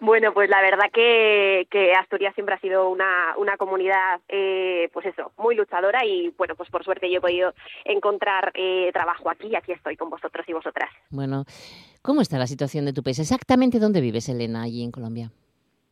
Bueno, 0.00 0.32
pues 0.32 0.50
la 0.50 0.60
verdad 0.60 0.90
que, 0.92 1.66
que 1.70 1.92
Asturias 1.92 2.34
siempre 2.34 2.54
ha 2.54 2.60
sido 2.60 2.88
una, 2.90 3.34
una 3.36 3.56
comunidad, 3.56 4.20
eh, 4.28 4.88
pues 4.92 5.06
eso, 5.06 5.32
muy 5.38 5.54
luchadora 5.54 6.04
y 6.04 6.32
bueno, 6.36 6.54
pues 6.56 6.70
por 6.70 6.84
suerte 6.84 7.10
yo 7.10 7.18
he 7.18 7.20
podido 7.20 7.54
encontrar 7.84 8.52
eh, 8.54 8.90
trabajo 8.92 9.30
aquí 9.30 9.48
y 9.48 9.56
aquí 9.56 9.72
estoy 9.72 9.96
con 9.96 10.10
vosotros 10.10 10.46
y 10.48 10.52
vosotras. 10.52 10.90
Bueno, 11.10 11.44
¿cómo 12.02 12.20
está 12.20 12.38
la 12.38 12.46
situación 12.46 12.84
de 12.84 12.92
tu 12.92 13.02
país? 13.02 13.18
¿Exactamente 13.18 13.78
dónde 13.78 14.00
vives, 14.00 14.28
Elena, 14.28 14.62
allí 14.62 14.84
en 14.84 14.92
Colombia? 14.92 15.30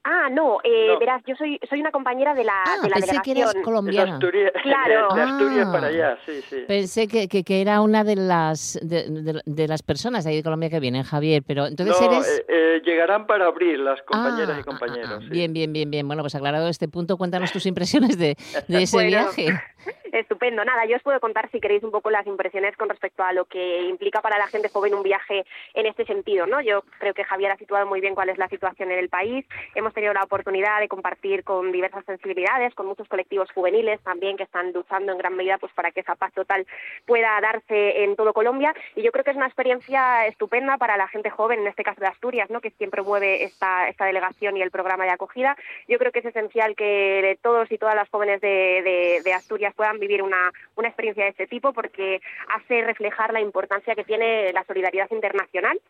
Ah, 0.08 0.28
no, 0.30 0.58
eh, 0.62 0.96
verás, 1.00 1.20
yo 1.26 1.34
soy 1.34 1.58
soy 1.68 1.80
una 1.80 1.90
compañera 1.90 2.32
de 2.32 2.44
la, 2.44 2.62
ah, 2.64 2.76
de 2.80 2.88
la 2.88 2.94
pensé 2.94 3.16
que 3.24 3.32
eras 3.32 3.52
colombiana. 3.64 4.20
claro. 4.62 5.12
De, 5.12 5.20
Asturias 5.20 5.68
para 5.72 5.88
allá, 5.88 6.16
sí, 6.24 6.42
sí. 6.42 6.64
Pensé 6.68 7.08
que, 7.08 7.26
que, 7.26 7.60
era 7.60 7.80
una 7.80 8.04
de 8.04 8.14
las 8.14 8.78
de, 8.80 9.42
de, 9.44 9.66
las 9.66 9.82
personas 9.82 10.22
de 10.22 10.30
ahí 10.30 10.36
de 10.36 10.44
Colombia 10.44 10.70
que 10.70 10.78
vienen, 10.78 11.02
Javier, 11.02 11.42
pero 11.44 11.66
entonces 11.66 12.00
no, 12.00 12.06
eres... 12.06 12.38
Eh, 12.38 12.44
eh, 12.48 12.82
llegarán 12.84 13.26
para 13.26 13.46
abril 13.46 13.84
las 13.84 14.00
compañeras 14.02 14.56
y 14.56 14.60
ah, 14.60 14.62
ah, 14.62 14.64
compañeros. 14.64 15.28
Bien, 15.28 15.52
bien, 15.52 15.72
bien, 15.72 15.90
bien. 15.90 16.06
Bueno, 16.06 16.22
pues 16.22 16.36
aclarado 16.36 16.68
este 16.68 16.86
punto, 16.86 17.16
cuéntanos 17.16 17.50
tus 17.50 17.66
impresiones 17.66 18.16
de, 18.16 18.36
de 18.68 18.82
ese 18.82 19.06
viaje. 19.06 19.48
Estupendo. 20.12 20.64
Nada, 20.64 20.86
yo 20.86 20.96
os 20.96 21.02
puedo 21.02 21.20
contar 21.20 21.50
si 21.50 21.60
queréis 21.60 21.82
un 21.82 21.90
poco 21.90 22.10
las 22.10 22.26
impresiones 22.26 22.76
con 22.76 22.88
respecto 22.88 23.22
a 23.22 23.32
lo 23.32 23.44
que 23.44 23.82
implica 23.82 24.22
para 24.22 24.38
la 24.38 24.46
gente 24.46 24.68
joven 24.68 24.94
un 24.94 25.02
viaje 25.02 25.44
en 25.74 25.86
este 25.86 26.04
sentido, 26.06 26.46
¿no? 26.46 26.60
Yo 26.60 26.82
creo 26.98 27.12
que 27.12 27.24
Javier 27.24 27.52
ha 27.52 27.56
situado 27.56 27.86
muy 27.86 28.00
bien 28.00 28.14
cuál 28.14 28.28
es 28.28 28.38
la 28.38 28.48
situación 28.48 28.90
en 28.90 28.98
el 28.98 29.08
país. 29.08 29.44
Hemos 29.74 29.92
tenido 29.96 30.12
la 30.12 30.24
oportunidad 30.24 30.78
de 30.78 30.88
compartir 30.88 31.42
con 31.42 31.72
diversas 31.72 32.04
sensibilidades, 32.04 32.74
con 32.74 32.86
muchos 32.86 33.08
colectivos 33.08 33.50
juveniles 33.52 33.98
también 34.02 34.36
que 34.36 34.42
están 34.42 34.70
luchando 34.72 35.10
en 35.10 35.18
gran 35.18 35.34
medida 35.34 35.56
pues 35.56 35.72
para 35.72 35.90
que 35.90 36.00
esa 36.00 36.14
paz 36.16 36.34
total 36.34 36.66
pueda 37.06 37.40
darse 37.40 38.04
en 38.04 38.14
todo 38.14 38.34
Colombia 38.34 38.74
y 38.94 39.02
yo 39.02 39.10
creo 39.10 39.24
que 39.24 39.30
es 39.30 39.36
una 39.36 39.46
experiencia 39.46 40.26
estupenda 40.26 40.76
para 40.76 40.98
la 40.98 41.08
gente 41.08 41.30
joven, 41.30 41.60
en 41.60 41.68
este 41.68 41.82
caso 41.82 42.02
de 42.02 42.08
Asturias, 42.08 42.50
¿no? 42.50 42.60
que 42.60 42.72
siempre 42.72 43.00
mueve 43.00 43.44
esta, 43.44 43.88
esta 43.88 44.04
delegación 44.04 44.58
y 44.58 44.62
el 44.62 44.70
programa 44.70 45.04
de 45.04 45.12
acogida. 45.12 45.56
Yo 45.88 45.98
creo 45.98 46.12
que 46.12 46.18
es 46.18 46.26
esencial 46.26 46.76
que 46.76 47.38
todos 47.42 47.72
y 47.72 47.78
todas 47.78 47.96
las 47.96 48.10
jóvenes 48.10 48.42
de, 48.42 49.22
de 49.24 49.32
Asturias 49.32 49.72
puedan 49.74 49.98
vivir 49.98 50.22
una 50.22 50.52
experiencia 50.76 51.24
de 51.24 51.30
este 51.30 51.46
tipo 51.46 51.72
porque 51.72 52.20
hace 52.48 52.82
reflejar 52.82 53.32
la 53.32 53.40
importancia 53.40 53.94
que 53.94 54.04
tiene 54.04 54.52
la 54.52 54.64
solidaridad 54.64 55.10
internacional 55.10 55.80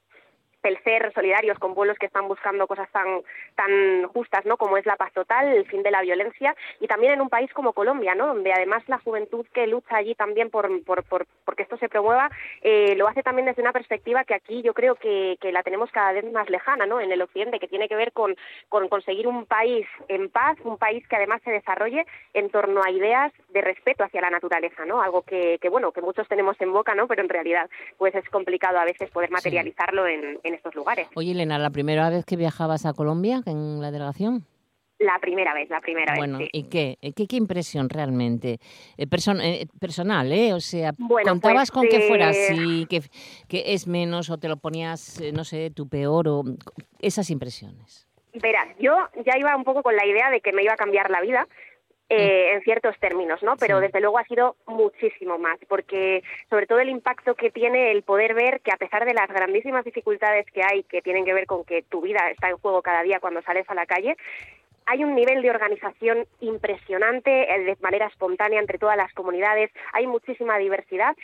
el 0.66 0.82
ser 0.82 1.12
solidarios 1.14 1.58
con 1.58 1.74
pueblos 1.74 1.98
que 1.98 2.06
están 2.06 2.28
buscando 2.28 2.66
cosas 2.66 2.90
tan 2.90 3.22
tan 3.54 4.06
justas 4.08 4.44
no 4.44 4.56
como 4.56 4.76
es 4.76 4.86
la 4.86 4.96
paz 4.96 5.12
total 5.12 5.48
el 5.48 5.66
fin 5.66 5.82
de 5.82 5.90
la 5.90 6.02
violencia 6.02 6.54
y 6.80 6.86
también 6.86 7.12
en 7.12 7.20
un 7.20 7.28
país 7.28 7.52
como 7.52 7.72
Colombia 7.72 8.14
no 8.14 8.26
donde 8.26 8.52
además 8.52 8.82
la 8.88 8.98
juventud 8.98 9.46
que 9.52 9.66
lucha 9.66 9.96
allí 9.96 10.14
también 10.14 10.50
por 10.50 10.66
por, 10.84 11.04
por 11.04 11.26
porque 11.44 11.62
esto 11.62 11.76
se 11.78 11.88
promueva 11.88 12.30
eh, 12.62 12.94
lo 12.96 13.08
hace 13.08 13.22
también 13.22 13.46
desde 13.46 13.62
una 13.62 13.72
perspectiva 13.72 14.24
que 14.24 14.34
aquí 14.34 14.62
yo 14.62 14.74
creo 14.74 14.96
que, 14.96 15.38
que 15.40 15.52
la 15.52 15.62
tenemos 15.62 15.90
cada 15.90 16.12
vez 16.12 16.30
más 16.32 16.50
lejana 16.50 16.86
no 16.86 17.00
en 17.00 17.12
el 17.12 17.22
occidente 17.22 17.58
que 17.58 17.68
tiene 17.68 17.88
que 17.88 17.96
ver 17.96 18.12
con 18.12 18.36
con 18.68 18.88
conseguir 18.88 19.28
un 19.28 19.46
país 19.46 19.86
en 20.08 20.28
paz 20.28 20.58
un 20.64 20.78
país 20.78 21.06
que 21.08 21.16
además 21.16 21.40
se 21.44 21.50
desarrolle 21.50 22.04
en 22.34 22.50
torno 22.50 22.82
a 22.82 22.90
ideas 22.90 23.32
de 23.50 23.60
respeto 23.60 24.04
hacia 24.04 24.20
la 24.20 24.30
naturaleza 24.30 24.84
no 24.84 25.00
algo 25.00 25.22
que, 25.22 25.58
que 25.60 25.68
bueno 25.68 25.92
que 25.92 26.00
muchos 26.00 26.28
tenemos 26.28 26.60
en 26.60 26.72
boca 26.72 26.94
no 26.94 27.06
pero 27.06 27.22
en 27.22 27.28
realidad 27.28 27.70
pues 27.98 28.14
es 28.14 28.28
complicado 28.30 28.78
a 28.78 28.84
veces 28.84 29.10
poder 29.10 29.30
materializarlo 29.30 30.06
en, 30.06 30.38
en 30.42 30.55
estos 30.56 30.74
lugares. 30.74 31.08
Oye, 31.14 31.32
Elena, 31.32 31.58
¿la 31.58 31.70
primera 31.70 32.10
vez 32.10 32.24
que 32.24 32.36
viajabas 32.36 32.86
a 32.86 32.92
Colombia 32.92 33.42
en 33.46 33.80
la 33.80 33.90
delegación? 33.90 34.44
La 34.98 35.18
primera 35.20 35.52
vez, 35.52 35.68
la 35.68 35.80
primera 35.80 36.12
vez. 36.12 36.18
Bueno, 36.18 36.38
¿y 36.52 36.64
qué? 36.64 36.96
qué? 37.14 37.26
¿Qué 37.26 37.36
impresión 37.36 37.90
realmente? 37.90 38.58
Eh, 38.96 39.06
eh, 39.06 39.66
personal, 39.78 40.32
¿eh? 40.32 40.54
O 40.54 40.60
sea, 40.60 40.92
¿contabas 41.24 41.70
pues, 41.70 41.70
con 41.70 41.88
que 41.88 42.00
fuera 42.08 42.30
eh, 42.30 42.30
así, 42.30 42.86
que, 42.86 43.02
que, 43.46 43.74
es 43.74 43.86
menos 43.86 44.30
o 44.30 44.38
te 44.38 44.48
lo 44.48 44.56
ponías, 44.56 45.20
no 45.34 45.44
sé, 45.44 45.70
tu 45.70 45.86
peor 45.86 46.28
o 46.28 46.44
esas 46.98 47.28
impresiones? 47.28 48.08
Verás, 48.32 48.68
yo 48.78 48.94
ya 49.24 49.38
iba 49.38 49.54
un 49.54 49.64
poco 49.64 49.82
con 49.82 49.94
la 49.96 50.06
idea 50.06 50.30
de 50.30 50.40
que 50.40 50.52
me 50.52 50.62
iba 50.62 50.72
a 50.72 50.76
cambiar 50.76 51.10
la 51.10 51.20
vida, 51.20 51.46
eh, 52.08 52.52
en 52.54 52.62
ciertos 52.62 52.96
términos, 52.98 53.42
¿no? 53.42 53.56
Pero 53.56 53.80
desde 53.80 54.00
luego 54.00 54.18
ha 54.18 54.24
sido 54.24 54.54
muchísimo 54.66 55.38
más, 55.38 55.58
porque 55.68 56.22
sobre 56.48 56.66
todo 56.66 56.78
el 56.78 56.88
impacto 56.88 57.34
que 57.34 57.50
tiene 57.50 57.90
el 57.90 58.02
poder 58.02 58.34
ver 58.34 58.60
que 58.60 58.72
a 58.72 58.76
pesar 58.76 59.04
de 59.04 59.14
las 59.14 59.28
grandísimas 59.28 59.84
dificultades 59.84 60.46
que 60.52 60.62
hay, 60.62 60.84
que 60.84 61.02
tienen 61.02 61.24
que 61.24 61.34
ver 61.34 61.46
con 61.46 61.64
que 61.64 61.82
tu 61.82 62.00
vida 62.00 62.30
está 62.30 62.48
en 62.48 62.58
juego 62.58 62.80
cada 62.82 63.02
día 63.02 63.18
cuando 63.18 63.42
sales 63.42 63.68
a 63.68 63.74
la 63.74 63.86
calle, 63.86 64.16
hay 64.86 65.02
un 65.02 65.16
nivel 65.16 65.42
de 65.42 65.50
organización 65.50 66.26
impresionante 66.40 67.52
eh, 67.52 67.64
de 67.64 67.76
manera 67.80 68.06
espontánea 68.06 68.60
entre 68.60 68.78
todas 68.78 68.96
las 68.96 69.12
comunidades, 69.12 69.70
hay 69.92 70.06
muchísima 70.06 70.58
diversidad 70.58 71.16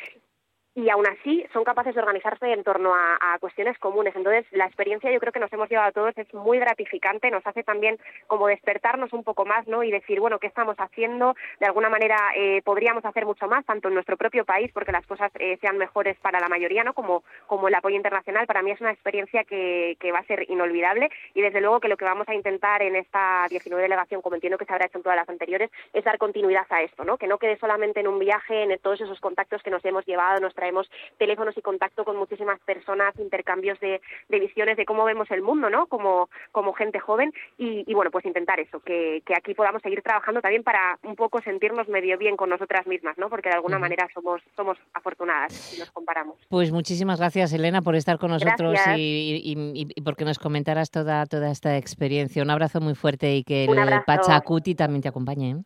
y 0.74 0.88
aún 0.88 1.06
así 1.06 1.44
son 1.52 1.64
capaces 1.64 1.94
de 1.94 2.00
organizarse 2.00 2.50
en 2.50 2.64
torno 2.64 2.94
a, 2.94 3.38
cuestiones 3.40 3.78
comunes. 3.78 4.14
Entonces, 4.14 4.46
la 4.52 4.66
experiencia 4.66 5.10
yo 5.10 5.18
creo 5.18 5.32
que 5.32 5.40
nos 5.40 5.52
hemos 5.52 5.68
llevado 5.68 5.88
a 5.88 5.92
todos 5.92 6.16
es 6.16 6.32
muy 6.32 6.58
gratificante, 6.58 7.30
nos 7.30 7.46
hace 7.46 7.64
también 7.64 7.98
como 8.26 8.46
despertarnos 8.46 9.12
un 9.12 9.24
poco 9.24 9.44
más, 9.44 9.66
¿no? 9.66 9.82
Y 9.82 9.90
decir, 9.90 10.20
bueno, 10.20 10.38
¿qué 10.38 10.46
estamos 10.46 10.76
haciendo? 10.76 11.34
De 11.58 11.66
alguna 11.66 11.88
manera 11.88 12.16
eh, 12.36 12.62
podríamos 12.62 13.04
hacer 13.04 13.26
mucho 13.26 13.48
más, 13.48 13.64
tanto 13.64 13.88
en 13.88 13.94
nuestro 13.94 14.16
propio 14.16 14.44
país, 14.44 14.70
porque 14.72 14.92
las 14.92 15.06
cosas 15.06 15.32
eh, 15.38 15.58
sean 15.60 15.76
mejores 15.76 16.16
para 16.18 16.40
la 16.40 16.48
mayoría, 16.48 16.84
¿no? 16.84 16.94
Como, 16.94 17.24
como 17.46 17.68
el 17.68 17.74
apoyo 17.74 17.96
internacional. 17.96 18.46
Para 18.46 18.62
mí 18.62 18.70
es 18.70 18.80
una 18.80 18.92
experiencia 18.92 19.44
que, 19.44 19.96
que 19.98 20.12
va 20.12 20.20
a 20.20 20.26
ser 20.26 20.48
inolvidable 20.48 21.10
y 21.34 21.42
desde 21.42 21.60
luego 21.60 21.80
que 21.80 21.88
lo 21.88 21.96
que 21.96 22.04
vamos 22.04 22.28
a 22.28 22.34
intentar 22.34 22.82
en 22.82 22.96
esta 22.96 23.46
19 23.48 23.82
delegación, 23.82 24.22
como 24.22 24.36
entiendo 24.36 24.58
que 24.58 24.66
se 24.66 24.72
habrá 24.72 24.86
hecho 24.86 24.98
en 24.98 25.04
todas 25.04 25.16
las 25.16 25.28
anteriores, 25.28 25.70
es 25.92 26.04
dar 26.04 26.18
continuidad 26.18 26.66
a 26.70 26.82
esto, 26.82 27.04
¿no? 27.04 27.16
Que 27.18 27.26
no 27.26 27.38
quede 27.38 27.58
solamente 27.58 28.00
en 28.00 28.08
un 28.08 28.18
viaje, 28.18 28.62
en 28.62 28.78
todos 28.78 29.00
esos 29.00 29.20
contactos 29.20 29.62
que 29.62 29.70
nos 29.70 29.84
hemos 29.84 30.06
llevado, 30.06 30.40
traemos 30.62 30.88
teléfonos 31.18 31.56
y 31.58 31.60
contacto 31.60 32.04
con 32.04 32.16
muchísimas 32.16 32.60
personas, 32.60 33.18
intercambios 33.18 33.80
de, 33.80 34.00
visiones 34.28 34.76
de 34.76 34.84
cómo 34.84 35.04
vemos 35.04 35.28
el 35.32 35.42
mundo, 35.42 35.68
¿no? 35.68 35.86
Como, 35.86 36.28
como 36.52 36.72
gente 36.72 37.00
joven 37.00 37.32
y, 37.58 37.92
bueno, 37.94 38.12
pues 38.12 38.24
intentar 38.26 38.60
eso, 38.60 38.78
que, 38.78 39.24
aquí 39.36 39.54
podamos 39.54 39.82
seguir 39.82 40.02
trabajando 40.02 40.40
también 40.40 40.62
para 40.62 41.00
un 41.02 41.16
poco 41.16 41.40
sentirnos 41.42 41.88
medio 41.88 42.16
bien 42.16 42.36
con 42.36 42.48
nosotras 42.48 42.86
mismas, 42.86 43.18
¿no? 43.18 43.28
Porque 43.28 43.48
de 43.48 43.56
alguna 43.56 43.80
manera 43.80 44.08
somos, 44.14 44.40
somos 44.54 44.78
afortunadas 44.94 45.52
si 45.52 45.80
nos 45.80 45.90
comparamos. 45.90 46.38
Pues 46.48 46.70
muchísimas 46.70 47.18
gracias, 47.18 47.52
Elena, 47.52 47.82
por 47.82 47.96
estar 47.96 48.18
con 48.18 48.30
nosotros 48.30 48.78
y, 48.96 49.88
porque 50.04 50.24
nos 50.24 50.38
comentaras 50.38 50.92
toda, 50.92 51.26
toda 51.26 51.50
esta 51.50 51.76
experiencia. 51.76 52.40
Un 52.40 52.50
abrazo 52.50 52.80
muy 52.80 52.94
fuerte 52.94 53.34
y 53.34 53.42
que 53.42 53.64
el 53.64 54.02
Pachacuti 54.06 54.76
también 54.76 55.02
te 55.02 55.08
acompañe. 55.08 55.56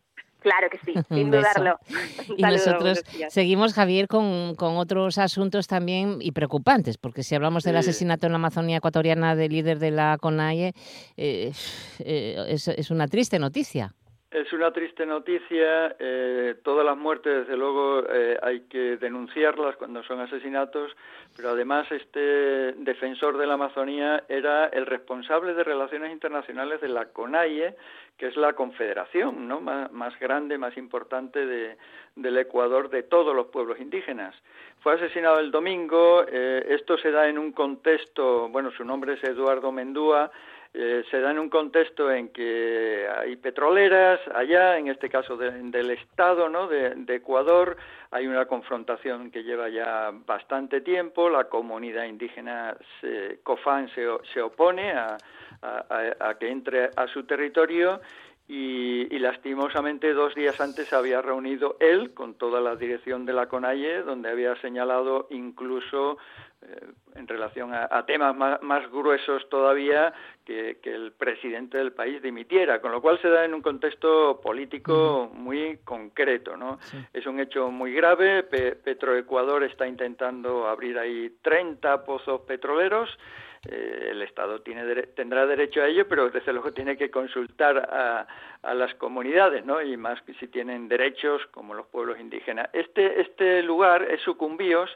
Claro 0.47 0.69
que 0.69 0.77
sí, 0.77 0.93
sin 1.13 1.29
dudarlo. 1.29 1.77
y 2.37 2.41
nosotros 2.41 3.03
seguimos, 3.29 3.73
Javier, 3.73 4.07
con, 4.07 4.55
con, 4.55 4.77
otros 4.77 5.17
asuntos 5.17 5.67
también 5.67 6.19
y 6.21 6.31
preocupantes, 6.31 6.97
porque 6.97 7.23
si 7.23 7.35
hablamos 7.35 7.63
del 7.63 7.75
asesinato 7.75 8.27
en 8.27 8.31
la 8.31 8.37
Amazonía 8.37 8.77
ecuatoriana 8.77 9.35
del 9.35 9.51
líder 9.51 9.79
de 9.79 9.91
la 9.91 10.17
CONAIE, 10.19 10.73
eh, 11.17 11.51
eh, 11.99 12.45
es, 12.47 12.69
es 12.69 12.91
una 12.91 13.07
triste 13.07 13.39
noticia. 13.39 13.93
Es 14.29 14.51
una 14.51 14.71
triste 14.71 15.05
noticia. 15.05 15.95
Eh, 15.99 16.55
todas 16.61 16.85
las 16.85 16.97
muertes, 16.97 17.33
desde 17.33 17.55
luego, 17.55 18.03
eh, 18.09 18.37
hay 18.41 18.61
que 18.61 18.97
denunciarlas 18.97 19.77
cuando 19.77 20.03
son 20.03 20.19
asesinatos, 20.19 20.91
pero 21.33 21.51
además 21.51 21.89
este 21.93 22.73
defensor 22.73 23.37
de 23.37 23.47
la 23.47 23.53
Amazonía 23.53 24.25
era 24.27 24.65
el 24.65 24.85
responsable 24.85 25.53
de 25.53 25.63
relaciones 25.63 26.11
internacionales 26.11 26.81
de 26.81 26.89
la 26.89 27.05
CONAIE, 27.05 27.75
que 28.17 28.27
es 28.27 28.35
la 28.35 28.51
confederación 28.51 29.47
¿no? 29.47 29.61
más, 29.61 30.19
grande, 30.19 30.57
más 30.57 30.75
importante 30.75 31.45
de, 31.45 31.77
del 32.17 32.37
Ecuador 32.37 32.89
de 32.89 33.03
todos 33.03 33.33
los 33.33 33.47
pueblos 33.47 33.79
indígenas. 33.79 34.35
Fue 34.87 34.95
asesinado 34.95 35.39
el 35.41 35.51
domingo. 35.51 36.23
Eh, 36.31 36.65
esto 36.69 36.97
se 36.97 37.11
da 37.11 37.27
en 37.27 37.37
un 37.37 37.51
contexto, 37.51 38.47
bueno, 38.47 38.71
su 38.71 38.85
nombre 38.85 39.15
es 39.15 39.23
Eduardo 39.25 39.69
Mendúa 39.69 40.31
eh, 40.79 41.03
se 41.09 41.19
da 41.21 41.31
en 41.31 41.39
un 41.39 41.49
contexto 41.49 42.11
en 42.11 42.29
que 42.29 43.07
hay 43.09 43.35
petroleras 43.37 44.19
allá, 44.35 44.77
en 44.77 44.89
este 44.89 45.09
caso 45.09 45.35
del 45.35 45.89
Estado 45.89 46.49
¿no? 46.49 46.67
de, 46.67 46.93
Ecuador, 47.07 47.77
hay 48.11 48.27
una 48.27 48.45
confrontación 48.45 49.31
que 49.31 49.43
lleva 49.43 49.69
ya 49.69 50.11
bastante 50.13 50.81
tiempo, 50.81 51.29
la 51.29 51.45
comunidad 51.45 52.03
indígena 52.03 52.77
se, 53.01 53.39
COFAN 53.41 53.89
se, 53.89 54.41
opone 54.41 54.91
a, 54.91 55.17
que 56.39 56.49
entre 56.49 56.91
a 56.95 57.07
su 57.07 57.23
territorio 57.23 57.99
y, 58.47 59.13
y, 59.13 59.19
lastimosamente 59.19 60.13
dos 60.13 60.33
días 60.33 60.61
antes 60.61 60.87
se 60.87 60.95
había 60.95 61.21
reunido 61.21 61.75
él 61.81 62.13
con 62.13 62.35
toda 62.35 62.61
la 62.61 62.77
dirección 62.77 63.25
de 63.25 63.33
la 63.33 63.47
CONAIE, 63.47 64.03
donde 64.03 64.29
había 64.29 64.55
señalado 64.61 65.27
incluso 65.31 66.17
eh, 66.61 66.87
en 67.15 67.27
relación 67.27 67.73
a, 67.73 68.05
temas 68.05 68.35
más, 68.35 68.91
gruesos 68.91 69.49
todavía 69.49 70.13
que, 70.45 70.77
el 70.83 71.11
presidente 71.11 71.79
del 71.79 71.91
país 71.91 72.21
dimitiera, 72.21 72.79
con 72.79 72.91
lo 72.91 73.01
cual 73.01 73.19
se 73.21 73.29
da 73.29 73.43
en 73.43 73.55
un 73.55 73.61
contexto 73.61 74.39
político 74.39 75.29
muy 75.33 75.79
concreto. 75.83 76.55
¿no? 76.55 76.79
Es 77.13 77.25
un 77.25 77.39
hecho 77.39 77.71
muy 77.71 77.91
grave. 77.93 78.43
Petroecuador 78.43 79.63
está 79.63 79.87
intentando 79.87 80.67
abrir 80.67 80.99
ahí 80.99 81.35
30 81.41 82.05
pozos 82.05 82.41
petroleros. 82.41 83.09
Eh, 83.69 84.09
el 84.11 84.21
Estado 84.21 84.61
tiene 84.61 84.85
tendrá 85.07 85.45
derecho 85.45 85.81
a 85.81 85.87
ello, 85.87 86.07
pero 86.07 86.29
desde 86.29 86.53
luego 86.53 86.71
tiene 86.71 86.95
que 86.95 87.11
consultar 87.11 87.77
a, 87.77 88.27
a, 88.61 88.73
las 88.73 88.93
comunidades, 88.95 89.65
¿no? 89.65 89.81
Y 89.81 89.97
más 89.97 90.21
que 90.21 90.33
si 90.35 90.47
tienen 90.47 90.87
derechos 90.87 91.45
como 91.51 91.73
los 91.73 91.87
pueblos 91.87 92.19
indígenas. 92.19 92.69
Este, 92.71 93.19
este 93.21 93.61
lugar 93.63 94.03
es 94.03 94.21
Sucumbíos, 94.21 94.89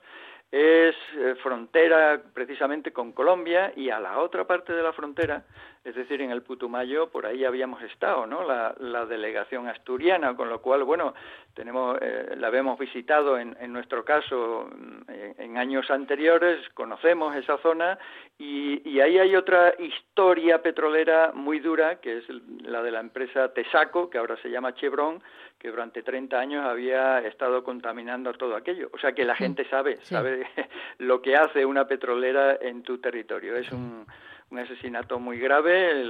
es 0.51 0.95
eh, 1.17 1.36
frontera 1.41 2.21
precisamente 2.34 2.91
con 2.91 3.13
Colombia 3.13 3.71
y 3.75 3.89
a 3.89 3.99
la 3.99 4.19
otra 4.19 4.45
parte 4.45 4.73
de 4.73 4.84
la 4.84 4.91
frontera, 4.93 5.43
es 5.84 5.96
decir, 5.96 6.22
en 6.22 6.30
el 6.30 6.44
Putumayo, 6.44 7.10
por 7.10 7.26
ahí 7.26 7.44
habíamos 7.44 7.82
estado, 7.82 8.28
¿no? 8.28 8.44
La, 8.44 9.06
delegación 9.06 9.67
asturiana, 9.67 10.36
con 10.36 10.48
lo 10.48 10.62
cual, 10.62 10.84
bueno, 10.84 11.13
tenemos, 11.56 11.98
eh, 12.02 12.36
la 12.38 12.48
habíamos 12.48 12.78
visitado 12.78 13.38
en, 13.38 13.58
en 13.60 13.74
nuestro 13.74 14.06
caso 14.06 14.70
mm, 14.70 15.12
en, 15.39 15.58
años 15.58 15.89
anteriores, 15.89 16.60
conocemos 16.76 17.36
esa 17.36 17.58
zona 17.58 17.98
y, 18.38 18.88
y, 18.89 19.02
ahí 19.02 19.17
hay 19.17 19.36
otra 19.36 19.74
historia 19.80 20.62
petrolera 20.62 21.32
muy 21.34 21.60
dura, 21.60 22.00
que 22.00 22.20
es 22.20 22.26
la 22.63 22.84
de 22.84 22.91
la 22.91 23.00
empresa 23.00 23.52
Tesaco, 23.54 24.10
que 24.10 24.20
ahora 24.20 24.38
se 24.38 24.50
llama 24.50 24.76
Chevron, 24.76 25.22
que 25.58 25.70
durante 25.70 26.04
30 26.04 26.39
años 26.39 26.65
había 26.65 27.20
estado 27.20 27.63
contaminando 27.63 28.32
todo 28.34 28.56
aquello. 28.56 28.89
O 28.94 28.98
sea 28.98 29.13
que 29.13 29.26
la 29.26 29.36
gente 29.36 29.67
sabe, 29.70 29.98
sabe 30.04 30.48
lo 31.00 31.22
que 31.22 31.36
hace 31.36 31.65
una 31.65 31.88
petrolera 31.88 32.58
en 32.62 32.84
tu 32.84 33.00
territorio. 33.00 33.56
Es 33.56 33.72
un, 33.72 34.06
asesinato 34.60 35.20
muy 35.20 35.40
grave. 35.40 36.04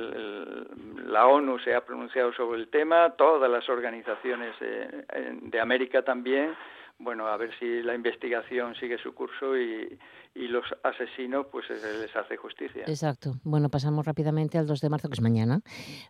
la 1.05 1.27
ONU 1.27 1.59
se 1.59 1.75
ha 1.75 1.85
pronunciado 1.85 2.33
sobre 2.33 2.59
el 2.59 2.69
tema, 2.69 3.11
todas 3.17 3.49
las 3.49 3.67
organizaciones 3.69 4.55
eh, 4.61 5.05
de 5.41 5.59
América 5.59 6.03
también. 6.03 6.53
Bueno, 6.99 7.27
a 7.27 7.37
ver 7.37 7.51
si 7.57 7.81
la 7.81 7.95
investigación 7.95 8.75
sigue 8.75 8.97
su 8.99 9.13
curso 9.15 9.57
y, 9.57 9.97
y 10.35 10.47
los 10.47 10.65
asesinos 10.83 11.47
pues 11.51 11.65
se 11.67 11.73
les 11.73 12.15
hace 12.15 12.37
justicia. 12.37 12.83
Exacto. 12.87 13.33
Bueno, 13.43 13.69
pasamos 13.69 14.05
rápidamente 14.05 14.57
al 14.57 14.67
2 14.67 14.79
de 14.79 14.89
marzo, 14.89 15.09
que 15.09 15.15
es 15.15 15.21
mañana. 15.21 15.61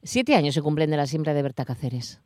Siete 0.04 0.36
años 0.36 0.54
se 0.54 0.62
cumplen 0.62 0.92
de 0.92 0.98
la 0.98 1.06
siembra 1.06 1.34
de 1.34 1.44
Berta 1.44 1.66
Cáceres. 1.66 2.22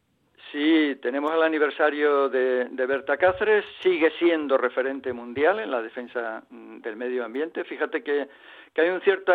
Tenemos 1.01 1.34
el 1.34 1.43
aniversario 1.43 2.29
de, 2.29 2.67
Berta 2.88 3.17
Cáceres, 3.17 3.65
sigue 3.81 4.12
siendo 4.19 4.58
referente 4.58 5.13
mundial 5.13 5.60
en 5.60 5.71
la 5.71 5.81
defensa 5.81 6.43
mm, 6.49 6.79
del 6.79 6.95
medio 6.95 7.25
ambiente. 7.25 7.63
Fíjate 7.63 8.03
que, 8.03 8.27
que 8.73 8.81
hay 8.81 8.89
un 8.89 9.01
cierto 9.01 9.34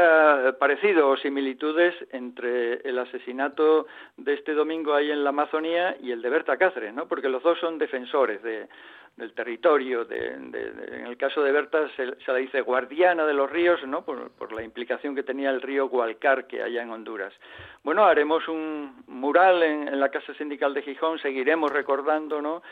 parecido 0.58 1.08
o 1.08 1.16
similitudes 1.16 1.94
entre 2.12 2.74
el 2.88 2.98
asesinato 2.98 3.86
de 4.16 4.34
este 4.34 4.54
domingo 4.54 4.94
ahí 4.94 5.10
en 5.10 5.24
la 5.24 5.30
Amazonía 5.30 5.96
y 6.00 6.10
el 6.12 6.22
de 6.22 6.30
Berta 6.30 6.56
Cáceres, 6.56 6.94
¿no? 6.94 7.08
Porque 7.08 7.28
los 7.28 7.42
dos 7.42 7.58
son 7.58 7.78
defensores 7.78 8.42
de, 8.42 8.68
del 9.16 9.32
territorio. 9.34 10.04
De, 10.04 10.28
en 10.28 11.06
el 11.06 11.16
caso 11.16 11.42
de 11.42 11.52
Berta 11.52 11.88
se, 11.96 12.06
la 12.26 12.38
dice 12.38 12.60
guardiana 12.62 13.26
de 13.26 13.34
los 13.34 13.50
ríos, 13.50 13.86
¿no? 13.86 14.02
Por, 14.04 14.30
por, 14.32 14.52
la 14.52 14.62
implicación 14.62 15.14
que 15.14 15.22
tenía 15.22 15.50
el 15.50 15.62
río 15.62 15.88
Gualcar 15.88 16.46
que 16.46 16.62
hay 16.62 16.78
en 16.78 16.90
Honduras. 16.90 17.32
Bueno, 17.82 18.04
haremos 18.04 18.46
un 18.48 19.02
mural 19.06 19.62
en, 19.62 19.88
en, 19.88 20.00
la 20.00 20.08
Casa 20.08 20.34
Sindical 20.34 20.74
de 20.74 20.82
Gijón, 20.82 21.18
seguiremos 21.18 21.70
recordando, 21.70 22.40
¿no? 22.40 22.62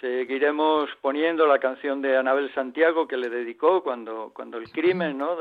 Seguiremos 0.00 0.90
poniendo 1.00 1.46
la 1.46 1.58
canción 1.58 2.02
de 2.02 2.16
Anabel 2.16 2.52
Santiago 2.54 3.06
que 3.06 3.16
le 3.16 3.28
dedicó 3.28 3.82
cuando, 3.82 4.32
cuando 4.34 4.58
el 4.58 4.70
crimen, 4.70 5.16
¿no? 5.18 5.36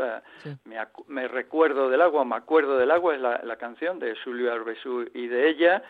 me, 0.65 0.77
me, 1.07 1.27
recuerdo 1.27 1.89
del 1.89 2.01
agua, 2.01 2.23
me 2.25 2.35
acuerdo 2.35 2.77
del 2.77 2.91
agua, 2.91 3.15
es 3.15 3.21
la, 3.21 3.41
la 3.43 3.55
canción 3.55 3.97
de 3.99 4.15
Julio 4.23 4.53
Arbesú 4.53 5.09
y 5.13 5.27
de 5.27 5.49
ella 5.49 5.83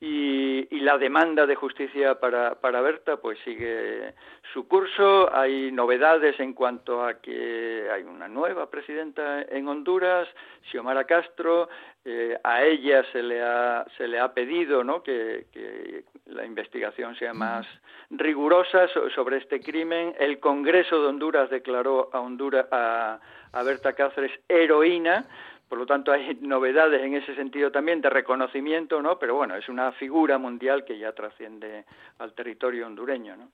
y, 0.00 0.80
la 0.80 0.98
demanda 0.98 1.46
de 1.46 1.54
justicia 1.54 2.20
para, 2.20 2.56
para 2.56 2.82
Berta 2.82 3.16
pues 3.16 3.38
sigue 3.42 4.12
su 4.52 4.68
curso. 4.68 5.34
Hay 5.34 5.72
novedades 5.72 6.38
en 6.40 6.52
cuanto 6.52 7.02
a 7.02 7.14
que 7.20 7.88
hay 7.90 8.02
una 8.02 8.28
nueva 8.28 8.68
presidenta 8.68 9.42
en 9.42 9.66
Honduras, 9.66 10.28
Xiomara 10.70 11.04
Castro. 11.04 11.70
Eh, 12.04 12.36
a 12.44 12.62
ella 12.64 13.02
se 13.12 13.22
le 13.22 13.42
ha, 13.42 13.86
se 13.96 14.06
le 14.06 14.20
ha 14.20 14.34
pedido 14.34 14.84
¿no? 14.84 15.02
que, 15.02 16.04
la 16.26 16.44
investigación 16.44 17.16
sea 17.16 17.32
más 17.32 17.66
rigurosa 18.10 18.86
sobre 19.14 19.38
este 19.38 19.60
crimen. 19.60 20.14
El 20.18 20.38
Congreso 20.38 21.00
de 21.00 21.08
Honduras 21.08 21.48
declaró 21.48 22.10
a, 22.12 22.20
Honduras, 22.20 22.66
a, 22.70 23.20
a 23.52 23.62
Berta 23.62 23.94
Cáceres 23.94 24.32
heroína 24.48 25.24
por 25.68 25.78
lo 25.78 25.86
tanto, 25.86 26.12
hay 26.12 26.38
novedades 26.40 27.02
en 27.02 27.14
ese 27.14 27.34
sentido 27.34 27.70
también 27.70 28.00
de 28.00 28.10
reconocimiento, 28.10 29.00
¿no? 29.02 29.18
Pero 29.18 29.34
bueno, 29.34 29.56
es 29.56 29.68
una 29.68 29.92
figura 29.92 30.38
mundial 30.38 30.84
que 30.84 30.98
ya 30.98 31.12
trasciende 31.12 31.84
al 32.18 32.32
territorio 32.34 32.86
hondureño, 32.86 33.36
¿no? 33.36 33.48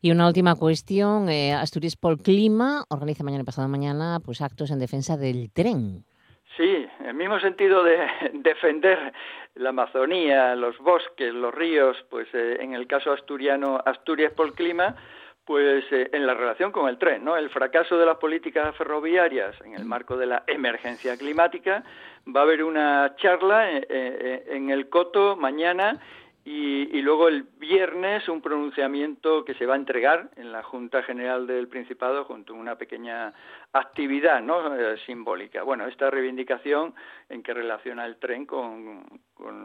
Y 0.00 0.10
una 0.10 0.26
última 0.26 0.54
cuestión, 0.54 1.28
eh, 1.28 1.52
Asturias 1.52 1.96
por 1.96 2.22
Clima 2.22 2.84
organiza 2.88 3.24
mañana 3.24 3.42
y 3.42 3.46
pasado 3.46 3.68
mañana 3.68 4.20
pues 4.24 4.40
actos 4.40 4.70
en 4.70 4.78
defensa 4.78 5.16
del 5.16 5.50
tren. 5.52 6.04
Sí, 6.56 6.86
el 7.04 7.14
mismo 7.14 7.38
sentido 7.40 7.84
de 7.84 7.98
defender 8.34 9.12
la 9.54 9.70
Amazonía, 9.70 10.54
los 10.54 10.78
bosques, 10.78 11.32
los 11.32 11.54
ríos, 11.54 11.96
pues 12.10 12.28
eh, 12.32 12.58
en 12.60 12.74
el 12.74 12.86
caso 12.86 13.12
asturiano, 13.12 13.80
Asturias 13.84 14.32
por 14.32 14.54
Clima, 14.54 14.96
Pues 15.48 15.82
eh, 15.92 16.10
en 16.12 16.26
la 16.26 16.34
relación 16.34 16.70
con 16.70 16.90
el 16.90 16.98
tren, 16.98 17.24
¿no? 17.24 17.34
El 17.34 17.48
fracaso 17.48 17.96
de 17.96 18.04
las 18.04 18.18
políticas 18.18 18.76
ferroviarias 18.76 19.58
en 19.64 19.72
el 19.72 19.86
marco 19.86 20.14
de 20.18 20.26
la 20.26 20.44
emergencia 20.46 21.16
climática. 21.16 21.82
Va 22.26 22.40
a 22.40 22.42
haber 22.42 22.62
una 22.62 23.14
charla 23.16 23.72
eh, 23.72 23.86
eh, 23.88 24.44
en 24.50 24.68
el 24.68 24.90
Coto 24.90 25.36
mañana 25.36 25.98
y, 26.50 27.02
luego 27.02 27.28
el 27.28 27.42
viernes 27.58 28.26
un 28.28 28.40
pronunciamiento 28.40 29.44
que 29.44 29.52
se 29.54 29.66
va 29.66 29.74
a 29.74 29.76
entregar 29.76 30.30
en 30.36 30.50
la 30.50 30.62
Junta 30.62 31.02
General 31.02 31.46
del 31.46 31.68
Principado 31.68 32.24
junto 32.24 32.54
a 32.54 32.56
una 32.56 32.76
pequeña 32.76 33.34
actividad 33.74 34.40
¿no? 34.40 34.74
Eh, 34.74 34.96
simbólica. 35.04 35.62
Bueno, 35.62 35.86
esta 35.86 36.10
reivindicación 36.10 36.94
en 37.28 37.42
que 37.42 37.52
relaciona 37.52 38.06
el 38.06 38.16
tren 38.16 38.46
con, 38.46 39.04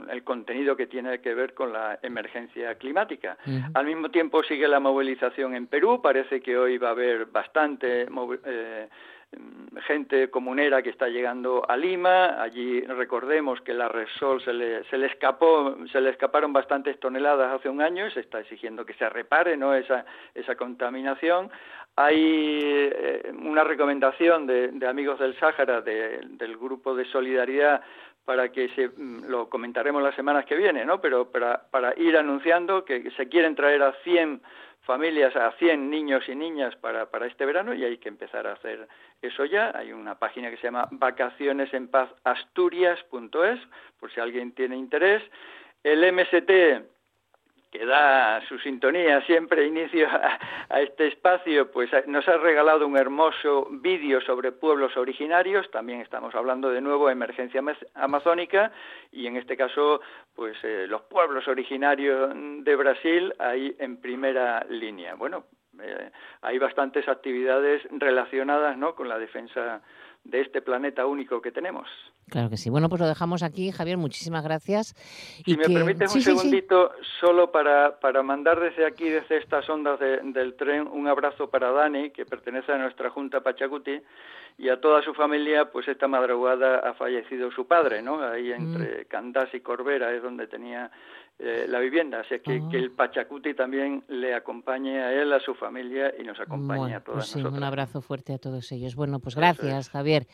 el 0.09 0.23
contenido 0.25 0.75
que 0.75 0.87
tiene 0.87 1.21
que 1.21 1.33
ver 1.33 1.53
con 1.53 1.71
la 1.71 1.99
emergencia 2.01 2.75
climática. 2.75 3.37
Al 3.73 3.85
mismo 3.85 4.09
tiempo 4.09 4.43
sigue 4.43 4.67
la 4.67 4.81
movilización 4.81 5.55
en 5.55 5.67
Perú. 5.67 6.01
Parece 6.01 6.41
que 6.41 6.57
hoy 6.57 6.77
va 6.77 6.89
a 6.89 6.91
haber 6.91 7.27
bastante 7.27 8.07
eh, 8.45 8.89
gente 9.81 10.29
comunera 10.29 10.81
que 10.81 10.89
está 10.89 11.07
llegando 11.07 11.63
a 11.67 11.75
Lima. 11.75 12.41
Allí 12.41 12.81
recordemos 12.81 13.61
que 13.61 13.73
la 13.73 13.87
Repsol 13.87 14.41
se 14.41 14.53
le, 14.53 14.83
se 14.85 14.97
le 14.97 15.07
escapó, 15.07 15.75
se 15.91 16.01
le 16.01 16.09
escaparon 16.09 16.53
bastantes 16.53 16.99
toneladas 16.99 17.53
hace 17.53 17.69
un 17.69 17.81
año 17.81 18.07
y 18.07 18.11
se 18.11 18.21
está 18.21 18.39
exigiendo 18.39 18.85
que 18.85 18.93
se 18.93 19.09
repare 19.09 19.57
¿no? 19.57 19.73
esa, 19.73 20.05
esa 20.33 20.55
contaminación. 20.55 21.49
Hay 21.95 22.59
eh, 22.63 23.31
una 23.43 23.63
recomendación 23.63 24.47
de, 24.47 24.69
de, 24.69 24.87
Amigos 24.87 25.19
del 25.19 25.37
Sáhara, 25.39 25.81
del 25.81 26.57
grupo 26.57 26.95
de 26.95 27.05
solidaridad, 27.05 27.83
para 28.25 28.49
que 28.51 28.69
se, 28.69 28.89
mm, 28.89 29.25
lo 29.27 29.49
comentaremos 29.49 30.01
las 30.01 30.15
semanas 30.15 30.45
que 30.45 30.55
vienen, 30.55 30.87
¿no? 30.87 31.01
pero 31.01 31.29
para, 31.29 31.63
para 31.69 31.93
ir 31.97 32.17
anunciando 32.17 32.85
que 32.85 33.11
se 33.11 33.27
quieren 33.27 33.55
traer 33.55 33.83
a 33.83 33.93
100 34.03 34.41
familias 34.83 35.35
a 35.35 35.51
100 35.53 35.89
niños 35.89 36.23
y 36.27 36.35
niñas 36.35 36.75
para, 36.75 37.09
para 37.09 37.25
este 37.25 37.45
verano 37.45 37.73
y 37.73 37.83
hay 37.83 37.97
que 37.97 38.09
empezar 38.09 38.45
a 38.47 38.53
hacer 38.53 38.87
eso 39.21 39.45
ya. 39.45 39.71
Hay 39.75 39.91
una 39.91 40.19
página 40.19 40.49
que 40.49 40.55
se 40.57 40.63
llama 40.63 40.87
vacacionesenpazasturias.es, 40.91 43.59
por 43.99 44.11
si 44.11 44.19
alguien 44.19 44.53
tiene 44.53 44.77
interés. 44.77 45.23
El 45.83 46.01
MST 46.13 46.51
que 47.73 47.87
da 47.87 48.39
su 48.47 48.59
sintonía 48.59 49.25
siempre 49.25 49.65
inicio 49.73 50.07
a, 50.07 50.79
este 50.79 51.07
espacio, 51.07 51.71
pues 51.71 51.89
nos 52.05 52.27
ha 52.27 52.37
regalado 52.37 52.85
un 52.85 52.97
hermoso 52.97 53.67
vídeo 53.71 54.21
sobre 54.21 54.51
pueblos 54.51 54.95
originarios, 54.95 55.69
también 55.71 55.99
estamos 56.01 56.35
hablando 56.35 56.69
de 56.69 56.81
nuevo 56.81 57.07
de 57.07 57.13
emergencia 57.13 57.61
amazónica 57.95 58.71
y 59.11 59.25
en 59.25 59.37
este 59.37 59.57
caso 59.57 60.01
pues 60.35 60.55
eh, 60.63 60.85
los 60.87 61.01
pueblos 61.03 61.47
originarios 61.47 62.31
de 62.35 62.75
Brasil 62.75 63.33
ahí 63.39 63.75
en 63.79 63.99
primera 63.99 64.63
línea. 64.69 65.15
Bueno, 65.15 65.45
eh, 65.81 66.11
hay 66.41 66.59
bastantes 66.59 67.07
actividades 67.07 67.81
relacionadas 67.91 68.77
¿no? 68.77 68.93
con 68.93 69.09
la 69.09 69.17
defensa 69.17 69.81
de 70.23 70.41
este 70.41 70.61
planeta 70.61 71.05
único 71.05 71.41
que 71.41 71.51
tenemos. 71.51 71.87
Claro 72.29 72.49
que 72.49 72.57
sí. 72.57 72.69
Bueno, 72.69 72.87
pues 72.89 73.01
lo 73.01 73.07
dejamos 73.07 73.43
aquí, 73.43 73.71
Javier. 73.71 73.97
Muchísimas 73.97 74.43
gracias. 74.43 74.95
Si 75.45 75.57
me 75.57 75.65
permites 75.65 76.15
un 76.15 76.21
segundito, 76.21 76.91
solo 77.19 77.51
para, 77.51 77.99
para 77.99 78.23
mandar 78.23 78.59
desde 78.59 78.85
aquí, 78.85 79.09
desde 79.09 79.37
estas 79.37 79.69
ondas 79.69 79.99
del 79.99 80.55
tren, 80.55 80.87
un 80.87 81.07
abrazo 81.07 81.49
para 81.49 81.71
Dani, 81.71 82.11
que 82.11 82.25
pertenece 82.25 82.71
a 82.71 82.77
nuestra 82.77 83.09
Junta 83.09 83.41
Pachacuti, 83.41 84.01
y 84.57 84.69
a 84.69 84.79
toda 84.79 85.01
su 85.01 85.13
familia, 85.13 85.71
pues 85.71 85.87
esta 85.87 86.07
madrugada 86.07 86.79
ha 86.79 86.93
fallecido 86.93 87.51
su 87.51 87.67
padre, 87.67 88.01
¿no? 88.01 88.23
Ahí 88.23 88.51
entre 88.51 89.01
mm. 89.01 89.07
Candás 89.07 89.53
y 89.53 89.61
Corbera 89.61 90.13
es 90.13 90.21
donde 90.21 90.47
tenía 90.47 90.91
eh, 91.39 91.65
la 91.67 91.79
vivienda. 91.79 92.21
Así 92.21 92.39
que, 92.39 92.61
que 92.69 92.77
el 92.77 92.91
Pachacuti 92.91 93.53
también 93.53 94.03
le 94.07 94.33
acompañe 94.33 95.01
a 95.01 95.11
él, 95.11 95.33
a 95.33 95.39
su 95.39 95.53
familia 95.55 96.13
y 96.17 96.23
nos 96.23 96.39
acompañe 96.39 96.95
a 96.95 96.99
todos 97.01 97.17
pues 97.17 97.27
sí, 97.27 97.41
Un 97.41 97.63
abrazo 97.63 98.01
fuerte 98.01 98.33
a 98.33 98.37
todos 98.37 98.71
ellos. 98.71 98.95
Bueno, 98.95 99.19
pues 99.19 99.35
gracias, 99.35 99.89
Javier. 99.89 100.27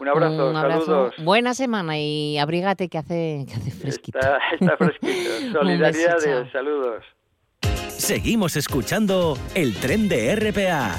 Un 0.00 0.08
abrazo, 0.08 0.50
un 0.50 0.56
abrazo. 0.56 0.86
saludos. 0.86 1.14
Buena 1.18 1.54
semana 1.54 1.98
y 1.98 2.38
abrígate 2.38 2.88
que 2.88 2.98
hace, 2.98 3.44
que 3.48 3.54
hace 3.54 3.70
fresquito. 3.72 4.18
Está, 4.18 4.76
fresquito. 4.78 5.58
Solidaridad, 5.60 6.46
y 6.46 6.50
saludos. 6.50 7.04
Seguimos 7.88 8.56
escuchando 8.56 9.36
el 9.54 9.74
tren 9.74 10.08
de 10.08 10.34
RPA 10.36 10.94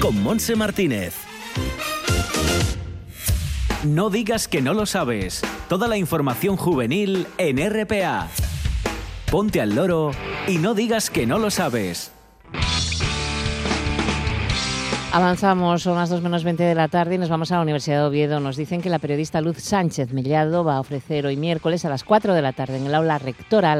con 0.00 0.22
Monse 0.22 0.56
Martínez. 0.56 1.31
No 3.84 4.10
digas 4.10 4.46
que 4.46 4.62
no 4.62 4.74
lo 4.74 4.86
sabes. 4.86 5.42
Toda 5.68 5.88
la 5.88 5.96
información 5.96 6.56
juvenil 6.56 7.26
en 7.36 7.58
RPA. 7.58 8.28
Ponte 9.28 9.60
al 9.60 9.74
loro 9.74 10.12
y 10.46 10.58
no 10.58 10.74
digas 10.74 11.10
que 11.10 11.26
no 11.26 11.40
lo 11.40 11.50
sabes. 11.50 12.12
Avanzamos, 15.12 15.82
son 15.82 15.96
las 15.96 16.10
2 16.10 16.22
menos 16.22 16.44
20 16.44 16.62
de 16.62 16.74
la 16.76 16.86
tarde 16.86 17.16
y 17.16 17.18
nos 17.18 17.28
vamos 17.28 17.50
a 17.50 17.56
la 17.56 17.62
Universidad 17.62 17.98
de 17.98 18.04
Oviedo. 18.04 18.38
Nos 18.38 18.56
dicen 18.56 18.80
que 18.80 18.88
la 18.88 19.00
periodista 19.00 19.40
Luz 19.40 19.58
Sánchez 19.58 20.12
Mellado 20.12 20.62
va 20.62 20.76
a 20.76 20.80
ofrecer 20.80 21.26
hoy 21.26 21.36
miércoles 21.36 21.84
a 21.84 21.88
las 21.88 22.04
4 22.04 22.34
de 22.34 22.42
la 22.42 22.52
tarde 22.52 22.76
en 22.76 22.86
el 22.86 22.94
aula 22.94 23.18
rectora 23.18 23.76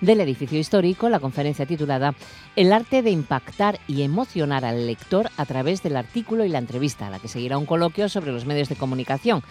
del 0.00 0.20
edificio 0.20 0.58
histórico, 0.58 1.08
la 1.08 1.20
conferencia 1.20 1.66
titulada 1.66 2.14
El 2.56 2.72
arte 2.72 3.02
de 3.02 3.10
impactar 3.10 3.78
y 3.86 4.00
emocionar 4.00 4.64
al 4.64 4.86
lector 4.86 5.28
a 5.36 5.44
través 5.44 5.82
del 5.82 5.94
artículo 5.94 6.42
y 6.46 6.48
la 6.48 6.56
entrevista, 6.56 7.06
a 7.06 7.10
la 7.10 7.18
que 7.18 7.28
seguirá 7.28 7.58
un 7.58 7.66
coloquio 7.66 8.08
sobre 8.08 8.32
los 8.32 8.46
medios 8.46 8.70
de 8.70 8.76
comunicación. 8.76 9.42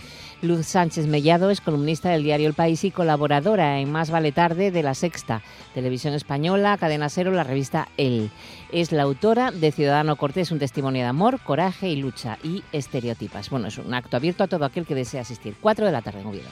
Luz 0.42 0.66
Sánchez 0.66 1.06
Mellado 1.06 1.52
es 1.52 1.62
columnista 1.62 2.10
del 2.10 2.24
diario 2.24 2.48
El 2.48 2.56
País 2.56 2.84
y 2.84 2.90
colaboradora 2.90 3.80
en 3.80 3.92
Más 3.92 4.10
Vale 4.10 4.32
Tarde 4.32 4.72
de 4.72 4.82
La 4.82 4.96
Sexta, 4.96 5.44
Televisión 5.76 6.16
Española, 6.16 6.78
Cadena 6.80 7.10
Cero, 7.10 7.32
la 7.32 7.44
revista 7.44 7.90
El. 7.96 8.32
Es 8.72 8.92
la 8.92 9.04
autora 9.04 9.52
de 9.52 9.72
Ciudadano 9.72 10.16
Cortés, 10.16 10.52
un 10.52 10.58
testimonio 10.58 11.04
de 11.04 11.08
amor, 11.08 11.40
coraje 11.42 11.90
y 11.90 11.98
lucha 11.98 12.40
y 12.44 12.64
estereotipas. 12.72 13.52
Bueno, 13.52 13.68
es 13.68 13.78
un 13.78 13.94
acto 13.94 14.18
abierto 14.18 14.44
a 14.44 14.48
todo 14.48 14.66
aquel 14.66 14.88
que 14.88 14.96
desee 14.96 15.20
asistir. 15.20 15.56
Cuatro 15.62 15.86
de 15.86 15.92
la 15.92 16.02
tarde 16.02 16.22
en 16.22 16.28
Oviedo. 16.28 16.50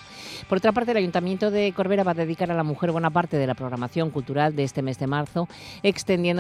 Por 0.48 0.60
otra 0.60 0.72
parte, 0.72 0.92
el 0.92 0.98
Ayuntamiento 0.98 1.50
de 1.50 1.74
Corbera 1.74 2.04
va 2.04 2.12
a 2.12 2.16
dedicar 2.16 2.52
a 2.52 2.56
la 2.56 2.63
mujer 2.63 2.92
buena 2.92 3.10
parte 3.10 3.38
de 3.38 3.48
la 3.48 3.56
programación 3.56 4.12
cultural 4.12 4.56
de 4.56 4.63
este 4.63 4.84
mes 4.84 5.00
de 5.00 5.08
marzo, 5.08 5.48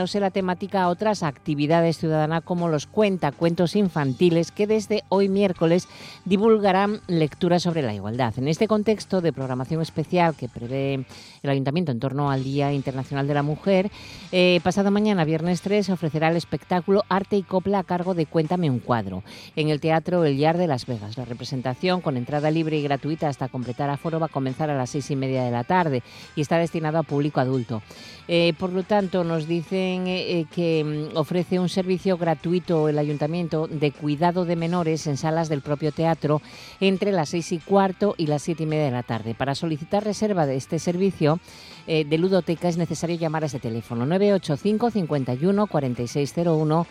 extendiéndose 0.03 0.19
la 0.19 0.31
temática 0.31 0.83
a 0.83 0.89
otras 0.89 1.23
actividades 1.23 1.97
ciudadanas 1.97 2.43
como 2.43 2.67
los 2.67 2.87
cuentacuentos 2.87 3.75
infantiles 3.75 4.51
que 4.51 4.67
desde 4.67 5.03
hoy 5.09 5.29
miércoles 5.29 5.87
divulgarán 6.25 6.99
lecturas 7.07 7.63
sobre 7.63 7.81
la 7.81 7.93
igualdad. 7.93 8.33
En 8.37 8.47
este 8.47 8.67
contexto 8.67 9.21
de 9.21 9.31
programación 9.31 9.81
especial 9.81 10.35
que 10.35 10.49
prevé 10.49 11.05
el 11.41 11.49
Ayuntamiento 11.49 11.91
en 11.91 11.99
torno 11.99 12.31
al 12.31 12.43
Día 12.43 12.73
Internacional 12.73 13.27
de 13.27 13.33
la 13.33 13.43
Mujer, 13.43 13.91
eh, 14.31 14.59
pasado 14.63 14.91
mañana, 14.91 15.23
viernes 15.25 15.61
3, 15.61 15.85
se 15.85 15.93
ofrecerá 15.93 16.29
el 16.29 16.37
espectáculo 16.37 17.03
Arte 17.09 17.37
y 17.37 17.43
Copla 17.43 17.79
a 17.79 17.83
cargo 17.83 18.13
de 18.13 18.25
Cuéntame 18.25 18.69
un 18.69 18.79
cuadro 18.79 19.23
en 19.55 19.69
el 19.69 19.79
Teatro 19.79 20.25
El 20.25 20.37
Yard 20.37 20.57
de 20.57 20.67
Las 20.67 20.85
Vegas. 20.85 21.17
La 21.17 21.25
representación, 21.25 22.01
con 22.01 22.17
entrada 22.17 22.51
libre 22.51 22.77
y 22.77 22.83
gratuita 22.83 23.29
hasta 23.29 23.47
completar 23.47 23.89
aforo, 23.89 24.19
va 24.19 24.25
a 24.25 24.29
comenzar 24.29 24.69
a 24.69 24.75
las 24.75 24.89
seis 24.89 25.09
y 25.11 25.15
media 25.15 25.43
de 25.43 25.51
la 25.51 25.63
tarde 25.63 26.03
y 26.35 26.41
está 26.41 26.57
destinado 26.57 26.97
a 26.97 27.03
público 27.03 27.39
adulto. 27.39 27.81
Eh, 28.27 28.53
por 28.57 28.71
lo 28.71 28.83
tanto, 28.83 29.23
nos 29.23 29.47
dicen 29.47 29.92
eh, 30.01 30.45
que 30.53 30.83
mm, 30.83 31.17
ofrece 31.17 31.59
un 31.59 31.69
servicio 31.69 32.17
gratuito 32.17 32.89
el 32.89 32.97
Ayuntamiento 32.97 33.67
de 33.67 33.91
cuidado 33.91 34.45
de 34.45 34.55
menores 34.55 35.07
en 35.07 35.17
salas 35.17 35.49
del 35.49 35.61
propio 35.61 35.91
teatro 35.91 36.41
entre 36.79 37.11
las 37.11 37.29
seis 37.29 37.51
y 37.51 37.59
cuarto 37.59 38.15
y 38.17 38.27
las 38.27 38.41
siete 38.41 38.63
y 38.63 38.65
media 38.65 38.85
de 38.85 38.91
la 38.91 39.03
tarde. 39.03 39.35
Para 39.35 39.55
solicitar 39.55 40.03
reserva 40.03 40.45
de 40.45 40.55
este 40.55 40.79
servicio, 40.79 41.39
eh, 41.87 42.05
de 42.05 42.17
ludoteca 42.17 42.67
es 42.67 42.77
necesario 42.77 43.17
llamar 43.17 43.43
a 43.43 43.45
ese 43.47 43.59
teléfono 43.59 44.05
985 44.05 44.91
51 44.91 45.67
4601 45.67 46.87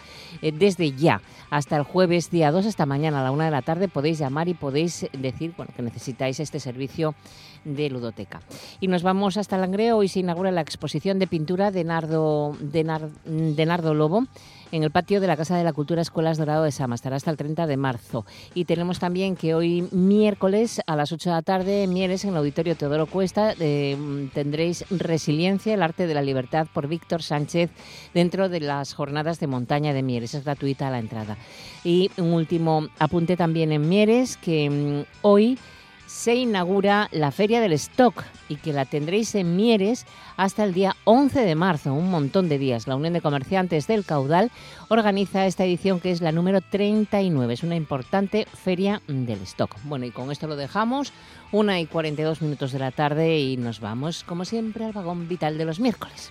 desde 0.52 0.92
ya 0.92 1.20
hasta 1.50 1.76
el 1.76 1.82
jueves 1.82 2.30
día 2.30 2.50
2 2.50 2.66
hasta 2.66 2.86
mañana 2.86 3.20
a 3.20 3.24
la 3.24 3.30
una 3.30 3.46
de 3.46 3.50
la 3.50 3.62
tarde 3.62 3.88
podéis 3.88 4.18
llamar 4.18 4.48
y 4.48 4.54
podéis 4.54 5.06
decir 5.12 5.54
bueno, 5.56 5.72
que 5.76 5.82
necesitáis 5.82 6.40
este 6.40 6.60
servicio 6.60 7.14
de 7.64 7.90
ludoteca. 7.90 8.40
Y 8.80 8.88
nos 8.88 9.02
vamos 9.02 9.36
hasta 9.36 9.56
Langreo. 9.56 9.98
Hoy 9.98 10.08
se 10.08 10.20
inaugura 10.20 10.50
la 10.50 10.60
exposición 10.60 11.18
de 11.18 11.26
pintura 11.26 11.70
de 11.70 11.84
Nardo, 11.84 12.56
de, 12.60 12.84
Nardo 12.84 13.94
Lobo 13.94 14.26
en 14.72 14.82
el 14.82 14.90
patio 14.90 15.20
de 15.20 15.26
la 15.26 15.36
Casa 15.36 15.56
de 15.56 15.64
la 15.64 15.72
Cultura 15.72 16.02
Escuelas 16.02 16.38
Dorado 16.38 16.64
de 16.64 16.72
Sama. 16.72 16.94
Estará 16.94 17.16
hasta 17.16 17.30
el 17.30 17.36
30 17.36 17.66
de 17.66 17.76
marzo. 17.76 18.26
Y 18.54 18.64
tenemos 18.64 18.98
también 18.98 19.36
que 19.36 19.54
hoy 19.54 19.86
miércoles 19.92 20.80
a 20.86 20.96
las 20.96 21.12
8 21.12 21.30
de 21.30 21.36
la 21.36 21.42
tarde 21.42 21.86
Mieres, 21.86 22.24
en 22.24 22.30
el 22.30 22.36
Auditorio 22.38 22.74
Teodoro 22.74 23.06
Cuesta, 23.06 23.54
eh, 23.60 23.96
tendréis 24.34 24.84
Resiliencia, 24.90 25.74
el 25.74 25.82
arte 25.82 26.06
de 26.06 26.14
la 26.14 26.22
libertad 26.22 26.66
por 26.72 26.88
Víctor 26.88 27.22
Sánchez 27.22 27.70
dentro 28.14 28.48
de 28.48 28.60
las 28.60 28.94
jornadas 28.94 29.38
de 29.38 29.46
montaña 29.46 29.92
de 29.92 30.02
Mieres. 30.02 30.34
Es 30.34 30.44
gratuita 30.44 30.90
la 30.90 30.98
entrada. 30.98 31.36
Y 31.84 32.10
un 32.16 32.32
último 32.32 32.88
apunte 32.98 33.36
también 33.36 33.72
en 33.72 33.88
Mieres, 33.88 34.38
que 34.38 34.70
mm, 34.70 35.22
hoy 35.22 35.58
se 36.12 36.34
inaugura 36.34 37.08
la 37.10 37.30
Feria 37.30 37.60
del 37.62 37.72
Stock 37.72 38.22
y 38.50 38.56
que 38.56 38.74
la 38.74 38.84
tendréis 38.84 39.34
en 39.34 39.56
Mieres 39.56 40.04
hasta 40.36 40.62
el 40.62 40.74
día 40.74 40.94
11 41.04 41.40
de 41.40 41.54
marzo, 41.54 41.94
un 41.94 42.10
montón 42.10 42.50
de 42.50 42.58
días. 42.58 42.86
La 42.86 42.96
Unión 42.96 43.14
de 43.14 43.22
Comerciantes 43.22 43.86
del 43.86 44.04
Caudal 44.04 44.50
organiza 44.88 45.46
esta 45.46 45.64
edición 45.64 46.00
que 46.00 46.10
es 46.10 46.20
la 46.20 46.30
número 46.30 46.60
39. 46.60 47.54
Es 47.54 47.62
una 47.62 47.76
importante 47.76 48.46
feria 48.52 49.00
del 49.08 49.40
stock. 49.42 49.74
Bueno, 49.84 50.04
y 50.04 50.10
con 50.10 50.30
esto 50.30 50.46
lo 50.46 50.56
dejamos. 50.56 51.14
Una 51.50 51.80
y 51.80 51.86
42 51.86 52.42
minutos 52.42 52.72
de 52.72 52.78
la 52.78 52.90
tarde 52.90 53.40
y 53.40 53.56
nos 53.56 53.80
vamos, 53.80 54.22
como 54.22 54.44
siempre, 54.44 54.84
al 54.84 54.92
vagón 54.92 55.28
vital 55.28 55.56
de 55.56 55.64
los 55.64 55.80
miércoles. 55.80 56.30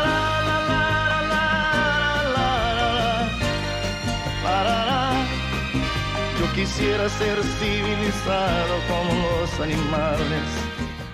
Quisiera 6.61 7.09
ser 7.09 7.41
civilizado 7.41 8.75
como 8.87 9.39
los 9.41 9.59
animales. 9.59 10.43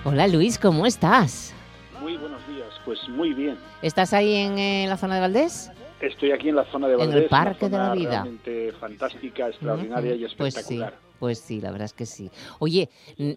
Hola 0.04 0.28
Luis, 0.28 0.58
¿cómo 0.58 0.84
estás? 0.84 1.54
Muy 2.02 2.18
buenos 2.18 2.46
días, 2.46 2.68
pues 2.84 2.98
muy 3.08 3.32
bien. 3.32 3.56
¿Estás 3.80 4.12
ahí 4.12 4.34
en 4.34 4.58
eh, 4.58 4.84
la 4.86 4.98
zona 4.98 5.14
de 5.14 5.22
Valdés? 5.22 5.70
Estoy 6.02 6.32
aquí 6.32 6.50
en 6.50 6.56
la 6.56 6.66
zona 6.66 6.88
de 6.88 6.96
En 6.96 7.00
el 7.00 7.08
Valdés, 7.08 7.30
una 7.30 7.44
Parque 7.44 7.64
de 7.70 7.78
la 7.78 7.84
zona 7.84 7.94
Vida. 7.94 8.10
Realmente 8.10 8.72
fantástica, 8.78 9.48
extraordinaria 9.48 10.16
y 10.16 10.24
Ujú. 10.26 10.34
Pues 10.36 10.52
sí, 10.52 10.60
espectacular. 10.60 11.07
Pues 11.18 11.38
sí, 11.38 11.60
la 11.60 11.70
verdad 11.70 11.86
es 11.86 11.92
que 11.92 12.06
sí. 12.06 12.30
Oye, 12.58 12.88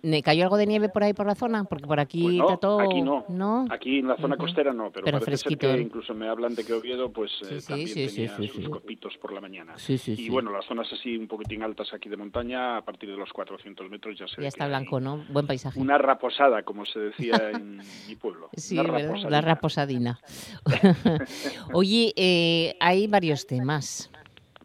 ¿me 0.03 0.21
cayó 0.23 0.43
algo 0.43 0.57
de 0.57 0.67
nieve 0.67 0.89
por 0.89 1.03
ahí 1.03 1.13
por 1.13 1.25
la 1.25 1.35
zona? 1.35 1.63
Porque 1.63 1.85
por 1.87 1.99
aquí 1.99 2.23
Pues 2.23 2.35
no, 2.35 2.45
está 2.45 2.57
todo... 2.57 2.79
aquí 2.81 3.01
no. 3.01 3.25
¿No? 3.29 3.65
Aquí 3.69 3.99
en 3.99 4.07
la 4.07 4.17
zona 4.17 4.37
costera 4.37 4.73
no, 4.73 4.91
pero, 4.91 5.05
Pero 5.05 5.19
parece 5.19 5.43
fresquito. 5.43 5.67
ser 5.67 5.77
que 5.77 5.81
incluso 5.83 6.13
me 6.13 6.27
hablan 6.27 6.55
de 6.55 6.63
que 6.63 6.73
Oviedo 6.73 7.11
pues 7.11 7.31
Sí, 7.41 7.55
eh, 7.55 7.61
sí, 7.61 7.67
también 7.67 7.87
sí, 7.87 8.07
tenía 8.27 8.37
sus 8.53 8.69
copitos 8.69 9.13
por 9.21 9.33
la 9.33 9.41
mañana. 9.41 9.73
Sí, 9.77 9.97
sí, 9.97 10.15
y 10.17 10.29
bueno, 10.29 10.51
las 10.51 10.65
zonas 10.65 10.87
así 10.91 11.17
un 11.17 11.27
poquitín 11.27 11.63
altas 11.63 11.93
aquí 11.93 12.09
de 12.09 12.17
montaña, 12.17 12.77
a 12.77 12.81
partir 12.83 13.09
de 13.09 13.17
los 13.17 13.31
400 13.33 13.89
metros 13.89 14.17
ya 14.17 14.27
se 14.27 14.41
Ya 14.41 14.47
está 14.47 14.67
blanco, 14.67 14.99
¿no? 14.99 15.23
Buen 15.29 15.47
paisaje. 15.47 15.79
Una 15.79 15.97
raposada, 15.97 16.63
como 16.63 16.85
se 16.85 16.99
decía 16.99 17.33
en 17.53 17.77
mi 18.07 18.15
pueblo. 18.15 18.49
Sí, 18.55 18.77
una 18.77 18.89
raposadina. 18.91 19.29
La 19.29 19.41
raposadina. 19.41 20.19
Oye, 21.73 22.13
eh, 22.15 22.75
hay 22.79 23.07
varios 23.07 23.45
temas. 23.47 24.09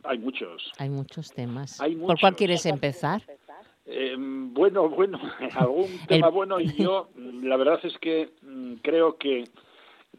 Hay 0.08 0.18
muchos. 0.18 0.72
Hay 0.78 0.88
muchos 0.88 1.32
temas. 1.32 1.80
Hay 1.80 1.94
¿Por 1.94 2.18
cuál 2.20 2.32
muchos. 2.32 2.36
quieres 2.38 2.66
empezar? 2.66 3.22
Eh, 3.86 4.16
bueno, 4.18 4.88
bueno, 4.88 5.20
algún 5.54 5.98
tema 6.08 6.28
bueno 6.28 6.60
y 6.60 6.66
yo 6.82 7.08
la 7.14 7.56
verdad 7.56 7.78
es 7.82 7.96
que 7.98 8.30
mm, 8.42 8.74
creo 8.82 9.16
que 9.16 9.44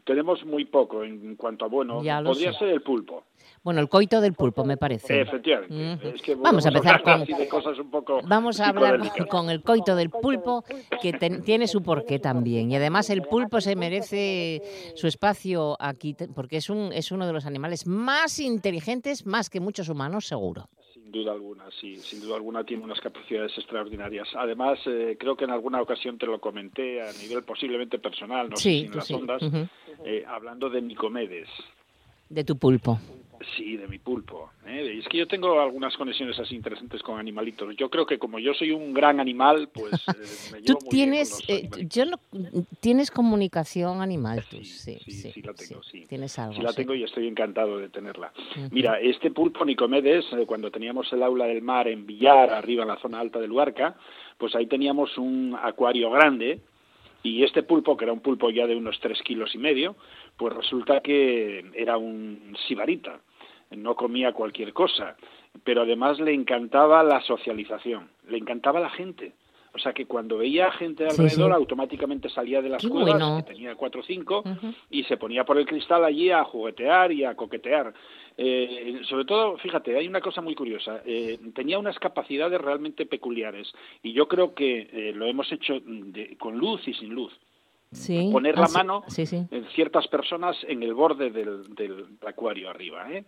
tenemos 0.04 0.44
muy 0.44 0.64
poco 0.64 1.04
en 1.04 1.36
cuanto 1.36 1.64
a 1.64 1.68
bueno. 1.68 1.96
Podría 2.24 2.52
sé. 2.52 2.58
ser 2.60 2.68
el 2.68 2.82
pulpo. 2.82 3.24
Bueno, 3.62 3.80
el 3.80 3.88
coito 3.88 4.20
del 4.20 4.32
pulpo, 4.34 4.64
me 4.64 4.76
parece. 4.76 5.20
Efectivamente. 5.22 6.10
Es 6.14 6.22
que 6.22 6.34
Vamos 6.34 6.64
a 6.64 6.68
empezar 6.68 7.00
hablar 7.00 7.26
con- 7.26 7.38
de 7.38 7.48
cosas 7.48 7.78
un 7.78 7.90
poco 7.90 8.20
Vamos 8.24 8.60
a 8.60 8.68
hablar 8.68 9.00
con 9.28 9.50
el 9.50 9.62
coito 9.62 9.94
del 9.96 10.10
pulpo, 10.10 10.64
que 11.02 11.12
ten- 11.12 11.42
tiene 11.42 11.66
su 11.66 11.82
porqué 11.82 12.18
también. 12.18 12.70
Y 12.70 12.76
además 12.76 13.10
el 13.10 13.22
pulpo 13.22 13.60
se 13.60 13.76
merece 13.76 14.62
su 14.94 15.06
espacio 15.06 15.76
aquí, 15.80 16.14
porque 16.34 16.58
es, 16.58 16.70
un, 16.70 16.92
es 16.92 17.12
uno 17.12 17.26
de 17.26 17.32
los 17.32 17.46
animales 17.46 17.86
más 17.86 18.38
inteligentes, 18.38 19.26
más 19.26 19.50
que 19.50 19.60
muchos 19.60 19.88
humanos, 19.88 20.26
seguro. 20.26 20.68
Sin 20.94 21.10
duda 21.12 21.32
alguna, 21.32 21.64
sí, 21.80 21.96
sin 21.96 22.20
duda 22.20 22.36
alguna 22.36 22.64
tiene 22.64 22.84
unas 22.84 23.00
capacidades 23.00 23.52
extraordinarias. 23.56 24.28
Además, 24.36 24.78
eh, 24.86 25.16
creo 25.18 25.36
que 25.36 25.44
en 25.44 25.50
alguna 25.50 25.80
ocasión 25.80 26.18
te 26.18 26.26
lo 26.26 26.38
comenté 26.40 27.00
a 27.02 27.12
nivel 27.14 27.42
posiblemente 27.44 27.98
personal, 27.98 28.50
no 28.50 28.56
sé 28.56 28.62
Sí, 28.62 28.78
si 28.80 28.84
en 28.86 28.90
tú 28.92 28.98
las 28.98 29.06
sí. 29.06 29.14
ondas, 29.14 29.42
eh, 30.04 30.24
hablando 30.28 30.68
de 30.70 30.82
Nicomedes. 30.82 31.48
De 32.28 32.44
tu 32.44 32.56
pulpo. 32.58 32.98
Sí, 33.56 33.76
de 33.76 33.86
mi 33.88 33.98
pulpo. 33.98 34.50
¿eh? 34.66 34.98
Es 34.98 35.08
que 35.08 35.18
yo 35.18 35.26
tengo 35.26 35.60
algunas 35.60 35.96
conexiones 35.96 36.38
así 36.38 36.54
interesantes 36.54 37.02
con 37.02 37.18
animalitos. 37.18 37.76
Yo 37.76 37.88
creo 37.90 38.06
que 38.06 38.18
como 38.18 38.38
yo 38.38 38.54
soy 38.54 38.70
un 38.70 38.92
gran 38.92 39.20
animal, 39.20 39.68
pues 39.72 39.94
eh, 39.94 40.52
me 40.52 40.62
Tú 40.62 40.74
llevo 40.74 40.80
muy 40.80 40.80
bien 40.80 40.80
con 40.80 40.88
tienes, 40.90 41.30
los 41.30 41.48
eh, 41.48 41.70
yo 41.88 42.04
no, 42.04 42.18
tienes 42.80 43.10
comunicación 43.10 44.00
animal, 44.02 44.44
tú, 44.50 44.58
Sí, 44.64 44.98
sí, 44.98 45.10
sí, 45.10 45.42
la 45.42 45.54
tengo, 45.54 45.82
sí. 45.82 46.04
Tienes 46.08 46.38
algo. 46.38 46.54
Sí 46.54 46.62
la 46.62 46.72
tengo 46.72 46.94
y 46.94 47.04
estoy 47.04 47.28
encantado 47.28 47.78
de 47.78 47.88
tenerla. 47.88 48.32
Mira, 48.70 49.00
este 49.00 49.30
pulpo 49.30 49.64
Nicomedes, 49.64 50.24
eh, 50.32 50.44
cuando 50.46 50.70
teníamos 50.70 51.12
el 51.12 51.22
aula 51.22 51.46
del 51.46 51.62
mar 51.62 51.88
en 51.88 52.06
Villar, 52.06 52.50
arriba 52.50 52.82
en 52.82 52.88
la 52.88 52.98
zona 52.98 53.20
alta 53.20 53.38
del 53.38 53.50
Luarca, 53.50 53.96
pues 54.36 54.54
ahí 54.54 54.66
teníamos 54.66 55.16
un 55.18 55.56
acuario 55.60 56.10
grande 56.10 56.60
y 57.22 57.42
este 57.42 57.62
pulpo, 57.62 57.96
que 57.96 58.04
era 58.04 58.12
un 58.12 58.20
pulpo 58.20 58.50
ya 58.50 58.66
de 58.66 58.76
unos 58.76 58.98
tres 59.00 59.20
kilos 59.22 59.54
y 59.54 59.58
medio, 59.58 59.96
pues 60.36 60.54
resulta 60.54 61.00
que 61.00 61.64
era 61.74 61.98
un 61.98 62.56
sibarita, 62.66 63.20
no 63.70 63.94
comía 63.94 64.32
cualquier 64.32 64.72
cosa, 64.72 65.16
pero 65.64 65.82
además 65.82 66.18
le 66.20 66.32
encantaba 66.32 67.02
la 67.02 67.20
socialización, 67.22 68.08
le 68.28 68.38
encantaba 68.38 68.80
la 68.80 68.90
gente. 68.90 69.32
O 69.74 69.78
sea 69.78 69.92
que 69.92 70.06
cuando 70.06 70.38
veía 70.38 70.72
gente 70.72 71.04
alrededor, 71.04 71.50
sí. 71.50 71.54
automáticamente 71.56 72.28
salía 72.30 72.62
de 72.62 72.70
las 72.70 72.82
Qué 72.82 72.88
cuevas, 72.88 73.10
bueno. 73.12 73.36
que 73.36 73.52
tenía 73.52 73.74
cuatro 73.76 74.00
o 74.00 74.04
cinco, 74.04 74.42
y 74.90 75.04
se 75.04 75.18
ponía 75.18 75.44
por 75.44 75.58
el 75.58 75.66
cristal 75.66 76.04
allí 76.04 76.30
a 76.30 76.42
juguetear 76.42 77.12
y 77.12 77.24
a 77.24 77.34
coquetear. 77.36 77.92
Eh, 78.36 79.00
sobre 79.08 79.24
todo, 79.24 79.58
fíjate, 79.58 79.96
hay 79.96 80.08
una 80.08 80.20
cosa 80.20 80.40
muy 80.40 80.54
curiosa. 80.54 81.02
eh, 81.04 81.38
tenía 81.54 81.78
unas 81.78 81.98
capacidades 81.98 82.60
realmente 82.60 83.04
peculiares 83.04 83.72
y 84.02 84.12
yo 84.12 84.26
creo 84.26 84.54
que 84.54 84.88
eh, 84.92 85.12
lo 85.14 85.26
hemos 85.26 85.50
hecho 85.52 85.74
de- 85.84 86.36
con 86.38 86.56
luz 86.56 86.86
y 86.88 86.94
sin 86.94 87.10
luz. 87.14 87.32
Sí. 87.92 88.28
Poner 88.32 88.54
Ah, 88.56 88.60
la 88.62 88.66
sí, 88.68 88.74
mano 88.74 89.02
Sí, 89.08 89.24
en 89.50 89.64
ciertas 89.74 90.06
personas 90.08 90.56
en 90.68 90.82
el 90.82 90.94
borde 90.94 91.30
del, 91.30 91.74
del 91.74 92.06
acuario 92.26 92.68
arriba. 92.70 93.06
¿eh? 93.12 93.24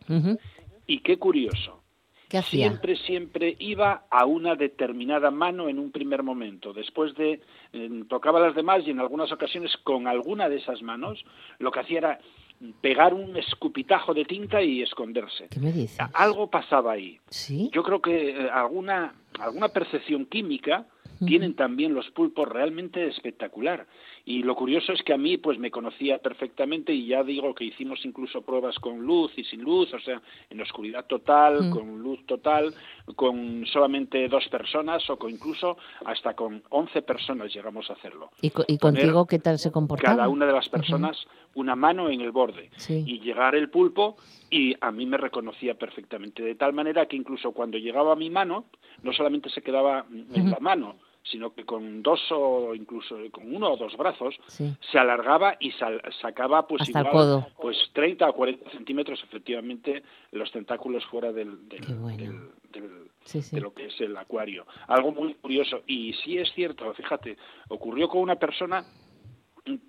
Y 0.86 1.00
qué 1.00 1.18
curioso. 1.18 1.82
¿Qué 2.28 2.38
hacía? 2.38 2.68
Siempre, 2.68 2.96
siempre 2.96 3.56
iba 3.58 4.04
a 4.08 4.24
una 4.24 4.54
determinada 4.54 5.30
mano 5.32 5.68
en 5.68 5.78
un 5.80 5.90
primer 5.90 6.22
momento. 6.22 6.72
Después 6.72 7.14
de 7.16 7.40
eh, 7.72 8.04
tocaba 8.08 8.38
las 8.38 8.54
demás 8.54 8.82
y 8.86 8.90
en 8.90 9.00
algunas 9.00 9.32
ocasiones 9.32 9.76
con 9.82 10.06
alguna 10.06 10.48
de 10.48 10.58
esas 10.58 10.80
manos 10.82 11.24
lo 11.58 11.72
que 11.72 11.80
hacía 11.80 11.98
era 11.98 12.20
pegar 12.82 13.14
un 13.14 13.36
escupitajo 13.36 14.14
de 14.14 14.24
tinta 14.26 14.62
y 14.62 14.82
esconderse. 14.82 15.48
¿Qué 15.48 15.58
me 15.58 15.72
dices? 15.72 15.98
Algo 16.14 16.48
pasaba 16.50 16.92
ahí. 16.92 17.18
Sí. 17.30 17.68
Yo 17.72 17.82
creo 17.82 18.00
que 18.00 18.30
eh, 18.30 18.50
alguna 18.52 19.14
alguna 19.40 19.68
percepción 19.70 20.26
química 20.26 20.86
tienen 21.26 21.54
también 21.54 21.92
los 21.94 22.08
pulpos 22.12 22.48
realmente 22.48 23.06
espectacular. 23.06 23.86
Y 24.30 24.44
lo 24.44 24.54
curioso 24.54 24.92
es 24.92 25.02
que 25.02 25.12
a 25.12 25.16
mí 25.18 25.38
pues 25.38 25.58
me 25.58 25.72
conocía 25.72 26.18
perfectamente 26.18 26.92
y 26.92 27.06
ya 27.08 27.24
digo 27.24 27.52
que 27.52 27.64
hicimos 27.64 27.98
incluso 28.04 28.42
pruebas 28.42 28.78
con 28.78 29.00
luz 29.00 29.32
y 29.36 29.42
sin 29.42 29.60
luz, 29.62 29.92
o 29.92 29.98
sea, 29.98 30.22
en 30.48 30.60
oscuridad 30.60 31.04
total, 31.06 31.64
Mm. 31.64 31.70
con 31.72 31.98
luz 31.98 32.24
total, 32.26 32.72
con 33.16 33.66
solamente 33.66 34.28
dos 34.28 34.46
personas 34.48 35.02
o 35.10 35.16
con 35.18 35.32
incluso 35.32 35.76
hasta 36.04 36.34
con 36.34 36.62
11 36.68 37.02
personas 37.02 37.52
llegamos 37.52 37.90
a 37.90 37.94
hacerlo. 37.94 38.30
¿Y, 38.40 38.50
co- 38.50 38.62
y 38.68 38.78
poner 38.78 39.00
contigo 39.02 39.26
qué 39.26 39.40
tal 39.40 39.58
se 39.58 39.72
comportaba? 39.72 40.16
Cada 40.18 40.28
una 40.28 40.46
de 40.46 40.52
las 40.52 40.68
personas 40.68 41.26
una 41.54 41.74
mano 41.74 42.08
en 42.08 42.20
el 42.20 42.30
borde 42.30 42.70
Sí. 42.76 43.02
y 43.04 43.18
llegar 43.18 43.56
el 43.56 43.68
pulpo 43.68 44.14
y 44.48 44.76
a 44.80 44.92
mí 44.92 45.06
me 45.06 45.16
reconocía 45.16 45.74
perfectamente 45.74 46.44
de 46.44 46.54
tal 46.54 46.72
manera 46.72 47.06
que 47.06 47.16
incluso 47.16 47.50
cuando 47.50 47.78
llegaba 47.78 48.12
a 48.12 48.16
mi 48.16 48.30
mano 48.30 48.66
no 49.02 49.12
solamente 49.12 49.50
se 49.50 49.60
quedaba 49.60 50.06
en 50.34 50.50
la 50.52 50.60
mano 50.60 50.94
sino 51.22 51.52
que 51.54 51.64
con 51.64 52.02
dos 52.02 52.20
o 52.30 52.74
incluso 52.74 53.16
con 53.30 53.54
uno 53.54 53.72
o 53.72 53.76
dos 53.76 53.96
brazos 53.96 54.34
Sí. 54.46 54.74
se 54.90 54.98
alargaba 54.98 55.56
y 55.60 55.70
sal- 55.72 56.00
sacaba 56.20 56.66
pues 56.66 56.82
Hasta 56.82 57.00
igual, 57.00 57.12
codo. 57.12 57.46
pues 57.60 57.76
30 57.92 58.28
o 58.28 58.32
40 58.34 58.70
centímetros 58.70 59.22
efectivamente 59.22 60.02
los 60.32 60.50
tentáculos 60.50 61.04
fuera 61.06 61.30
del, 61.32 61.68
del- 61.68 61.86
Qué 61.86 61.92
bueno. 61.94 62.16
del- 62.16 62.50
del- 62.72 63.10
Sí, 63.24 63.42
sí. 63.42 63.54
de 63.54 63.60
lo 63.60 63.74
que 63.74 63.86
es 63.86 64.00
el 64.00 64.16
acuario. 64.16 64.66
Algo 64.88 65.12
muy 65.12 65.34
curioso. 65.34 65.82
Y 65.86 66.14
sí 66.24 66.38
es 66.38 66.50
cierto, 66.54 66.92
fíjate, 66.94 67.36
ocurrió 67.68 68.08
con 68.08 68.22
una 68.22 68.36
persona 68.36 68.82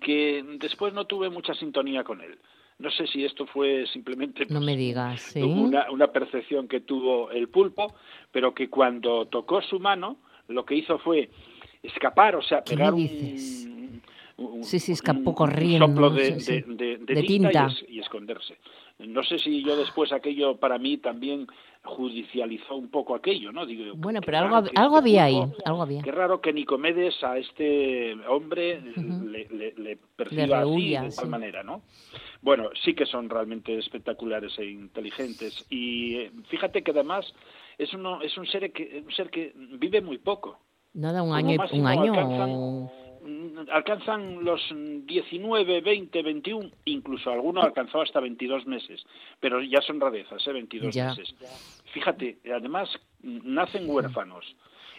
que 0.00 0.44
después 0.58 0.92
no 0.92 1.06
tuve 1.06 1.30
mucha 1.30 1.54
sintonía 1.54 2.04
con 2.04 2.20
él. 2.20 2.38
No 2.78 2.90
sé 2.90 3.06
si 3.06 3.24
esto 3.24 3.46
fue 3.46 3.86
simplemente 3.92 4.42
No 4.46 4.56
pues, 4.58 4.64
me 4.66 4.76
digas, 4.76 5.20
¿sí? 5.22 5.40
una, 5.42 5.90
una 5.90 6.08
percepción 6.08 6.68
que 6.68 6.80
tuvo 6.80 7.30
el 7.30 7.48
pulpo, 7.48 7.94
pero 8.30 8.54
que 8.54 8.68
cuando 8.68 9.26
tocó 9.26 9.62
su 9.62 9.80
mano, 9.80 10.18
lo 10.52 10.64
que 10.64 10.74
hizo 10.76 10.98
fue 10.98 11.28
escapar, 11.82 12.36
o 12.36 12.42
sea, 12.42 12.62
¿Qué 12.62 12.76
pegar 12.76 12.94
un, 12.94 14.62
Sí, 14.62 14.80
sí, 14.80 14.92
escapó 14.92 15.30
un- 15.30 15.36
corriendo, 15.36 15.86
soplo 15.86 16.10
no 16.10 16.16
de, 16.16 16.40
sé, 16.40 16.40
sí. 16.40 16.52
de- 16.66 16.74
de- 16.74 16.96
de 16.98 17.14
De 17.14 17.22
tinta, 17.22 17.50
tinta. 17.50 17.68
Y, 17.68 17.72
es- 17.72 17.84
y 17.90 17.98
esconderse. 18.00 18.56
No 18.98 19.22
sé 19.22 19.38
si 19.38 19.62
yo 19.62 19.76
después 19.76 20.10
aquello 20.12 20.56
para 20.56 20.78
mí 20.78 20.96
también 20.96 21.46
judicializó 21.84 22.74
un 22.76 22.88
poco 22.88 23.14
aquello, 23.14 23.52
¿no? 23.52 23.66
Digo, 23.66 23.94
Bueno, 23.96 24.20
pero 24.24 24.38
algo, 24.38 24.62
que 24.64 24.70
algo 24.76 24.96
este 24.96 25.10
había 25.10 25.24
ahí, 25.24 25.42
algo 25.64 25.82
había. 25.82 26.02
Qué 26.02 26.12
raro 26.12 26.40
que 26.40 26.52
Nicomedes 26.52 27.22
a 27.22 27.38
este 27.38 28.14
hombre 28.28 28.80
le, 29.24 29.48
le- 29.48 29.74
le 29.76 29.96
perciba 30.16 30.42
así, 30.60 30.70
rehuya, 30.70 31.02
de 31.02 31.10
tal 31.10 31.28
manera, 31.28 31.62
¿no? 31.62 31.82
Bueno, 32.40 32.70
sí 32.82 32.94
que 32.94 33.06
son 33.06 33.28
realmente 33.28 33.76
espectaculares 33.78 34.58
e 34.58 34.64
inteligentes. 34.66 35.66
Y 35.70 36.16
eh, 36.16 36.30
fíjate 36.48 36.82
que 36.82 36.90
además 36.92 37.32
es, 37.82 37.92
uno, 37.94 38.20
es 38.22 38.36
un, 38.36 38.46
ser 38.46 38.72
que, 38.72 39.02
un 39.04 39.12
ser 39.12 39.30
que 39.30 39.52
vive 39.56 40.00
muy 40.00 40.18
poco. 40.18 40.58
Nada, 40.94 41.22
un 41.22 41.34
año, 41.34 41.58
un 41.72 41.86
año 41.86 42.12
alcanzan- 43.70 44.40
los 44.42 44.60
19, 45.06 45.80
20, 45.80 46.22
21, 46.22 46.70
incluso 46.84 47.30
algunos 47.30 47.64
alcanzó 47.64 48.00
hasta 48.02 48.20
22 48.20 48.66
meses, 48.66 49.04
pero 49.40 49.62
ya 49.62 49.80
son 49.80 50.00
rarezas, 50.00 50.46
¿eh? 50.46 50.52
22 50.52 50.94
meses. 50.96 51.34
Fíjate, 51.92 52.38
además 52.54 52.88
nacen 53.22 53.88
huérfanos 53.88 54.44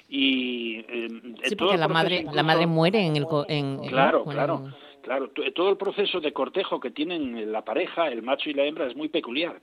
y 0.09 0.79
eh, 0.87 1.07
sí, 1.43 1.55
porque 1.55 1.77
la 1.77 1.87
madre 1.87 2.25
la 2.31 2.43
madre 2.43 2.67
muere 2.67 3.05
en 3.05 3.15
el 3.15 3.25
en, 3.47 3.79
claro 3.87 4.25
claro 4.25 4.69
claro 5.01 5.29
todo 5.55 5.69
el 5.69 5.77
proceso 5.77 6.19
de 6.19 6.33
cortejo 6.33 6.79
que 6.79 6.91
tienen 6.91 7.51
la 7.51 7.63
pareja 7.63 8.09
el 8.09 8.21
macho 8.21 8.49
y 8.49 8.53
la 8.53 8.65
hembra 8.65 8.85
es 8.87 8.95
muy 8.95 9.07
peculiar 9.07 9.59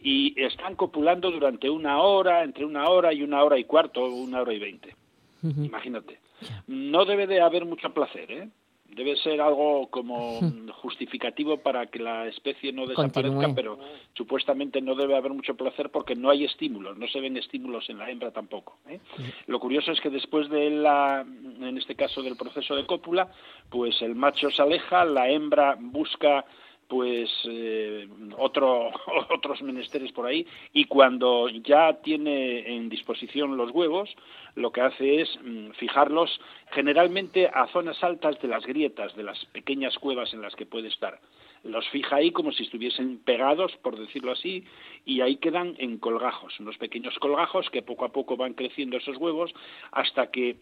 y 0.00 0.40
están 0.40 0.76
copulando 0.76 1.30
durante 1.30 1.68
una 1.68 2.00
hora 2.00 2.44
entre 2.44 2.64
una 2.64 2.88
hora 2.88 3.12
y 3.12 3.22
una 3.22 3.42
hora 3.42 3.58
y 3.58 3.64
cuarto 3.64 4.04
una 4.04 4.40
hora 4.40 4.52
y 4.52 4.58
veinte. 4.58 4.94
Imagínate. 5.42 6.20
No 6.66 7.04
debe 7.04 7.26
de 7.26 7.40
haber 7.40 7.64
mucho 7.64 7.92
placer 7.92 8.30
eh 8.30 8.48
debe 8.88 9.16
ser 9.16 9.40
algo 9.40 9.88
como 9.90 10.40
justificativo 10.82 11.58
para 11.58 11.86
que 11.86 11.98
la 11.98 12.26
especie 12.26 12.72
no 12.72 12.86
desaparezca, 12.86 13.54
pero 13.54 13.78
supuestamente 14.14 14.80
no 14.80 14.94
debe 14.94 15.16
haber 15.16 15.32
mucho 15.32 15.54
placer 15.54 15.90
porque 15.90 16.14
no 16.14 16.30
hay 16.30 16.44
estímulos, 16.44 16.96
no 16.96 17.06
se 17.06 17.20
ven 17.20 17.36
estímulos 17.36 17.88
en 17.90 17.98
la 17.98 18.10
hembra 18.10 18.30
tampoco. 18.30 18.78
¿eh? 18.88 18.98
Lo 19.46 19.60
curioso 19.60 19.92
es 19.92 20.00
que 20.00 20.10
después 20.10 20.48
de 20.48 20.70
la, 20.70 21.20
en 21.20 21.76
este 21.76 21.94
caso 21.94 22.22
del 22.22 22.36
proceso 22.36 22.74
de 22.74 22.86
cópula, 22.86 23.30
pues 23.68 24.00
el 24.00 24.14
macho 24.14 24.50
se 24.50 24.62
aleja, 24.62 25.04
la 25.04 25.28
hembra 25.28 25.76
busca 25.78 26.44
pues 26.88 27.30
eh, 27.44 28.08
otro, 28.36 28.90
otros 29.30 29.62
menesteres 29.62 30.10
por 30.12 30.26
ahí. 30.26 30.46
Y 30.72 30.86
cuando 30.86 31.48
ya 31.48 31.94
tiene 32.02 32.76
en 32.76 32.88
disposición 32.88 33.56
los 33.56 33.70
huevos 33.70 34.14
lo 34.54 34.72
que 34.72 34.80
hace 34.80 35.20
es 35.20 35.38
mm, 35.42 35.70
fijarlos 35.72 36.40
generalmente 36.72 37.48
a 37.48 37.68
zonas 37.68 38.02
altas 38.02 38.40
de 38.40 38.48
las 38.48 38.66
grietas 38.66 39.14
de 39.14 39.22
las 39.22 39.44
pequeñas 39.46 39.96
cuevas 39.98 40.32
en 40.32 40.42
las 40.42 40.56
que 40.56 40.66
puede 40.66 40.88
estar. 40.88 41.20
Los 41.62 41.88
fija 41.88 42.16
ahí 42.16 42.30
como 42.30 42.52
si 42.52 42.64
estuviesen 42.64 43.18
pegados 43.18 43.76
por 43.82 43.98
decirlo 43.98 44.32
así 44.32 44.64
y 45.04 45.20
ahí 45.20 45.36
quedan 45.36 45.74
en 45.78 45.98
colgajos 45.98 46.58
unos 46.60 46.78
pequeños 46.78 47.18
colgajos 47.18 47.68
que 47.70 47.82
poco 47.82 48.04
a 48.04 48.12
poco 48.12 48.36
van 48.36 48.54
creciendo 48.54 48.96
esos 48.96 49.16
huevos 49.16 49.52
hasta 49.92 50.30
que 50.30 50.56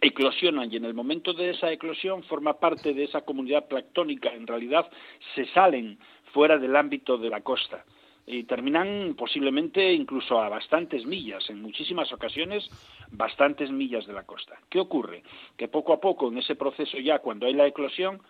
eclosionan 0.00 0.72
y 0.72 0.76
en 0.76 0.84
el 0.84 0.94
momento 0.94 1.32
de 1.32 1.50
esa 1.50 1.70
eclosión 1.70 2.22
forma 2.24 2.58
parte 2.58 2.94
de 2.94 3.04
esa 3.04 3.22
comunidad 3.22 3.68
planctónica, 3.68 4.32
en 4.32 4.46
realidad 4.46 4.90
se 5.34 5.46
salen 5.46 5.98
fuera 6.32 6.58
del 6.58 6.76
ámbito 6.76 7.18
de 7.18 7.28
la 7.28 7.40
costa 7.42 7.84
y 8.26 8.44
terminan 8.44 9.14
posiblemente 9.16 9.92
incluso 9.92 10.40
a 10.40 10.48
bastantes 10.48 11.04
millas, 11.04 11.48
en 11.50 11.60
muchísimas 11.60 12.12
ocasiones 12.12 12.68
bastantes 13.10 13.70
millas 13.70 14.06
de 14.06 14.12
la 14.12 14.24
costa. 14.24 14.58
¿Qué 14.68 14.78
ocurre? 14.78 15.22
Que 15.56 15.68
poco 15.68 15.92
a 15.92 16.00
poco 16.00 16.28
en 16.28 16.38
ese 16.38 16.54
proceso 16.54 16.98
ya 16.98 17.18
cuando 17.18 17.46
hay 17.46 17.54
la 17.54 17.66
eclosión 17.66 18.20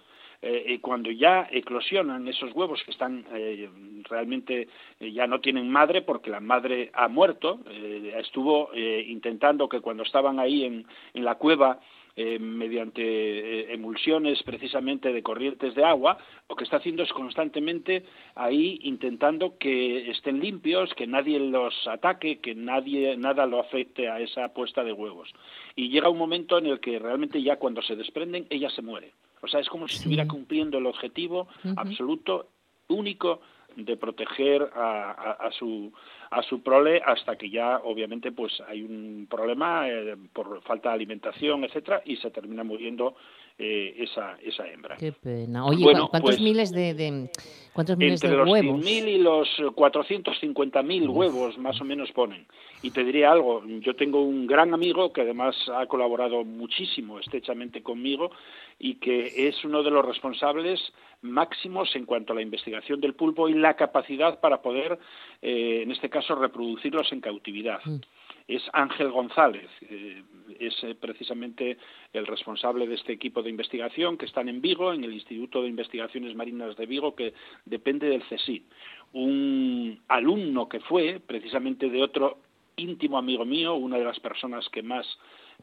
eh, 0.43 0.79
cuando 0.81 1.11
ya 1.11 1.49
eclosionan 1.51 2.27
esos 2.27 2.55
huevos 2.55 2.83
que 2.83 2.93
están 2.93 3.27
eh, 3.35 3.69
realmente 4.09 4.69
eh, 4.99 5.13
ya 5.13 5.27
no 5.27 5.41
tienen 5.41 5.69
madre 5.69 6.01
porque 6.01 6.31
la 6.31 6.41
madre 6.41 6.91
ha 6.95 7.09
muerto, 7.09 7.61
estuvo 8.17 8.71
intentando 8.75 9.69
que 9.69 9.81
cuando 9.81 10.03
estaban 10.03 10.39
ahí 10.39 10.65
en, 10.65 10.87
la 11.15 11.35
cueva 11.35 11.79
mediante 12.17 13.73
emulsiones 13.73 14.43
precisamente 14.43 15.13
de 15.13 15.23
corrientes 15.23 15.75
de 15.75 15.85
agua, 15.85 16.19
lo 16.49 16.57
que 16.57 16.65
está 16.65 16.77
haciendo 16.79 17.03
es 17.03 17.13
constantemente 17.13 18.05
ahí 18.35 18.79
intentando 18.83 19.57
que 19.59 20.11
estén 20.11 20.41
limpios, 20.41 20.93
que 20.95 21.07
nadie 21.07 21.39
los 21.39 21.75
ataque, 21.87 22.39
que 22.39 22.55
nadie 22.55 23.17
nada 23.17 23.47
lo 23.47 23.61
afecte 23.61 24.09
a 24.09 24.21
esa 24.21 24.53
puesta 24.53 24.85
de 24.85 24.93
huevos. 24.93 25.33
Y 25.77 25.89
llega 25.89 26.09
un 26.09 26.19
momento 26.19 26.59
en 26.59 26.67
el 26.67 26.81
que 26.81 26.99
realmente 26.99 27.43
ya 27.43 27.57
cuando 27.57 27.83
se 27.83 27.97
desprenden 27.97 28.47
ella 28.51 28.71
se 28.71 28.83
muere. 28.83 29.13
O 29.43 29.49
sea, 29.49 29.61
es 29.61 29.69
como 29.69 29.89
si 29.89 29.97
estuviera 29.97 30.27
cumpliendo 30.27 30.79
el 30.79 30.87
objetivo 30.87 31.49
absoluto, 31.77 32.49
único 32.89 33.41
de 33.77 33.97
proteger 33.97 34.69
a, 34.75 35.49
su 35.53 35.93
a 36.31 36.43
su 36.43 36.63
prole 36.63 37.01
hasta 37.05 37.37
que 37.37 37.51
ya 37.51 37.79
obviamente 37.79 38.33
pues 38.33 38.61
hay 38.69 38.83
un 38.83 39.27
problema 39.29 39.89
eh, 39.89 40.17
por 40.33 40.63
falta 40.63 40.91
de 40.91 40.97
alimentación 40.97 41.65
etcétera 41.65 42.03
y 42.05 42.17
se 42.17 42.31
termina 42.31 42.65
muriendo 42.65 43.15
eh, 43.63 43.95
esa, 43.99 44.39
esa 44.43 44.67
hembra. 44.67 44.97
Qué 44.97 45.13
pena. 45.13 45.67
Oye, 45.67 45.85
¿cuántos 45.85 46.21
pues, 46.23 46.41
miles 46.41 46.73
de, 46.73 47.29
cuántos 47.75 47.99
miles 47.99 48.25
entre 48.25 48.31
de 48.31 48.37
los 48.39 48.49
100.000 48.49 49.07
y 49.07 49.19
los 49.19 49.49
450.000 49.59 51.11
huevos 51.11 51.59
más 51.59 51.79
o 51.79 51.85
menos 51.85 52.11
ponen. 52.13 52.47
Y 52.81 52.91
te 52.91 53.05
diré 53.05 53.27
algo, 53.27 53.63
yo 53.67 53.95
tengo 53.97 54.23
un 54.23 54.47
gran 54.47 54.73
amigo 54.73 55.13
que 55.13 55.21
además 55.21 55.55
ha 55.75 55.85
colaborado 55.85 56.43
muchísimo 56.43 57.19
estrechamente 57.19 57.83
conmigo 57.83 58.31
y 58.79 58.95
que 58.95 59.47
es 59.49 59.63
uno 59.63 59.83
de 59.83 59.91
los 59.91 60.07
responsables 60.07 60.81
máximos 61.21 61.95
en 61.97 62.07
cuanto 62.07 62.33
a 62.33 62.37
la 62.37 62.43
investigación 62.43 62.99
del 62.99 63.13
pulpo 63.13 63.51
y 63.51 63.53
la 63.53 63.77
capacidad 63.77 64.41
para 64.41 64.63
poder, 64.63 64.99
eh, 65.43 65.81
en 65.83 65.91
este 65.91 66.09
caso, 66.09 66.35
reproducirlos 66.35 67.13
en 67.13 67.21
cautividad. 67.21 67.81
Mm 67.85 68.01
es 68.57 68.63
Ángel 68.73 69.11
González, 69.11 69.71
eh, 69.83 70.23
es 70.59 70.75
eh, 70.83 70.97
precisamente 71.01 71.79
el 72.13 72.27
responsable 72.27 72.87
de 72.87 72.97
este 72.97 73.13
equipo 73.13 73.43
de 73.43 73.51
investigación 73.51 74.19
que 74.19 74.27
están 74.27 74.49
en 74.49 74.61
Vigo, 74.61 74.93
en 74.93 75.05
el 75.05 75.13
Instituto 75.13 75.63
de 75.63 75.69
Investigaciones 75.69 76.35
Marinas 76.35 76.77
de 76.77 76.87
Vigo, 76.87 77.15
que 77.15 77.33
depende 77.65 78.09
del 78.09 78.25
CSIC. 78.25 78.65
Un 79.13 80.01
alumno 80.09 80.69
que 80.69 80.81
fue 80.81 81.21
precisamente 81.25 81.89
de 81.89 82.03
otro 82.03 82.39
íntimo 82.77 83.19
amigo 83.19 83.45
mío, 83.45 83.75
una 83.75 83.99
de 83.99 84.05
las 84.05 84.19
personas 84.19 84.69
que 84.71 84.83
más 84.83 85.07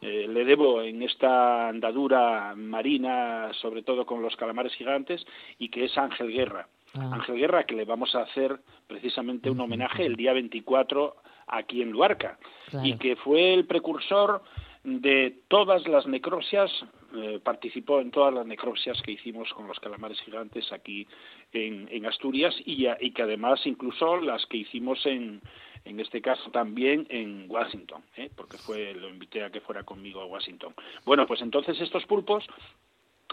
eh, 0.02 0.28
le 0.30 0.46
debo 0.46 0.82
en 0.82 1.02
esta 1.04 1.68
andadura 1.68 2.54
marina, 2.56 3.52
sobre 3.62 3.84
todo 3.84 4.06
con 4.06 4.22
los 4.22 4.36
calamares 4.36 4.74
gigantes, 4.76 5.26
y 5.60 5.70
que 5.70 5.86
es 5.86 5.98
Ángel 5.98 6.32
Guerra. 6.32 6.68
Ah. 6.98 7.16
Ángel 7.16 7.38
Guerra, 7.38 7.66
que 7.66 7.76
le 7.76 7.86
vamos 7.86 8.16
a 8.16 8.22
hacer 8.22 8.60
precisamente 8.88 9.50
un 9.50 9.60
homenaje 9.60 10.06
el 10.06 10.16
día 10.16 10.34
24 10.34 11.16
aquí 11.48 11.82
en 11.82 11.92
Luarca 11.92 12.38
y 12.84 12.98
que 12.98 13.16
fue 13.16 13.54
el 13.54 13.66
precursor 13.66 14.42
de 14.84 15.42
todas 15.48 15.88
las 15.88 16.08
necropsias, 16.08 16.72
eh, 17.16 17.40
participó 17.44 18.00
en 18.00 18.12
todas 18.12 18.34
las 18.34 18.46
necropsias 18.46 19.02
que 19.02 19.12
hicimos 19.12 19.52
con 19.54 19.68
los 19.68 19.80
calamares 19.80 20.20
gigantes 20.22 20.72
aquí 20.72 21.08
en, 21.52 22.06
Asturias 22.06 22.56
y, 22.66 22.88
y, 22.88 23.12
que 23.12 23.22
además 23.22 23.60
incluso 23.66 24.18
las 24.18 24.46
que 24.46 24.58
hicimos 24.58 25.06
en, 25.06 25.42
en 25.88 26.00
este 26.00 26.22
caso 26.22 26.52
también 26.52 27.08
en 27.10 27.46
Washington, 27.50 28.04
¿eh? 28.16 28.30
porque 28.36 28.58
fue 28.58 28.94
lo 28.94 29.10
invité 29.10 29.44
a 29.44 29.50
que 29.50 29.62
fuera 29.62 29.84
conmigo 29.84 30.22
a 30.22 30.26
Washington. 30.26 30.74
Bueno, 31.06 31.26
pues 31.26 31.42
entonces 31.42 31.80
estos 31.80 32.06
pulpos 32.06 32.46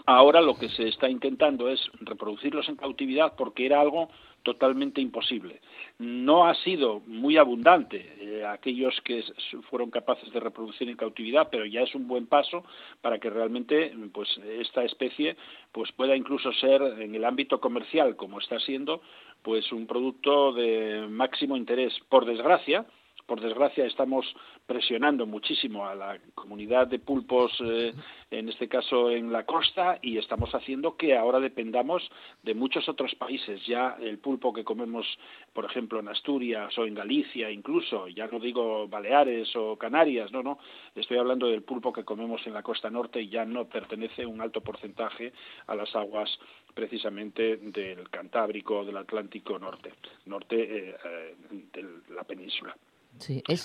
ahora 0.05 0.41
lo 0.41 0.57
que 0.57 0.69
se 0.69 0.87
está 0.87 1.09
intentando 1.09 1.69
es 1.69 1.81
reproducirlos 2.01 2.67
en 2.69 2.75
cautividad 2.75 3.33
porque 3.35 3.65
era 3.65 3.81
algo 3.81 4.09
totalmente 4.43 5.01
imposible. 5.01 5.59
No 5.97 6.45
ha 6.45 6.53
sido 6.53 7.01
muy 7.07 7.35
abundante 7.35 8.15
eh, 8.19 8.45
aquellos 8.45 8.93
que 9.01 9.23
fueron 9.71 9.89
capaces 9.89 10.31
de 10.31 10.39
reproducir 10.39 10.87
en 10.87 10.95
cautividad, 10.95 11.49
pero 11.49 11.65
ya 11.65 11.81
es 11.81 11.95
un 11.95 12.07
buen 12.07 12.27
paso 12.27 12.63
para 13.01 13.17
que 13.17 13.31
realmente 13.31 13.91
pues 14.13 14.29
esta 14.59 14.83
especie 14.83 15.35
pues 15.71 15.91
pueda 15.93 16.15
incluso 16.15 16.53
ser 16.53 16.81
en 16.81 17.15
el 17.15 17.25
ámbito 17.25 17.59
comercial 17.59 18.15
como 18.15 18.39
está 18.39 18.59
siendo 18.59 19.01
pues 19.41 19.71
un 19.71 19.87
producto 19.87 20.53
de 20.53 21.07
máximo 21.09 21.57
interés. 21.57 21.93
Por 22.07 22.25
desgracia, 22.25 22.85
por 23.25 23.41
desgracia 23.41 23.85
estamos 23.85 24.25
presionando 24.65 25.25
muchísimo 25.25 25.85
a 25.85 25.95
la 25.95 26.19
comunidad 26.33 26.87
de 26.87 26.99
pulpos, 26.99 27.51
eh, 27.63 27.93
en 28.31 28.49
este 28.49 28.67
caso 28.67 29.09
en 29.09 29.31
la 29.31 29.45
costa, 29.45 29.99
y 30.01 30.17
estamos 30.17 30.53
haciendo 30.53 30.95
que 30.95 31.17
ahora 31.17 31.39
dependamos 31.39 32.09
de 32.43 32.53
muchos 32.53 32.87
otros 32.87 33.15
países. 33.15 33.65
Ya 33.65 33.97
el 33.99 34.19
pulpo 34.19 34.53
que 34.53 34.63
comemos, 34.63 35.05
por 35.53 35.65
ejemplo, 35.65 35.99
en 35.99 36.07
Asturias 36.07 36.77
o 36.77 36.85
en 36.85 36.95
Galicia, 36.95 37.49
incluso, 37.49 38.07
ya 38.07 38.27
no 38.27 38.39
digo 38.39 38.87
Baleares 38.87 39.55
o 39.55 39.77
Canarias, 39.77 40.31
no, 40.31 40.43
no, 40.43 40.59
estoy 40.95 41.17
hablando 41.17 41.47
del 41.47 41.63
pulpo 41.63 41.93
que 41.93 42.03
comemos 42.03 42.45
en 42.45 42.53
la 42.53 42.63
costa 42.63 42.89
norte 42.89 43.21
y 43.21 43.29
ya 43.29 43.45
no 43.45 43.65
pertenece 43.65 44.25
un 44.25 44.41
alto 44.41 44.61
porcentaje 44.61 45.33
a 45.67 45.75
las 45.75 45.95
aguas 45.95 46.29
precisamente 46.73 47.57
del 47.57 48.09
Cantábrico, 48.09 48.83
del 48.83 48.97
Atlántico 48.97 49.57
norte, 49.57 49.93
norte 50.25 50.55
eh, 50.89 50.95
eh, 51.05 51.35
de 51.73 52.13
la 52.13 52.23
península. 52.23 52.75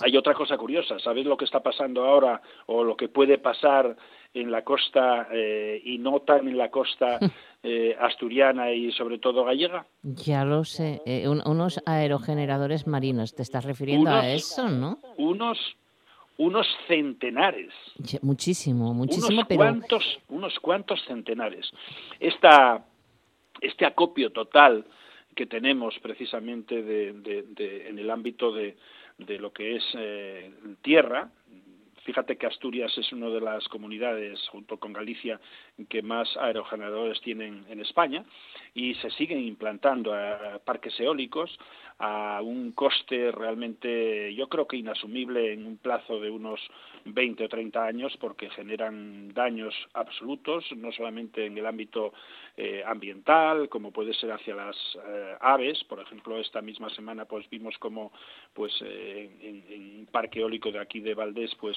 Hay 0.02 0.16
otra 0.16 0.34
cosa 0.34 0.56
curiosa, 0.56 0.98
¿sabes 0.98 1.26
lo 1.26 1.36
que 1.36 1.44
está 1.44 1.60
pasando 1.60 2.04
ahora 2.04 2.40
o 2.66 2.84
lo 2.84 2.96
que 2.96 3.08
puede 3.08 3.38
pasar 3.38 3.96
en 4.32 4.50
la 4.50 4.62
costa 4.62 5.28
eh, 5.32 5.80
y 5.84 5.98
no 5.98 6.20
tan 6.20 6.46
en 6.46 6.56
la 6.56 6.70
costa 6.70 7.18
eh, 7.62 7.96
asturiana 8.00 8.72
y 8.72 8.92
sobre 8.92 9.18
todo 9.18 9.44
gallega? 9.44 9.86
Ya 10.02 10.44
lo 10.44 10.64
sé, 10.64 11.02
eh, 11.06 11.28
unos 11.28 11.80
aerogeneradores 11.86 12.86
marinos, 12.86 13.34
te 13.34 13.42
estás 13.42 13.64
refiriendo 13.64 14.10
a 14.10 14.28
eso, 14.28 14.68
¿no? 14.68 14.98
Unos 15.16 15.58
unos 16.40 16.66
centenares. 16.88 17.70
Muchísimo, 18.22 18.94
muchísimo, 18.94 19.28
unos 19.28 19.46
cuantos, 19.46 20.18
unos 20.30 20.58
cuantos 20.58 21.04
centenares. 21.04 21.70
Esta, 22.18 22.82
este 23.60 23.84
acopio 23.84 24.30
total 24.30 24.86
que 25.36 25.44
tenemos 25.44 25.98
precisamente 26.00 26.82
de, 26.82 27.88
en 27.88 27.98
el 27.98 28.10
ámbito 28.10 28.52
de, 28.52 28.78
de 29.26 29.38
lo 29.38 29.52
que 29.52 29.76
es 29.76 29.84
eh, 29.94 30.50
tierra, 30.82 31.30
Fíjate 32.04 32.36
que 32.36 32.46
Asturias 32.46 32.96
es 32.96 33.12
una 33.12 33.28
de 33.28 33.40
las 33.40 33.68
comunidades, 33.68 34.40
junto 34.48 34.78
con 34.78 34.92
Galicia, 34.92 35.38
que 35.88 36.00
más 36.02 36.34
aerogeneradores 36.38 37.20
tienen 37.20 37.64
en 37.68 37.80
España 37.80 38.24
y 38.74 38.94
se 38.94 39.10
siguen 39.10 39.40
implantando 39.40 40.12
parques 40.64 40.98
eólicos 41.00 41.58
a 42.00 42.40
un 42.40 42.72
coste 42.72 43.30
realmente, 43.30 44.34
yo 44.34 44.48
creo 44.48 44.66
que 44.66 44.78
inasumible 44.78 45.52
en 45.52 45.66
un 45.66 45.76
plazo 45.76 46.18
de 46.18 46.30
unos 46.30 46.58
20 47.04 47.44
o 47.44 47.48
30 47.48 47.84
años, 47.84 48.16
porque 48.18 48.48
generan 48.48 49.34
daños 49.34 49.74
absolutos, 49.92 50.64
no 50.76 50.92
solamente 50.92 51.44
en 51.44 51.58
el 51.58 51.66
ámbito 51.66 52.14
eh, 52.56 52.82
ambiental, 52.86 53.68
como 53.68 53.92
puede 53.92 54.14
ser 54.14 54.32
hacia 54.32 54.54
las 54.54 54.76
eh, 55.06 55.34
aves. 55.40 55.84
Por 55.84 56.00
ejemplo, 56.00 56.38
esta 56.38 56.62
misma 56.62 56.88
semana 56.88 57.26
pues 57.26 57.48
vimos 57.50 57.76
como 57.78 58.12
pues 58.54 58.72
eh, 58.82 59.30
en, 59.42 59.98
un 60.00 60.06
parque 60.06 60.40
eólico 60.40 60.72
de 60.72 60.78
aquí 60.78 61.00
de 61.00 61.12
Valdés 61.12 61.54
pues 61.56 61.76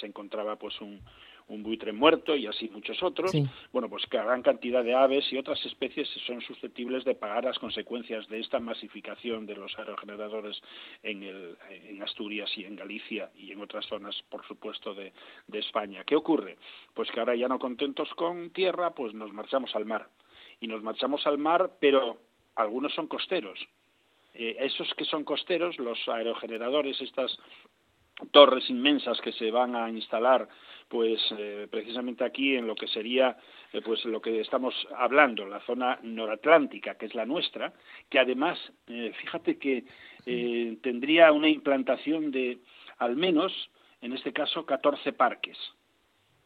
se 0.00 0.06
encontraba 0.06 0.56
pues 0.56 0.80
un 0.80 1.00
un 1.48 1.62
buitre 1.62 1.92
muerto 1.92 2.34
y 2.34 2.46
así 2.46 2.68
muchos 2.70 3.02
otros, 3.02 3.32
bueno, 3.72 3.88
pues 3.88 4.06
que 4.06 4.16
gran 4.16 4.42
cantidad 4.42 4.82
de 4.82 4.94
aves 4.94 5.30
y 5.32 5.36
otras 5.36 5.64
especies 5.66 6.08
son 6.26 6.40
susceptibles 6.40 7.04
de 7.04 7.14
pagar 7.14 7.44
las 7.44 7.58
consecuencias 7.58 8.26
de 8.28 8.40
esta 8.40 8.60
masificación 8.60 9.46
de 9.46 9.56
los 9.56 9.78
aerogeneradores 9.78 10.60
en, 11.02 11.22
el, 11.22 11.56
en 11.68 12.02
Asturias 12.02 12.50
y 12.56 12.64
en 12.64 12.76
Galicia 12.76 13.30
y 13.36 13.52
en 13.52 13.60
otras 13.60 13.84
zonas, 13.86 14.14
por 14.30 14.46
supuesto, 14.46 14.94
de, 14.94 15.12
de 15.46 15.58
España. 15.58 16.04
¿Qué 16.04 16.16
ocurre? 16.16 16.56
Pues 16.94 17.10
que 17.10 17.20
ahora 17.20 17.34
ya 17.36 17.48
no 17.48 17.58
contentos 17.58 18.08
con 18.14 18.50
tierra, 18.50 18.94
pues 18.94 19.12
nos 19.12 19.32
marchamos 19.32 19.74
al 19.76 19.84
mar. 19.84 20.08
Y 20.60 20.66
nos 20.66 20.82
marchamos 20.82 21.26
al 21.26 21.36
mar, 21.36 21.72
pero 21.80 22.18
algunos 22.56 22.94
son 22.94 23.06
costeros. 23.06 23.58
Eh, 24.34 24.56
esos 24.60 24.92
que 24.94 25.04
son 25.04 25.24
costeros, 25.24 25.78
los 25.78 25.98
aerogeneradores, 26.08 27.00
estas 27.00 27.38
torres 28.30 28.68
inmensas 28.70 29.20
que 29.20 29.32
se 29.32 29.50
van 29.50 29.74
a 29.76 29.88
instalar 29.90 30.48
pues 30.88 31.20
eh, 31.36 31.66
precisamente 31.70 32.24
aquí 32.24 32.54
en 32.54 32.66
lo 32.66 32.76
que 32.76 32.86
sería 32.86 33.36
eh, 33.72 33.80
pues 33.82 34.04
lo 34.04 34.20
que 34.20 34.40
estamos 34.40 34.74
hablando 34.96 35.46
la 35.46 35.60
zona 35.60 35.98
noratlántica 36.02 36.96
que 36.96 37.06
es 37.06 37.14
la 37.14 37.26
nuestra 37.26 37.72
que 38.08 38.18
además 38.18 38.58
eh, 38.86 39.12
fíjate 39.20 39.58
que 39.58 39.84
tendría 40.80 41.32
una 41.32 41.48
implantación 41.48 42.30
de 42.30 42.60
al 42.98 43.16
menos 43.16 43.52
en 44.04 44.12
este 44.12 44.32
caso 44.32 44.66
14 44.66 45.14
parques. 45.14 45.56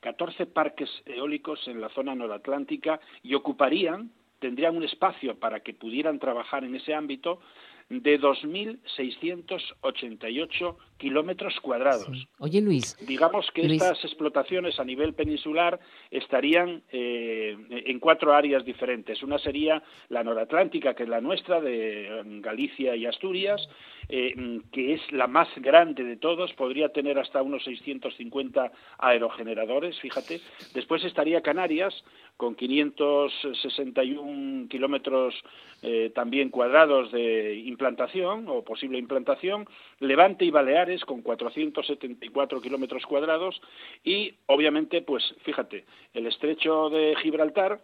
14 0.00 0.46
parques 0.46 0.88
eólicos 1.06 1.66
en 1.66 1.80
la 1.80 1.88
zona 1.88 2.14
noratlántica 2.14 3.00
y 3.22 3.34
ocuparían 3.34 4.12
tendrían 4.38 4.76
un 4.76 4.84
espacio 4.84 5.40
para 5.40 5.58
que 5.60 5.74
pudieran 5.74 6.20
trabajar 6.20 6.62
en 6.62 6.76
ese 6.76 6.94
ámbito 6.94 7.40
de 7.88 8.20
2.688 8.20 10.76
kilómetros 10.98 11.58
cuadrados. 11.60 12.28
Oye, 12.38 12.60
Luis. 12.60 12.94
Digamos 13.06 13.50
que 13.52 13.62
estas 13.62 14.04
explotaciones 14.04 14.78
a 14.78 14.84
nivel 14.84 15.14
peninsular 15.14 15.80
estarían 16.10 16.82
eh, 16.90 17.56
en 17.70 17.98
cuatro 17.98 18.34
áreas 18.34 18.62
diferentes. 18.64 19.22
Una 19.22 19.38
sería 19.38 19.82
la 20.08 20.22
noratlántica, 20.22 20.92
que 20.94 21.04
es 21.04 21.08
la 21.08 21.22
nuestra, 21.22 21.60
de 21.60 22.40
Galicia 22.42 22.96
y 22.96 23.06
Asturias, 23.06 23.66
eh, 24.08 24.34
que 24.72 24.94
es 24.94 25.12
la 25.12 25.26
más 25.26 25.48
grande 25.56 26.04
de 26.04 26.16
todos, 26.16 26.54
podría 26.54 26.88
tener 26.90 27.18
hasta 27.18 27.42
unos 27.42 27.64
650 27.64 28.72
aerogeneradores, 28.98 30.00
fíjate. 30.00 30.40
Después 30.74 31.04
estaría 31.04 31.42
Canarias, 31.42 31.94
con 32.38 32.54
561 32.54 34.68
kilómetros 34.68 35.34
eh, 35.82 36.10
también 36.14 36.50
cuadrados 36.50 37.10
de 37.12 37.56
implantación 37.56 38.46
o 38.48 38.62
posible 38.62 38.96
implantación, 38.96 39.66
Levante 39.98 40.44
y 40.44 40.50
Baleares 40.50 41.04
con 41.04 41.20
474 41.20 42.60
kilómetros 42.60 43.04
cuadrados 43.04 43.60
y 44.04 44.36
obviamente, 44.46 45.02
pues 45.02 45.34
fíjate, 45.42 45.84
el 46.14 46.26
estrecho 46.26 46.88
de 46.90 47.16
Gibraltar 47.20 47.80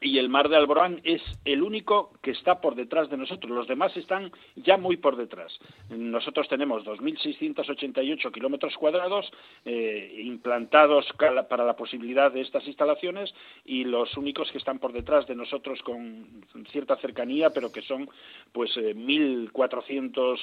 y 0.00 0.18
el 0.18 0.28
mar 0.28 0.48
de 0.48 0.56
Alborán 0.56 1.00
es 1.04 1.22
el 1.44 1.62
único 1.62 2.12
que 2.22 2.30
está 2.30 2.60
por 2.60 2.74
detrás 2.74 3.08
de 3.10 3.16
nosotros. 3.16 3.50
Los 3.50 3.68
demás 3.68 3.96
están 3.96 4.30
ya 4.56 4.76
muy 4.76 4.96
por 4.96 5.16
detrás. 5.16 5.58
Nosotros 5.90 6.48
tenemos 6.48 6.84
2.688 6.84 8.32
kilómetros 8.32 8.76
cuadrados 8.76 9.30
eh, 9.64 10.20
implantados 10.24 11.06
para 11.18 11.64
la 11.64 11.76
posibilidad 11.76 12.32
de 12.32 12.42
estas 12.42 12.66
instalaciones 12.66 13.34
y 13.64 13.84
los 13.84 14.16
únicos 14.16 14.50
que 14.50 14.58
están 14.58 14.78
por 14.78 14.92
detrás 14.92 15.26
de 15.26 15.34
nosotros 15.34 15.80
con 15.82 16.44
cierta 16.70 16.96
cercanía, 16.96 17.50
pero 17.50 17.72
que 17.72 17.82
son 17.82 18.08
pues 18.52 18.76
1.400 18.76 20.38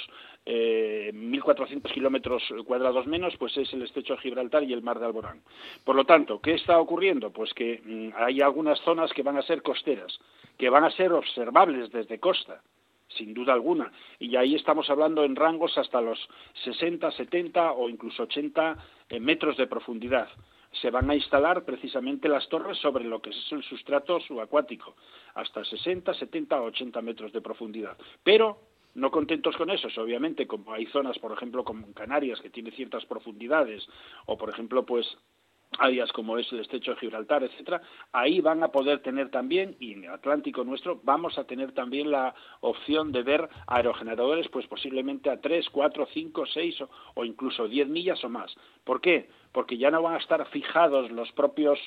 eh, 0.45 1.11
1.400 1.13 1.77
eh, 1.77 1.93
kilómetros 1.93 2.43
cuadrados 2.65 3.07
menos, 3.07 3.35
pues 3.37 3.55
es 3.57 3.71
el 3.73 3.83
estrecho 3.83 4.15
de 4.15 4.21
Gibraltar 4.21 4.63
y 4.63 4.73
el 4.73 4.81
mar 4.81 4.99
de 4.99 5.05
Alborán. 5.05 5.41
Por 5.83 5.95
lo 5.95 6.05
tanto, 6.05 6.39
¿qué 6.41 6.53
está 6.53 6.79
ocurriendo? 6.79 7.31
Pues 7.31 7.53
que 7.53 7.81
mm, 7.83 8.09
hay 8.15 8.41
algunas 8.41 8.79
zonas 8.81 9.11
que 9.13 9.23
van 9.23 9.37
a 9.37 9.42
ser 9.43 9.61
costeras, 9.61 10.19
que 10.57 10.69
van 10.69 10.83
a 10.83 10.91
ser 10.91 11.13
observables 11.13 11.91
desde 11.91 12.19
costa, 12.19 12.61
sin 13.09 13.33
duda 13.33 13.53
alguna. 13.53 13.91
Y 14.19 14.35
ahí 14.35 14.55
estamos 14.55 14.89
hablando 14.89 15.23
en 15.23 15.35
rangos 15.35 15.77
hasta 15.77 16.01
los 16.01 16.19
60, 16.63 17.11
70 17.11 17.73
o 17.73 17.89
incluso 17.89 18.23
80 18.23 18.77
eh, 19.09 19.19
metros 19.19 19.57
de 19.57 19.67
profundidad. 19.67 20.29
Se 20.81 20.89
van 20.89 21.09
a 21.09 21.15
instalar 21.15 21.63
precisamente 21.65 22.27
las 22.27 22.47
torres 22.49 22.77
sobre 22.79 23.03
lo 23.03 23.21
que 23.21 23.29
es 23.29 23.51
el 23.51 23.63
sustrato 23.63 24.19
subacuático, 24.19 24.95
hasta 25.35 25.63
60, 25.63 26.13
70 26.13 26.61
o 26.61 26.65
80 26.65 27.01
metros 27.01 27.31
de 27.31 27.41
profundidad. 27.41 27.95
Pero 28.23 28.59
no 28.95 29.11
contentos 29.11 29.55
con 29.57 29.69
eso, 29.69 29.87
obviamente, 30.01 30.45
como 30.47 30.73
hay 30.73 30.85
zonas, 30.87 31.17
por 31.19 31.31
ejemplo, 31.31 31.63
como 31.63 31.91
Canarias, 31.93 32.39
que 32.41 32.49
tiene 32.49 32.71
ciertas 32.71 33.05
profundidades, 33.05 33.87
o 34.25 34.37
por 34.37 34.49
ejemplo, 34.49 34.85
pues 34.85 35.05
áreas 35.79 36.11
como 36.11 36.37
es 36.37 36.51
el 36.51 36.59
estrecho 36.59 36.91
de 36.91 36.97
Gibraltar, 36.97 37.43
etcétera, 37.43 37.81
ahí 38.11 38.41
van 38.41 38.63
a 38.63 38.69
poder 38.69 39.01
tener 39.01 39.29
también, 39.29 39.75
y 39.79 39.93
en 39.93 40.05
el 40.05 40.11
Atlántico 40.11 40.63
nuestro, 40.63 40.99
vamos 41.03 41.37
a 41.37 41.45
tener 41.45 41.71
también 41.71 42.11
la 42.11 42.33
opción 42.61 43.11
de 43.11 43.23
ver 43.23 43.49
aerogeneradores, 43.67 44.47
pues 44.49 44.67
posiblemente 44.67 45.29
a 45.29 45.39
3, 45.41 45.69
4, 45.69 46.07
5, 46.13 46.45
6 46.45 46.75
o, 47.15 47.25
incluso 47.25 47.67
10 47.67 47.87
millas 47.87 48.23
o 48.23 48.29
más. 48.29 48.53
¿Por 48.83 49.01
qué? 49.01 49.29
Porque 49.51 49.77
ya 49.77 49.91
no 49.91 50.01
van 50.01 50.15
a 50.15 50.19
estar 50.19 50.45
fijados 50.49 51.11
los 51.11 51.31
propios 51.31 51.79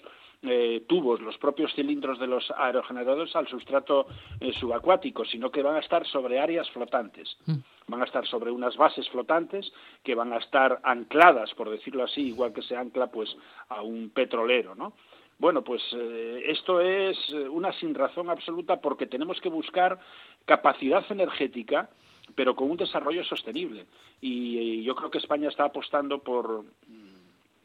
eh, 0.43 0.84
tubos, 0.89 1.20
los 1.20 1.39
propios 1.39 1.74
cilindros 1.74 2.18
de 2.18 2.26
los 2.26 2.51
aerogeneradores 2.57 3.34
al 3.37 3.49
sustrato 3.49 4.07
eh, 4.41 4.53
subacuático, 4.53 5.24
sino 5.24 5.51
que 5.51 5.62
van 5.62 5.76
a 5.76 5.80
estar 5.80 6.07
sobre 6.07 6.39
áreas 6.39 6.70
flotantes. 6.70 7.37
Mm 7.47 7.55
van 7.89 8.03
a 8.03 8.05
estar 8.05 8.26
sobre 8.26 8.51
unas 8.51 8.76
bases 8.76 9.09
flotantes 9.09 9.72
que 10.03 10.14
van 10.14 10.32
a 10.32 10.39
estar 10.39 10.80
ancladas, 10.82 11.55
por 11.55 11.70
decirlo 11.70 12.05
así, 12.05 12.28
igual 12.28 12.53
que 12.53 12.62
se 12.62 12.76
ancla 12.76 13.09
pues 13.09 13.37
a 13.68 13.82
un 13.82 14.11
petrolero, 14.11 14.74
¿no? 14.74 14.93
Bueno, 15.39 15.62
pues 15.62 15.82
eh, 15.93 16.45
esto 16.47 16.80
es 16.80 17.16
una 17.51 17.72
sin 17.72 17.95
razón 17.95 18.30
absoluta 18.30 18.80
porque 18.80 19.07
tenemos 19.07 19.41
que 19.41 19.51
buscar 19.51 19.99
capacidad 20.47 21.05
energética, 21.11 21.91
pero 22.34 22.57
con 22.57 22.70
un 22.70 22.76
desarrollo 22.76 23.22
sostenible. 23.24 23.87
y 24.20 24.82
yo 24.82 24.95
creo 24.95 25.11
que 25.11 25.18
España 25.18 25.49
está 25.49 25.64
apostando 25.64 26.18
por 26.20 26.64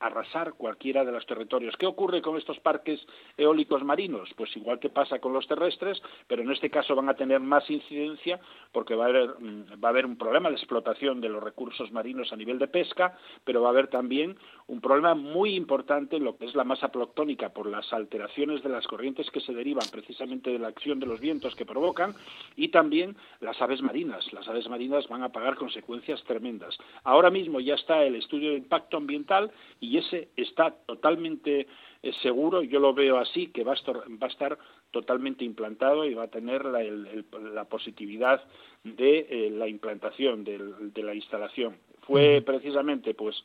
arrasar 0.02 0.54
cualquiera 0.54 1.06
de 1.06 1.12
los 1.12 1.26
territorios. 1.26 1.78
¿Qué 1.78 1.86
ocurre 1.86 2.22
con 2.22 2.38
estos 2.38 2.60
parques 2.60 3.00
eólicos 3.38 3.84
marinos? 3.84 4.30
Pues 4.36 4.56
igual 4.58 4.80
que 4.80 4.90
pasa 4.90 5.20
con 5.20 5.34
los 5.34 5.48
terrestres, 5.48 6.02
pero 6.28 6.42
en 6.42 6.52
este 6.52 6.70
caso 6.70 6.96
van 6.96 7.10
a 7.10 7.14
tener 7.14 7.40
más 7.40 7.70
incidencia 7.70 8.40
porque 8.72 8.96
va 8.96 9.06
a 9.06 9.10
haber, 9.10 9.30
mm, 9.40 9.84
va 9.84 9.90
a 9.90 9.92
haber 9.92 10.06
un 10.06 10.18
problema 10.18 10.50
de 10.50 10.56
explotación 10.56 11.22
de 11.22 11.30
los 11.30 11.44
recursos 11.44 11.92
marinos 11.92 12.34
a 12.34 12.36
nivel 12.36 12.60
de 12.60 12.68
pesca, 12.68 13.18
pero 13.44 13.62
va 13.62 13.68
a 13.68 13.72
haber 13.72 13.88
también 13.88 14.38
un 14.68 14.82
problema 14.82 15.16
muy 15.16 15.56
importante 15.56 16.18
en 16.18 16.24
lo 16.24 16.38
que 16.38 16.46
es 16.46 16.56
la 16.56 16.64
masa 16.64 16.90
planctónica 16.90 17.50
por 17.50 17.68
las 17.68 17.92
alteraciones 17.94 18.64
de 18.64 18.70
las 18.70 18.88
corrientes 18.88 19.30
que 19.32 19.42
se 19.42 19.54
derivan 19.54 19.88
precisamente 19.92 20.50
de 20.50 20.60
la 20.60 20.70
acción 20.70 21.00
de 21.00 21.06
los 21.06 21.20
vientos 21.20 21.56
que 21.56 21.66
provocan 21.66 22.16
y 22.56 22.70
también 22.70 23.16
las 23.40 23.62
aves 23.62 23.82
marinas. 23.82 24.32
Las 24.34 24.48
aves 24.48 24.68
marinas 24.70 25.08
van 25.08 25.24
a 25.24 25.30
pagar 25.30 25.56
consecuencias 25.56 26.24
tremendas. 26.24 26.78
Ahora 27.04 27.30
mismo 27.30 27.60
ya 27.60 27.76
está 27.76 28.04
el 28.04 28.16
estudio 28.16 28.52
de 28.52 28.58
impacto 28.58 28.98
ambiental 28.98 29.52
y 29.80 29.91
y 29.92 29.98
ese 29.98 30.30
está 30.38 30.72
totalmente 30.86 31.68
eh, 32.02 32.14
seguro, 32.22 32.64
yo 32.64 32.80
lo 32.80 32.94
veo 32.94 33.18
así, 33.18 33.48
que 33.48 33.66
va 33.66 33.74
a, 33.74 33.76
estar, 33.76 33.98
va 33.98 34.28
a 34.28 34.30
estar 34.30 34.58
totalmente 34.92 35.44
implantado 35.44 36.06
y 36.06 36.14
va 36.14 36.24
a 36.24 36.28
tener 36.30 36.64
la, 36.64 37.66
positividad 37.66 38.42
de 38.86 39.28
eh, 39.30 39.50
la 39.52 39.68
implantación 39.68 40.46
de, 40.46 41.04
la 41.04 41.14
instalación. 41.14 41.76
Fue 42.08 42.42
precisamente, 42.46 43.14
pues, 43.14 43.44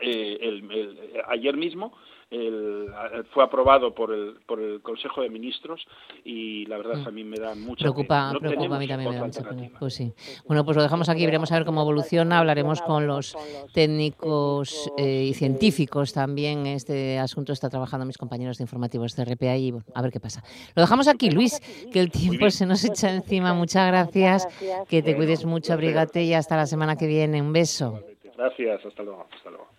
eh, 0.00 0.38
el, 0.40 1.22
ayer 1.28 1.56
mismo 1.56 1.92
el, 2.32 2.90
fue 3.32 3.44
aprobado 3.44 3.94
por 3.94 4.12
el, 4.12 4.36
por 4.46 4.58
el 4.58 4.80
Consejo 4.80 5.22
de 5.22 5.28
Ministros 5.28 5.86
y 6.24 6.64
la 6.66 6.78
verdad 6.78 6.96
mm. 6.96 7.08
a 7.08 7.10
mí 7.10 7.24
me 7.24 7.36
da 7.36 7.54
mucha 7.54 7.82
preocupa, 7.82 8.32
preocupa 8.38 8.76
a 8.76 8.78
mí 8.78 8.88
también 8.88 9.10
me 9.10 9.16
da 9.16 9.24
mucha 9.24 9.42
pena. 9.42 9.70
Pues 9.78 9.94
sí. 9.94 10.12
Bueno, 10.46 10.64
pues 10.64 10.76
lo 10.76 10.82
dejamos 10.82 11.08
aquí, 11.08 11.26
veremos 11.26 11.52
a 11.52 11.56
ver 11.56 11.66
cómo 11.66 11.82
evoluciona, 11.82 12.38
hablaremos 12.38 12.80
con 12.80 13.06
los 13.06 13.36
técnicos 13.74 14.90
eh, 14.96 15.26
y 15.28 15.34
científicos 15.34 16.12
también. 16.12 16.66
Este 16.66 17.18
asunto 17.18 17.52
está 17.52 17.68
trabajando 17.68 18.06
mis 18.06 18.18
compañeros 18.18 18.58
de 18.58 18.64
informativos 18.64 19.14
de 19.14 19.24
RPA 19.26 19.56
y 19.56 19.70
bueno, 19.72 19.86
a 19.94 20.00
ver 20.00 20.10
qué 20.10 20.20
pasa. 20.20 20.42
Lo 20.74 20.82
dejamos 20.82 21.08
aquí, 21.08 21.30
Luis, 21.30 21.60
que 21.92 22.00
el 22.00 22.10
tiempo 22.10 22.48
se 22.50 22.64
nos 22.64 22.82
echa 22.84 23.12
encima. 23.12 23.52
Muchas 23.52 23.86
gracias, 23.88 24.48
que 24.88 25.02
te 25.02 25.14
cuides 25.14 25.44
mucho, 25.44 25.74
abrígate 25.74 26.24
y 26.24 26.32
hasta 26.32 26.56
la 26.56 26.66
semana 26.66 26.96
que 26.96 27.06
viene. 27.06 27.42
Un 27.42 27.52
beso. 27.52 28.00
Gracias, 28.36 28.86
hasta 28.86 29.02
luego. 29.02 29.26
Hasta 29.30 29.50
luego. 29.50 29.71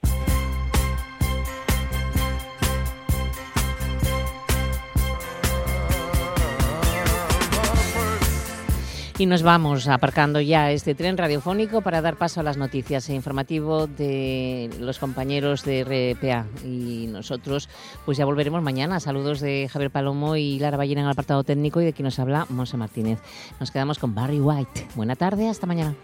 Y 9.20 9.28
nos 9.28 9.44
vamos 9.44 9.88
aparcando 9.88 10.42
ya 10.42 10.72
este 10.72 10.96
tren 10.96 11.18
radiofónico 11.18 11.82
para 11.82 12.02
dar 12.02 12.18
paso 12.18 12.40
a 12.40 12.44
las 12.44 12.58
noticias 12.58 13.08
e 13.10 13.14
informativo 13.14 13.86
de 13.86 14.72
los 14.80 14.98
compañeros 14.98 15.64
de 15.64 15.84
RPA. 15.84 16.48
Y 16.66 17.08
nosotros 17.08 17.70
pues 18.06 18.18
ya 18.18 18.26
volveremos 18.26 18.64
mañana. 18.64 19.00
Saludos 19.00 19.40
de 19.40 19.70
Javier 19.72 19.92
Palomo 19.92 20.36
y 20.36 20.58
Lara 20.58 20.78
Ballena 20.78 21.02
en 21.02 21.08
el 21.08 21.12
apartado 21.12 21.44
técnico 21.44 21.80
y 21.80 21.86
de 21.86 21.94
quien 21.94 22.06
nos 22.06 22.18
habla 22.18 22.48
Monse 22.50 22.76
Martínez. 22.76 23.20
Nos 23.60 23.70
quedamos 23.70 24.00
con 24.00 24.16
Barry 24.16 24.40
White. 24.40 24.88
Buena 24.96 25.16
tarde, 25.16 25.48
hasta 25.48 25.68
mañana. 25.68 25.96